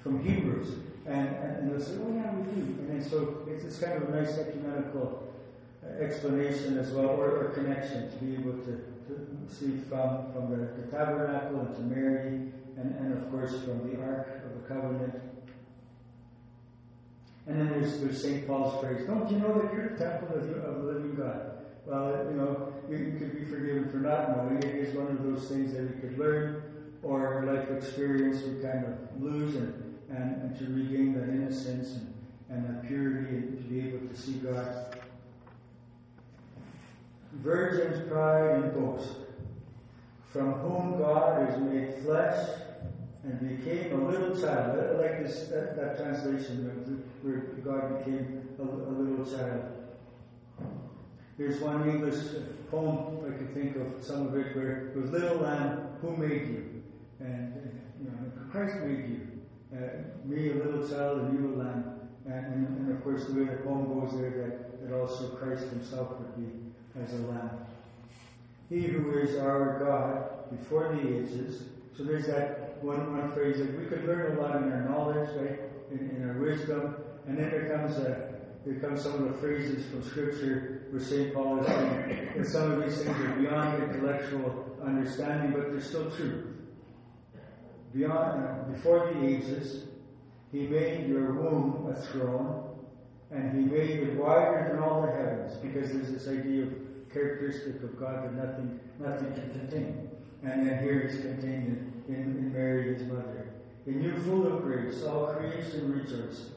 from 0.04 0.24
Hebrews, 0.24 0.76
And, 1.08 1.28
and, 1.28 1.72
they'll 1.72 1.80
say, 1.80 1.94
oh 2.04 2.14
yeah, 2.16 2.34
we 2.34 2.44
do. 2.56 2.62
And 2.80 2.90
then 2.90 3.10
so 3.10 3.46
it's, 3.48 3.64
it's 3.64 3.78
kind 3.78 4.02
of 4.02 4.10
a 4.10 4.22
nice 4.24 4.38
ecumenical 4.38 5.32
uh, 5.84 6.04
explanation 6.04 6.80
as 6.80 6.92
well, 6.92 7.10
or, 7.10 7.46
or 7.46 7.50
connection 7.50 8.10
to 8.10 8.18
be 8.18 8.34
able 8.34 8.58
to, 8.64 8.84
to 9.08 9.54
see 9.54 9.78
from, 9.88 10.34
from 10.34 10.50
the, 10.50 10.82
the 10.82 10.88
tabernacle 10.92 11.60
and 11.60 11.76
to 11.76 11.82
Mary, 11.82 12.28
and, 12.78 12.96
and 13.00 13.14
of 13.14 13.30
course 13.30 13.52
from 13.52 13.88
the 13.88 14.02
Ark 14.02 14.42
of 14.46 14.62
the 14.62 14.68
Covenant. 14.68 15.22
And 17.48 17.60
then 17.60 17.70
there's, 17.70 18.00
there's 18.00 18.22
St. 18.24 18.48
Paul's 18.48 18.84
phrase, 18.84 19.06
don't 19.06 19.30
you 19.30 19.38
know 19.38 19.62
that 19.62 19.72
you're 19.74 19.90
the 19.90 20.04
temple 20.04 20.36
of 20.36 20.50
of 20.50 20.82
the 20.82 20.92
living 20.92 21.16
God? 21.16 21.52
Well, 21.86 22.26
you 22.32 22.36
know, 22.36 22.74
you, 22.90 22.98
you 22.98 23.20
could 23.20 23.36
be 23.36 23.46
forgiven 23.46 23.90
for 23.92 23.98
not 23.98 24.36
knowing. 24.36 24.58
It 24.58 24.74
is 24.74 24.96
one 24.96 25.08
of 25.08 25.24
those 25.24 25.48
things 25.48 25.74
that 25.74 25.84
we 25.84 26.02
could 26.02 26.18
learn 26.18 26.64
or 27.04 27.44
life 27.46 27.70
experience 27.70 28.42
we 28.42 28.60
kind 28.64 28.86
of 28.86 29.22
lose 29.22 29.56
and, 29.56 29.85
and, 30.16 30.42
and 30.42 30.60
to 30.60 30.66
regain 30.66 31.14
that 31.14 31.30
innocence 31.30 31.94
and, 31.94 32.14
and 32.50 32.66
that 32.66 32.88
purity 32.88 33.36
and 33.36 33.58
to 33.58 33.64
be 33.64 33.88
able 33.88 34.08
to 34.08 34.16
see 34.16 34.34
God. 34.34 34.98
Virgin's 37.34 38.08
pride 38.10 38.64
and 38.64 38.74
boast, 38.74 39.10
from 40.32 40.54
whom 40.54 40.98
God 41.00 41.50
is 41.50 41.58
made 41.60 42.04
flesh 42.04 42.48
and 43.24 43.58
became 43.58 43.92
a 43.94 44.08
little 44.08 44.40
child. 44.40 44.80
I 44.80 44.92
like 45.02 45.24
this 45.24 45.48
that, 45.48 45.76
that 45.76 45.98
translation 45.98 46.66
where 47.22 47.38
God 47.64 48.00
became 48.00 48.48
a, 48.60 48.62
a 48.62 48.94
little 48.94 49.26
child. 49.26 49.72
There's 51.38 51.60
one 51.60 51.90
English 51.90 52.16
poem 52.72 53.26
I 53.26 53.38
can 53.38 53.54
think 53.54 53.76
of 53.76 54.04
some 54.04 54.28
of 54.28 54.38
it 54.38 54.56
where 54.56 54.88
it 54.88 54.96
was 54.96 55.12
little 55.12 55.40
lamb, 55.40 55.90
who 56.02 56.16
made 56.16 56.48
you? 56.48 56.84
And 57.20 57.82
you 58.00 58.10
know, 58.10 58.14
Christ 58.52 58.78
made 58.78 59.10
you. 59.10 59.35
Uh, 59.76 59.88
me 60.24 60.52
a 60.52 60.54
little 60.54 60.88
child 60.88 61.20
and 61.20 61.38
you 61.38 61.54
a 61.54 61.58
lamb. 61.58 62.00
And, 62.26 62.46
and, 62.46 62.68
and, 62.78 62.92
of 62.92 63.04
course 63.04 63.26
the 63.26 63.34
way 63.34 63.46
the 63.46 63.58
poem 63.58 64.00
goes 64.00 64.18
there 64.18 64.30
that, 64.32 64.88
that 64.90 64.96
also 64.96 65.30
Christ 65.36 65.68
himself 65.68 66.18
would 66.18 66.36
be 66.38 66.50
as 67.04 67.14
a 67.14 67.18
lamb. 67.24 67.50
He 68.70 68.82
who 68.82 69.18
is 69.18 69.36
our 69.36 69.84
God 69.84 70.50
before 70.58 70.96
the 70.96 71.18
ages. 71.18 71.64
So 71.98 72.04
there's 72.04 72.26
that 72.28 72.82
one, 72.82 73.18
one 73.18 73.32
phrase 73.34 73.58
that 73.58 73.78
we 73.78 73.86
could 73.86 74.06
learn 74.06 74.38
a 74.38 74.42
lot 74.42 74.56
in 74.56 74.72
our 74.72 74.88
knowledge, 74.90 75.30
right? 75.36 75.60
In, 75.92 76.10
in 76.16 76.30
our 76.30 76.38
wisdom. 76.38 76.96
And 77.28 77.38
then 77.38 77.50
there 77.50 77.78
comes 77.78 77.98
a, 77.98 78.34
there 78.66 78.80
comes 78.80 79.02
some 79.02 79.14
of 79.16 79.34
the 79.34 79.38
phrases 79.40 79.86
from 79.88 80.04
Scripture 80.04 80.84
where 80.90 81.02
St. 81.02 81.34
Paul 81.34 81.60
is 81.60 81.68
saying 81.68 82.30
that 82.38 82.48
some 82.48 82.72
of 82.72 82.84
these 82.84 82.98
things 82.98 83.20
are 83.20 83.36
beyond 83.36 83.84
intellectual 83.84 84.78
understanding, 84.84 85.52
but 85.52 85.72
they're 85.72 85.82
still 85.82 86.10
true. 86.12 86.56
Beyond, 87.96 88.44
uh, 88.44 88.74
before 88.74 89.14
the 89.14 89.26
ages, 89.26 89.86
He 90.52 90.68
made 90.68 91.08
your 91.08 91.34
womb 91.34 91.88
a 91.90 92.00
throne, 92.00 92.76
and 93.32 93.58
He 93.58 93.66
made 93.74 93.92
it 93.92 94.16
wider 94.16 94.70
than 94.70 94.84
all 94.84 95.02
the 95.02 95.12
heavens, 95.12 95.56
because 95.58 95.94
there's 95.94 96.12
this 96.12 96.28
idea 96.28 96.64
of 96.64 96.74
characteristic 97.14 97.82
of 97.82 97.98
God 97.98 98.26
that 98.26 98.34
nothing, 98.34 98.80
nothing 99.00 99.34
can 99.34 99.50
contain. 99.52 100.10
And 100.44 100.68
then 100.68 100.84
here 100.84 101.00
it's 101.00 101.22
contained 101.22 102.04
in, 102.10 102.16
in, 102.16 102.54
Mary, 102.54 102.94
His 102.94 103.08
mother. 103.08 103.50
In 103.86 104.04
you, 104.04 104.18
full 104.24 104.46
of 104.46 104.64
grace, 104.64 105.04
all 105.04 105.28
creation 105.28 105.94
rejoices, 105.94 106.52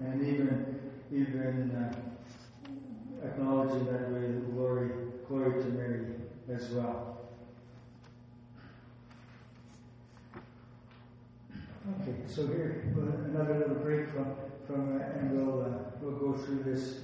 and 0.00 0.22
even 0.22 0.80
even 1.10 1.70
uh, 1.70 3.26
acknowledging 3.26 3.84
that 3.86 4.10
way 4.10 4.20
the 4.22 4.40
glory, 4.52 4.90
glory 5.28 5.62
to 5.62 5.68
Mary 5.70 6.06
as 6.52 6.70
well. 6.70 7.13
Okay, 11.86 12.16
so 12.26 12.46
here 12.46 12.82
another 12.96 13.58
little 13.58 13.74
break 13.74 14.08
from 14.08 14.34
from 14.66 14.96
uh, 14.96 15.04
and 15.04 15.32
we'll 15.32 15.60
uh, 15.60 15.68
we'll 16.00 16.16
go 16.16 16.32
through 16.32 16.62
this. 16.62 17.00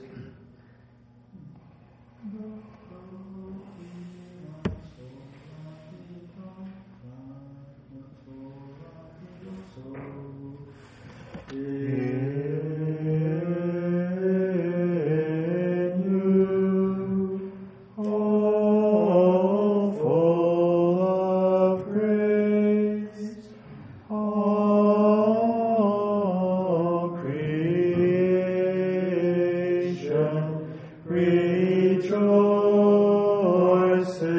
Sorry. 34.04 34.29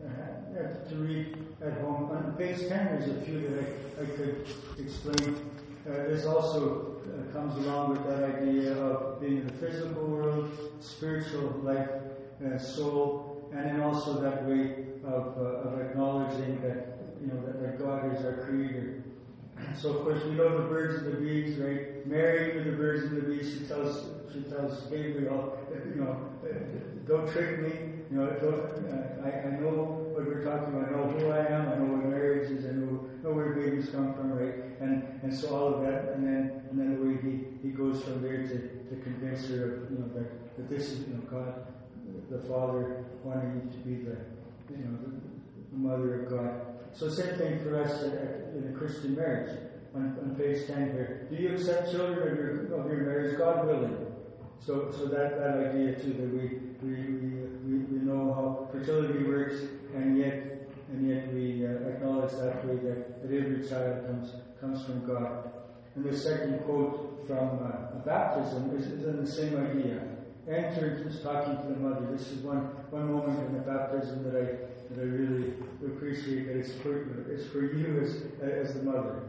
Uh, 0.00 0.08
uh, 0.08 0.88
to 0.88 0.94
read 0.96 1.36
at 1.60 1.78
home. 1.80 2.10
On 2.10 2.34
page 2.38 2.68
10, 2.68 2.68
there's 2.68 3.08
a 3.08 3.20
few 3.22 3.40
that 3.48 3.64
I, 3.98 4.02
I 4.02 4.06
could 4.06 4.46
explain. 4.78 5.50
Uh, 5.88 5.92
this 6.08 6.24
also 6.24 7.00
uh, 7.02 7.32
comes 7.32 7.56
along 7.66 7.90
with 7.90 8.06
that 8.06 8.22
idea 8.22 8.74
of 8.74 9.20
being 9.20 9.38
in 9.38 9.46
the 9.46 9.52
physical 9.54 10.06
world, 10.06 10.50
spiritual 10.80 11.50
life, 11.62 11.88
uh, 12.44 12.58
soul, 12.58 13.50
and 13.52 13.64
then 13.64 13.80
also 13.80 14.20
that 14.20 14.44
way 14.44 14.84
of, 15.04 15.36
uh, 15.36 15.68
of 15.68 15.80
acknowledging 15.80 16.60
that 16.60 16.98
you 17.20 17.28
know 17.28 17.40
that, 17.44 17.60
that 17.60 17.78
God 17.78 18.14
is 18.14 18.24
our 18.24 18.44
creator. 18.46 19.02
So 19.76 19.90
of 19.94 20.04
course 20.04 20.22
we 20.24 20.32
know 20.32 20.62
the 20.62 20.68
birds 20.68 21.02
and 21.02 21.12
the 21.12 21.20
bees, 21.20 21.58
right? 21.58 22.06
Mary 22.06 22.56
with 22.56 22.66
the 22.66 22.76
birds 22.76 23.04
and 23.04 23.16
the 23.16 23.22
bees, 23.22 23.52
she 23.52 23.64
tells 23.66 24.06
she 24.32 24.42
tells 24.42 24.80
Gabriel, 24.82 25.58
you 25.72 25.96
know, 25.96 26.30
don't 27.08 27.28
trick 27.32 27.60
me. 27.60 27.97
You 28.10 28.16
know, 28.16 28.24
uh, 28.24 29.26
I, 29.26 29.48
I 29.48 29.50
know 29.60 30.08
what 30.16 30.24
we're 30.24 30.42
talking 30.42 30.72
about. 30.72 30.88
I 30.88 30.92
know 30.92 31.08
who 31.12 31.30
I 31.30 31.44
am. 31.44 31.68
I 31.68 31.74
know 31.76 31.92
what 31.92 32.06
marriage 32.06 32.50
is. 32.50 32.64
I 32.64 32.70
know, 32.70 33.04
know 33.22 33.32
where 33.36 33.52
babies 33.52 33.90
come 33.90 34.14
from, 34.14 34.32
right? 34.32 34.54
And 34.80 35.20
and 35.22 35.34
so 35.34 35.54
all 35.54 35.74
of 35.74 35.82
that, 35.82 36.14
and 36.14 36.24
then 36.24 36.62
and 36.70 36.78
then 36.78 36.96
the 36.96 37.04
way 37.04 37.18
he, 37.20 37.68
he 37.68 37.68
goes 37.68 38.02
from 38.02 38.22
there 38.22 38.48
to, 38.48 38.58
to 38.88 39.02
convince 39.02 39.48
her 39.48 39.84
of 39.84 39.90
you 39.90 39.98
know 39.98 40.08
that, 40.14 40.56
that 40.56 40.70
this 40.70 40.90
is 40.90 41.00
you 41.00 41.14
know 41.14 41.20
God, 41.30 41.66
the 42.30 42.38
Father 42.48 43.04
wanting 43.22 43.60
you 43.60 43.70
to 43.70 43.78
be 43.84 43.94
the 44.04 44.16
you 44.72 44.84
know 44.84 44.98
the, 45.04 45.12
the 45.70 45.76
mother 45.76 46.22
of 46.22 46.30
God. 46.30 46.78
So 46.94 47.10
same 47.10 47.36
thing 47.36 47.58
for 47.60 47.82
us 47.82 48.02
in 48.02 48.72
a 48.74 48.78
Christian 48.78 49.16
marriage. 49.16 49.58
On, 49.94 50.02
on 50.22 50.36
page 50.36 50.66
10 50.66 50.92
here. 50.92 51.26
Do 51.30 51.36
you 51.36 51.54
accept 51.54 51.90
children 51.90 52.18
of 52.18 52.36
your, 52.36 52.78
of 52.78 52.92
your 52.92 53.00
marriage? 53.00 53.38
God 53.38 53.66
willing. 53.66 53.96
So, 54.60 54.92
so 54.92 55.06
that, 55.06 55.38
that 55.38 55.70
idea 55.70 55.94
too, 55.94 56.12
that 56.12 56.28
we, 56.28 56.60
we, 56.82 56.94
we, 57.14 57.37
we 57.68 57.98
know 57.98 58.32
how 58.32 58.68
fertility 58.72 59.24
works, 59.24 59.60
and 59.94 60.16
yet, 60.16 60.68
and 60.90 61.08
yet 61.08 61.32
we 61.32 61.66
uh, 61.66 61.88
acknowledge 61.88 62.32
that 62.32 62.64
way 62.66 62.76
that, 62.76 63.20
every 63.24 63.68
child 63.68 64.06
comes, 64.06 64.32
comes 64.60 64.84
from 64.84 65.06
God. 65.06 65.50
And 65.94 66.04
the 66.04 66.16
second 66.16 66.60
quote 66.64 67.24
from 67.26 67.58
uh, 67.60 67.98
baptism 68.06 68.74
is, 68.76 68.86
is 68.86 69.04
in 69.04 69.22
the 69.22 69.30
same 69.30 69.56
idea. 69.56 70.00
Enter, 70.48 71.04
just 71.04 71.22
talking 71.22 71.56
to 71.56 71.74
the 71.74 71.78
mother. 71.78 72.06
This 72.10 72.30
is 72.32 72.38
one, 72.38 72.60
one 72.90 73.12
moment 73.12 73.38
in 73.46 73.52
the 73.52 73.60
baptism 73.60 74.24
that 74.24 74.34
I, 74.34 74.94
that 74.94 75.02
I 75.02 75.04
really 75.04 75.52
appreciate 75.84 76.46
that 76.46 76.56
it's 76.56 76.72
for, 76.76 77.30
it's 77.30 77.46
for 77.48 77.60
you 77.60 78.00
as, 78.00 78.22
as 78.40 78.74
the 78.74 78.82
mother. 78.82 79.24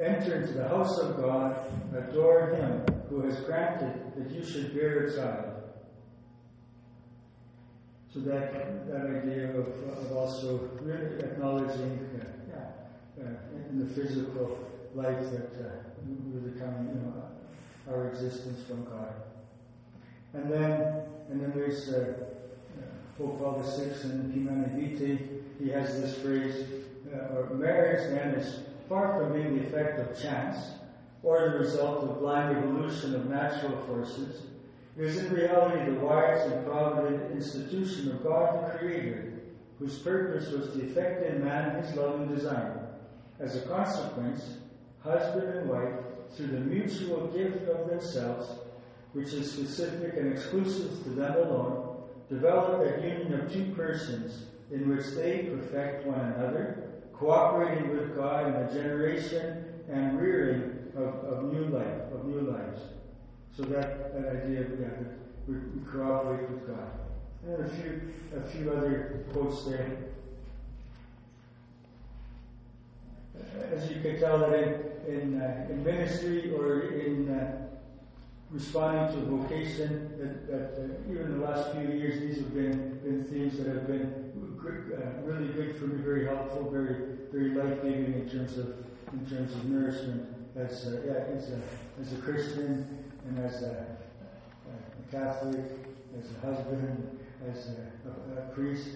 Enter 0.00 0.42
into 0.42 0.52
the 0.52 0.68
house 0.68 0.96
of 0.98 1.16
God, 1.16 1.56
adore 1.96 2.54
Him 2.54 2.84
who 3.08 3.22
has 3.22 3.40
granted 3.40 4.12
that 4.16 4.30
you 4.30 4.44
should 4.44 4.72
bear 4.74 5.06
a 5.06 5.16
child. 5.16 5.47
So 8.12 8.20
that 8.20 8.88
that 8.88 9.22
idea 9.22 9.50
of, 9.50 9.66
of 9.88 10.12
also 10.12 10.70
really 10.80 11.18
acknowledging 11.18 12.08
uh, 12.54 12.58
uh, 13.20 13.24
in 13.70 13.78
the 13.78 13.94
physical 13.94 14.58
life 14.94 15.30
that 15.30 15.52
uh, 15.60 15.70
really 16.32 16.58
coming, 16.58 16.88
you 16.88 16.94
know, 17.02 17.22
our 17.90 18.08
existence 18.08 18.66
from 18.66 18.84
God. 18.84 19.12
And 20.32 20.50
then 20.50 21.02
and 21.30 21.40
then 21.40 21.52
there's 21.54 21.90
uh, 21.90 22.14
Pope 23.18 23.38
Paul 23.38 23.62
VI 23.62 24.08
in 24.08 24.32
Humanae 24.32 24.68
Vitae. 24.74 25.18
He 25.58 25.68
has 25.70 26.00
this 26.00 26.16
phrase: 26.18 26.66
uh, 27.12 27.34
or 27.34 27.54
marriage 27.54 28.10
then 28.10 28.34
is 28.34 28.60
far 28.88 29.18
from 29.18 29.32
being 29.34 29.58
the 29.58 29.66
effect 29.66 30.00
of 30.00 30.20
chance 30.20 30.56
or 31.22 31.50
the 31.50 31.58
result 31.58 32.04
of 32.04 32.20
blind 32.20 32.56
evolution 32.56 33.14
of 33.14 33.28
natural 33.28 33.76
forces, 33.86 34.42
is 34.98 35.16
in 35.16 35.32
reality 35.32 35.90
the 35.90 36.00
wise 36.00 36.50
and 36.50 36.66
provident 36.66 37.30
institution 37.32 38.10
of 38.10 38.24
God 38.24 38.64
the 38.64 38.78
Creator, 38.78 39.32
whose 39.78 39.98
purpose 40.00 40.50
was 40.50 40.72
to 40.72 40.84
effect 40.84 41.24
in 41.24 41.44
man 41.44 41.82
his 41.82 41.94
loving 41.94 42.34
design. 42.34 42.72
As 43.38 43.56
a 43.56 43.60
consequence, 43.62 44.56
husband 45.00 45.48
and 45.56 45.70
wife, 45.70 45.94
through 46.36 46.48
the 46.48 46.60
mutual 46.60 47.28
gift 47.28 47.68
of 47.68 47.88
themselves, 47.88 48.50
which 49.12 49.32
is 49.32 49.52
specific 49.52 50.14
and 50.16 50.32
exclusive 50.32 51.02
to 51.04 51.10
them 51.10 51.36
alone, 51.36 52.02
develop 52.28 52.80
a 52.80 53.00
union 53.00 53.34
of 53.34 53.52
two 53.52 53.72
persons 53.74 54.46
in 54.70 54.88
which 54.88 55.06
they 55.14 55.48
perfect 55.50 56.06
one 56.06 56.20
another 56.20 56.88
cooperating 57.12 57.96
with 57.96 58.14
God 58.14 58.46
in 58.46 58.66
the 58.66 58.72
generation 58.72 59.64
and 59.88 60.20
rearing 60.20 60.92
of, 60.96 61.14
of 61.24 61.52
new 61.52 61.66
life, 61.66 62.12
of 62.12 62.24
new 62.26 62.40
lives. 62.40 62.80
So 63.56 63.64
that, 63.64 64.14
that 64.14 64.44
idea 64.44 64.60
of 64.60 64.78
we, 65.48 65.54
we 65.54 65.90
cooperate 65.90 66.48
with 66.50 66.66
God. 66.66 66.90
And 67.46 67.64
a 67.64 67.68
few 67.68 68.12
a 68.36 68.40
few 68.42 68.70
other 68.70 69.24
quotes 69.32 69.64
there. 69.64 69.96
As 73.72 73.90
you 73.90 74.00
can 74.00 74.18
tell 74.20 74.38
that 74.38 74.52
in 74.52 74.88
in, 75.08 75.40
uh, 75.40 75.66
in 75.70 75.82
ministry 75.84 76.52
or 76.52 76.82
in 76.90 77.30
uh, 77.30 77.68
responding 78.50 79.14
to 79.14 79.26
vocation, 79.26 80.10
that, 80.18 80.46
that 80.46 80.82
uh, 80.82 81.10
even 81.12 81.40
the 81.40 81.46
last 81.46 81.72
few 81.72 81.88
years, 81.88 82.20
these 82.20 82.36
have 82.36 82.52
been, 82.52 82.98
been 82.98 83.24
themes 83.24 83.56
that 83.56 83.68
have 83.68 83.86
been 83.86 84.32
uh, 84.60 85.22
really 85.22 85.48
good 85.54 85.76
for 85.76 85.86
me, 85.86 86.02
very 86.02 86.26
helpful, 86.26 86.70
very 86.70 87.16
very 87.32 87.50
life 87.50 87.82
giving 87.82 88.14
in 88.14 88.28
terms 88.28 88.58
of 88.58 88.74
in 89.12 89.26
terms 89.28 89.54
of 89.54 89.64
nourishment 89.66 90.26
as 90.56 90.88
yeah, 91.06 91.12
as 91.36 91.50
a 91.50 91.60
as 92.00 92.12
a 92.12 92.16
Christian 92.22 93.07
and 93.28 93.44
as 93.44 93.62
a, 93.62 93.86
a 94.68 95.10
Catholic, 95.10 95.64
as 96.18 96.30
a 96.30 96.46
husband, 96.46 97.18
as 97.50 97.68
a, 97.68 98.40
a 98.40 98.54
priest. 98.54 98.88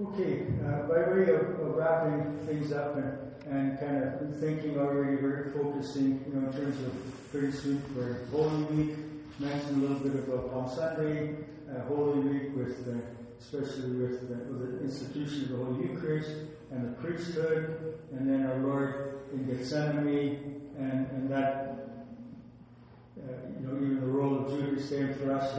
Okay, 0.00 0.46
uh, 0.66 0.82
by 0.88 1.10
way 1.12 1.22
of, 1.30 1.60
of, 1.60 1.76
wrapping 1.76 2.38
things 2.46 2.72
up 2.72 2.96
and, 2.96 3.54
and 3.54 3.78
kind 3.78 4.02
of 4.02 4.40
thinking 4.40 4.78
already, 4.78 5.22
we're 5.22 5.52
focusing, 5.56 6.24
you 6.26 6.40
know, 6.40 6.48
in 6.48 6.52
terms 6.52 6.82
of 6.82 7.30
pretty 7.30 7.52
soon 7.52 7.80
for 7.94 8.26
Holy 8.32 8.62
Week. 8.64 8.96
Mentioned 9.38 9.82
a 9.82 9.86
little 9.86 10.08
bit 10.08 10.28
about 10.28 10.52
Palm 10.52 10.68
Sunday, 10.68 11.36
uh, 11.68 11.80
Holy 11.88 12.20
Week 12.20 12.56
with 12.56 12.88
uh, 12.88 13.00
especially 13.40 13.90
with 13.90 14.28
the, 14.28 14.52
with 14.52 14.78
the 14.78 14.84
institution 14.84 15.44
of 15.44 15.48
the 15.50 15.64
Holy 15.64 15.88
Eucharist 15.88 16.30
and 16.70 16.84
the 16.84 16.92
priesthood, 17.00 17.98
and 18.12 18.28
then 18.28 18.46
our 18.46 18.58
Lord 18.58 19.20
in 19.32 19.44
Gethsemane, 19.46 20.62
and, 20.78 21.06
and 21.10 21.30
that, 21.30 21.90
there 24.90 25.14
for 25.14 25.32
us, 25.32 25.58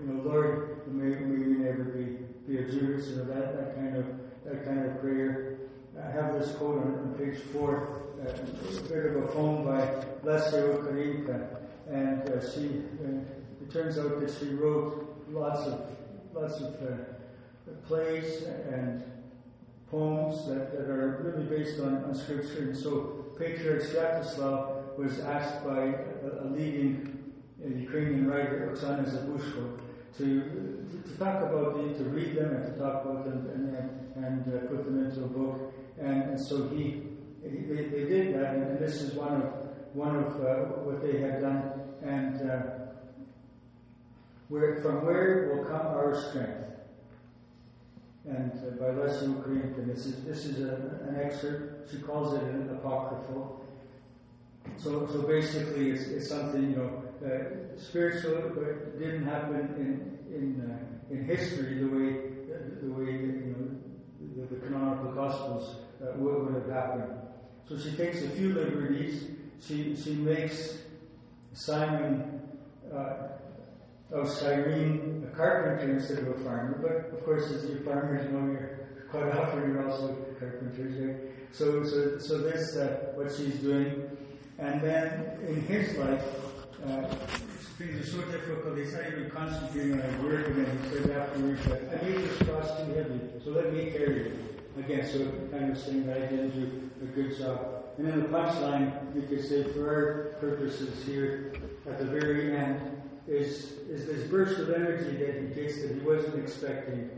you 0.00 0.06
know, 0.06 0.22
Lord, 0.22 0.86
may, 0.86 1.16
we 1.16 1.44
never 1.64 1.84
be, 1.84 2.18
be 2.46 2.58
a 2.58 2.70
Judas, 2.70 3.08
you 3.08 3.16
know, 3.16 3.24
that, 3.24 3.56
that 3.56 3.74
kind 3.74 3.96
of, 3.96 4.06
that 4.44 4.64
kind 4.64 4.86
of 4.86 5.00
prayer. 5.00 5.58
I 6.02 6.10
have 6.10 6.38
this 6.38 6.52
quote 6.56 6.78
on, 6.78 6.94
on 6.94 7.14
page 7.18 7.40
four, 7.52 8.02
uh, 8.24 8.30
a 8.30 8.82
bit 8.88 9.06
of 9.06 9.16
a 9.16 9.26
poem 9.28 9.64
by 9.64 10.04
Lesya 10.24 10.78
Ukrainka, 10.78 11.56
and 11.88 12.28
uh, 12.28 12.52
she, 12.52 12.82
uh, 13.04 13.20
it 13.62 13.72
turns 13.72 13.98
out 13.98 14.20
that 14.20 14.34
she 14.38 14.48
wrote 14.50 15.24
lots 15.30 15.66
of, 15.66 15.80
lots 16.32 16.60
of 16.60 16.74
uh, 16.82 16.96
plays 17.86 18.42
and 18.42 19.02
poems 19.90 20.46
that, 20.46 20.72
that 20.72 20.88
are 20.88 21.20
really 21.22 21.44
based 21.44 21.80
on, 21.80 22.04
on 22.04 22.14
scripture. 22.14 22.62
And 22.62 22.76
so 22.76 23.26
Patriarch 23.38 23.82
Sviatoslav 23.82 24.96
was 24.96 25.18
asked 25.20 25.64
by 25.64 25.80
a, 25.80 26.44
a 26.44 26.46
leading 26.46 27.19
Ukrainian 27.68 28.26
writer, 28.28 28.72
Oksana 28.72 29.04
Zabuzhko, 29.04 29.78
to, 30.18 30.24
to 31.06 31.18
talk 31.18 31.42
about 31.42 31.76
them, 31.76 31.94
to 31.94 32.04
read 32.04 32.36
them 32.36 32.54
and 32.54 32.66
to 32.66 32.78
talk 32.78 33.04
about 33.04 33.24
them 33.24 33.48
and, 33.54 34.24
and 34.24 34.54
uh, 34.54 34.66
put 34.68 34.84
them 34.84 35.04
into 35.04 35.24
a 35.24 35.28
book. 35.28 35.72
And, 36.00 36.30
and 36.30 36.40
so 36.40 36.68
he, 36.68 37.02
he 37.42 37.58
they, 37.68 38.04
did 38.04 38.34
that, 38.34 38.54
and, 38.54 38.78
this 38.78 39.02
is 39.02 39.14
one 39.14 39.42
of 39.42 39.54
one 39.92 40.16
of 40.16 40.36
uh, 40.40 40.54
what 40.84 41.02
they 41.02 41.20
had 41.20 41.40
done. 41.40 41.72
And 42.02 42.50
uh, 42.50 42.62
where 44.48 44.80
from 44.82 45.04
where 45.04 45.52
will 45.54 45.64
come 45.64 45.86
our 45.86 46.14
strength? 46.30 46.70
and 48.26 48.52
uh, 48.52 48.70
by 48.78 48.90
Lesya 48.90 49.28
Ukrainka. 49.28 49.86
This 49.86 50.06
is 50.06 50.24
this 50.24 50.44
is 50.44 50.60
a, 50.60 50.74
an 51.08 51.18
excerpt. 51.22 51.90
She 51.90 51.98
calls 51.98 52.34
it 52.34 52.42
an 52.42 52.70
apocryphal. 52.70 53.59
So 54.76 55.06
so 55.06 55.22
basically, 55.22 55.90
it's, 55.90 56.08
it's 56.08 56.28
something 56.28 56.70
you 56.70 56.76
know 56.76 57.02
uh, 57.24 57.78
spiritual, 57.80 58.52
but 58.54 58.98
didn't 58.98 59.24
happen 59.24 59.56
in 59.76 60.34
in 60.34 60.44
uh, 60.70 61.12
in 61.14 61.24
history 61.24 61.78
the 61.78 61.86
way 61.86 62.08
the 62.82 62.92
way 62.92 63.12
you 63.12 63.54
know 63.56 64.46
the, 64.48 64.54
the 64.54 64.60
canonical 64.60 65.12
gospels 65.12 65.76
uh, 66.02 66.12
would, 66.16 66.44
would 66.44 66.54
have 66.54 66.70
happened. 66.70 67.12
So 67.68 67.78
she 67.78 67.96
takes 67.96 68.22
a 68.22 68.30
few 68.30 68.54
liberties. 68.54 69.28
She 69.60 69.96
she 69.96 70.14
makes 70.14 70.78
Simon. 71.52 72.40
Uh, 72.92 73.28
of 74.12 74.28
Cyrene, 74.28 75.28
a 75.30 75.36
carpenter 75.36 75.92
instead 75.92 76.18
of 76.18 76.28
a 76.28 76.44
farmer. 76.44 76.78
But 76.82 77.16
of 77.16 77.24
course, 77.24 77.50
as 77.50 77.64
you 77.70 77.80
farmers 77.84 78.30
know, 78.32 78.40
you're 78.40 78.88
quite 79.10 79.32
often 79.36 79.70
you're 79.70 79.88
also 79.88 80.14
carpenters, 80.38 80.98
right? 80.98 81.16
So, 81.52 81.84
so, 81.84 82.18
so 82.18 82.38
that's 82.38 82.76
uh, 82.76 83.12
what 83.14 83.30
she's 83.36 83.54
doing. 83.56 84.16
And 84.60 84.80
then 84.82 85.38
in 85.48 85.62
his 85.62 85.96
life, 85.96 86.22
uh, 86.86 87.08
things 87.78 88.00
are 88.00 88.10
so 88.10 88.20
difficult, 88.30 88.76
not 88.76 88.76
even 88.76 89.30
concentrating 89.30 89.94
on 89.94 90.00
his 90.00 90.22
work, 90.22 90.46
and 90.48 90.66
then 90.66 90.78
he 90.78 90.88
says 90.90 91.10
afterwards, 91.10 91.60
I 91.66 92.04
made 92.04 92.16
this 92.16 92.38
cross 92.38 92.68
too 92.78 92.92
heavy, 92.92 93.20
so 93.42 93.50
let 93.50 93.72
me 93.72 93.90
carry 93.90 94.26
it. 94.26 94.32
Again, 94.78 95.08
so 95.10 95.30
kind 95.50 95.72
of 95.72 95.78
saying 95.78 96.06
that 96.06 96.16
I 96.16 96.26
didn't 96.26 96.50
do 96.50 96.90
a 97.02 97.06
good 97.06 97.38
job. 97.38 97.84
And 97.98 98.06
then 98.06 98.20
the 98.20 98.28
punchline, 98.28 99.14
you 99.14 99.22
could 99.22 99.46
say, 99.46 99.64
for 99.72 99.88
our 99.88 100.40
purposes 100.40 101.04
here, 101.04 101.54
at 101.88 101.98
the 101.98 102.04
very 102.04 102.54
end, 102.56 103.02
is, 103.26 103.72
is 103.88 104.06
this 104.06 104.28
burst 104.28 104.58
of 104.58 104.70
energy 104.70 105.16
that 105.16 105.40
he 105.40 105.46
gets 105.54 105.80
that 105.82 105.92
he 105.92 106.00
wasn't 106.00 106.36
expecting, 106.42 107.10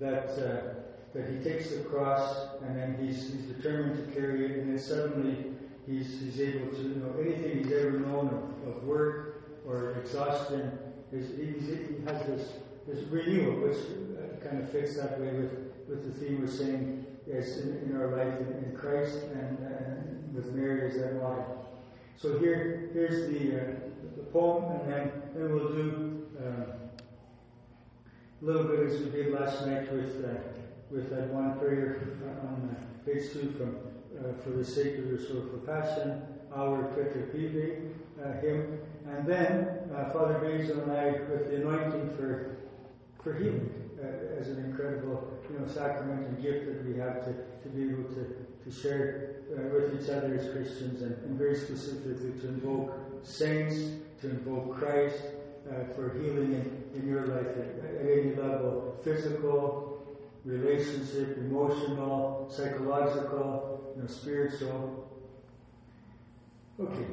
that 0.00 0.30
uh, 0.38 0.74
that 1.14 1.30
he 1.30 1.38
takes 1.38 1.70
the 1.70 1.78
cross 1.84 2.36
and 2.62 2.76
then 2.76 2.96
he's, 3.00 3.32
he's 3.32 3.42
determined 3.42 3.96
to 4.04 4.20
carry 4.20 4.44
it, 4.46 4.58
and 4.58 4.70
then 4.70 4.78
suddenly 4.78 5.53
he's, 5.86 6.20
he's 6.20 6.40
able 6.40 6.70
to, 6.72 6.82
you 6.82 6.94
know, 6.96 7.14
anything 7.20 7.64
he's 7.64 7.72
ever 7.72 7.98
known 7.98 8.28
of, 8.66 8.76
of 8.76 8.84
work 8.84 9.42
or 9.66 9.92
exhaustion, 9.92 10.78
he's, 11.10 11.28
he 11.36 11.96
has 12.06 12.26
this, 12.26 12.52
this 12.86 13.04
renewal, 13.08 13.68
which 13.68 13.76
uh, 13.76 14.48
kind 14.48 14.62
of 14.62 14.70
fits 14.70 14.96
that 14.96 15.20
way 15.20 15.32
with, 15.32 15.72
with 15.88 16.04
the 16.04 16.20
theme 16.20 16.40
we're 16.40 16.48
saying 16.48 17.06
yes, 17.26 17.58
in, 17.58 17.78
in 17.84 17.96
our 17.96 18.08
life 18.08 18.40
in, 18.40 18.64
in 18.64 18.76
Christ 18.76 19.16
and, 19.34 19.58
and, 19.58 20.34
with 20.34 20.52
Mary 20.52 20.90
as 20.90 20.98
that 20.98 21.14
model. 21.22 21.68
So 22.16 22.38
here, 22.38 22.90
here's 22.92 23.30
the, 23.32 23.56
uh, 23.56 23.64
the 24.16 24.22
poem, 24.32 24.80
and 24.80 24.92
then, 24.92 25.12
then 25.34 25.54
we'll 25.54 25.68
do 25.68 26.26
uh, 26.44 26.72
a 28.42 28.44
little 28.44 28.64
bit 28.64 28.80
as 28.80 29.00
we 29.00 29.10
did 29.10 29.32
last 29.32 29.64
night 29.66 29.92
with 29.92 30.24
uh, 30.24 30.38
with 30.90 31.10
that 31.10 31.28
one 31.28 31.58
prayer 31.58 32.18
on 32.42 32.76
page 33.04 33.32
two 33.32 33.52
from 33.58 33.76
uh, 34.18 34.32
for 34.42 34.50
the 34.50 34.64
sake 34.64 34.98
of 34.98 35.06
your 35.06 35.18
soul 35.18 35.42
for 35.50 35.58
passion, 35.66 36.22
our 36.54 36.84
Pive 37.32 37.90
uh, 38.22 38.40
hymn, 38.40 38.78
and 39.08 39.26
then 39.26 39.68
uh, 39.94 40.10
Father 40.10 40.38
Basil 40.38 40.80
and 40.82 40.92
I 40.92 41.12
with 41.28 41.50
the 41.50 41.56
anointing 41.56 42.16
for 42.16 42.56
for 43.22 43.34
healing 43.34 43.72
uh, 43.98 44.38
as 44.40 44.48
an 44.48 44.64
incredible 44.64 45.40
you 45.50 45.58
know 45.58 45.66
sacrament 45.66 46.26
and 46.26 46.42
gift 46.42 46.66
that 46.66 46.84
we 46.86 46.98
have 46.98 47.24
to, 47.24 47.32
to 47.62 47.68
be 47.74 47.90
able 47.90 48.04
to, 48.14 48.36
to 48.64 48.70
share 48.70 49.36
uh, 49.52 49.62
with 49.72 50.02
each 50.02 50.10
other 50.10 50.34
as 50.34 50.50
Christians 50.52 51.02
and, 51.02 51.16
and, 51.24 51.38
very 51.38 51.56
specifically 51.56 52.32
to 52.40 52.48
invoke 52.48 52.92
saints, 53.22 53.76
to 54.20 54.30
invoke 54.30 54.78
Christ 54.78 55.20
uh, 55.68 55.84
for 55.94 56.12
healing 56.20 56.52
in, 56.52 57.00
in 57.00 57.08
your 57.08 57.26
life 57.26 57.46
at, 57.46 57.84
at 57.84 58.00
any 58.02 58.34
level, 58.34 58.98
physical, 59.02 60.18
relationship, 60.44 61.38
emotional, 61.38 62.50
psychological, 62.50 63.73
know, 64.02 64.06
spiritual. 64.06 65.08
Okay. 66.80 67.06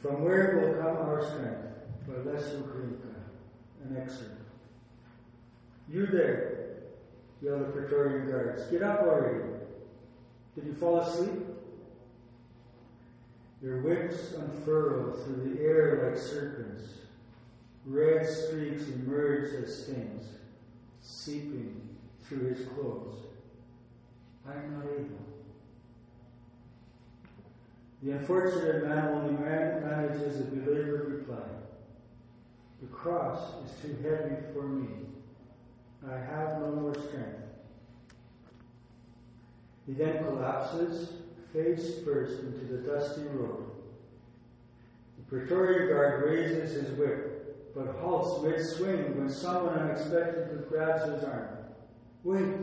From 0.00 0.24
where 0.24 0.58
will 0.58 0.82
come 0.82 0.96
our 0.96 1.24
strength? 1.24 1.66
By 2.06 2.30
Lesya 2.30 2.62
Ukrainka, 2.62 3.14
an 3.84 3.96
excerpt. 3.96 4.40
You 5.88 6.06
there, 6.06 6.76
yell 7.42 7.58
the 7.58 7.64
Praetorian 7.66 8.30
guards. 8.30 8.62
Get 8.70 8.82
up 8.82 9.00
already. 9.00 9.44
Did 10.54 10.64
you 10.64 10.74
fall 10.74 11.00
asleep? 11.00 11.46
Your 13.62 13.82
whips 13.82 14.32
unfurl 14.32 15.12
through 15.12 15.54
the 15.54 15.60
air 15.60 16.08
like 16.08 16.18
serpents. 16.18 16.84
Red 17.84 18.26
streaks 18.26 18.88
emerge 18.88 19.52
as 19.54 19.84
stings 19.84 20.26
seeping 21.02 21.80
through 22.24 22.54
his 22.54 22.66
clothes. 22.68 23.16
I'm 24.46 24.74
not 24.74 24.84
able. 24.84 25.26
The 28.02 28.12
unfortunate 28.12 28.86
man 28.86 29.08
only 29.08 29.34
manages 29.34 30.40
a 30.40 30.44
belabored 30.44 31.12
reply. 31.12 31.48
The 32.80 32.86
cross 32.86 33.52
is 33.64 33.80
too 33.82 33.96
heavy 34.02 34.36
for 34.54 34.62
me. 34.62 34.88
I 36.08 36.16
have 36.16 36.60
no 36.60 36.70
more 36.72 36.94
strength. 36.94 37.42
He 39.86 39.92
then 39.92 40.24
collapses, 40.24 41.12
face 41.52 41.98
first, 42.04 42.40
into 42.40 42.64
the 42.64 42.78
dusty 42.78 43.22
road. 43.22 43.70
The 45.18 45.24
Praetorian 45.24 45.88
guard 45.88 46.24
raises 46.24 46.72
his 46.72 46.90
whip 46.96 47.40
but 47.74 47.96
halts 48.00 48.42
mid 48.42 48.64
swing 48.64 49.16
when 49.16 49.30
someone 49.30 49.78
unexpectedly 49.78 50.64
grabs 50.68 51.10
his 51.10 51.24
arm. 51.24 51.48
Wait! 52.24 52.56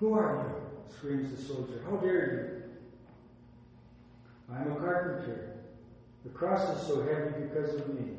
Who 0.00 0.14
are 0.14 0.46
you? 0.48 0.94
screams 0.96 1.34
the 1.34 1.42
soldier. 1.42 1.82
How 1.88 1.96
dare 1.96 2.62
you? 2.62 2.63
I'm 4.52 4.72
a 4.72 4.76
carpenter. 4.76 5.52
The 6.24 6.30
cross 6.30 6.76
is 6.76 6.86
so 6.86 7.02
heavy 7.02 7.44
because 7.44 7.74
of 7.74 7.94
me. 7.94 8.16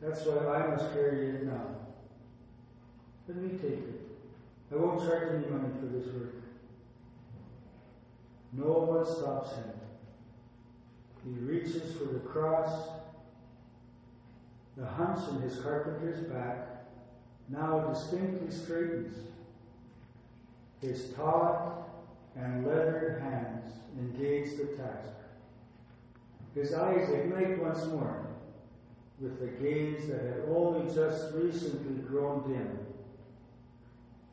That's 0.00 0.24
why 0.24 0.54
I 0.54 0.66
must 0.68 0.92
carry 0.92 1.28
it 1.28 1.44
now. 1.44 1.76
Let 3.26 3.38
me 3.38 3.58
take 3.58 3.78
it. 3.78 4.08
I 4.72 4.76
won't 4.76 5.00
charge 5.00 5.34
any 5.34 5.46
money 5.46 5.70
for 5.80 5.86
this 5.86 6.06
work. 6.14 6.34
No 8.52 8.64
one 8.64 9.04
stops 9.04 9.54
him. 9.54 9.64
He 11.24 11.30
reaches 11.44 11.96
for 11.96 12.04
the 12.04 12.20
cross 12.20 12.88
the 14.76 14.86
hunch 14.86 15.28
in 15.30 15.40
his 15.40 15.58
carpenter's 15.58 16.20
back 16.28 16.68
now 17.48 17.80
distinctly 17.80 18.50
straightens. 18.50 19.14
His 20.80 21.12
taut 21.14 21.87
and 22.38 22.66
leathered 22.66 23.20
hands 23.20 23.72
engage 23.98 24.56
the 24.56 24.66
task. 24.76 25.10
His 26.54 26.72
eyes 26.72 27.10
ignite 27.10 27.58
once 27.58 27.84
more 27.86 28.26
with 29.20 29.40
the 29.40 29.48
gaze 29.62 30.08
that 30.08 30.20
had 30.20 30.44
only 30.48 30.92
just 30.94 31.34
recently 31.34 32.02
grown 32.02 32.48
dim. 32.48 32.78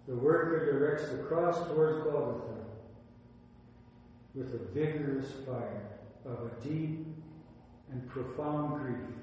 The 0.07 0.15
worker 0.15 0.71
directs 0.71 1.09
the 1.09 1.17
cross 1.23 1.57
towards 1.67 2.03
Golgotha 2.03 2.65
with 4.35 4.53
a 4.53 4.73
vigorous 4.73 5.31
fire 5.45 5.87
of 6.25 6.51
a 6.51 6.67
deep 6.67 7.05
and 7.91 8.07
profound 8.09 8.81
grief 8.81 9.15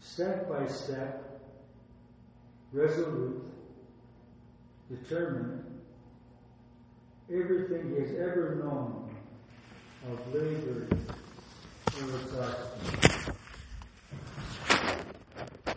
step 0.00 0.48
by 0.48 0.66
step, 0.66 1.40
resolute, 2.72 3.40
determined, 4.90 5.77
everything 7.30 7.90
he 7.94 8.00
has 8.00 8.10
ever 8.18 8.54
known 8.56 9.14
of 10.10 10.34
labor 10.34 10.88
or 12.00 12.20
exhaustion. 12.20 13.34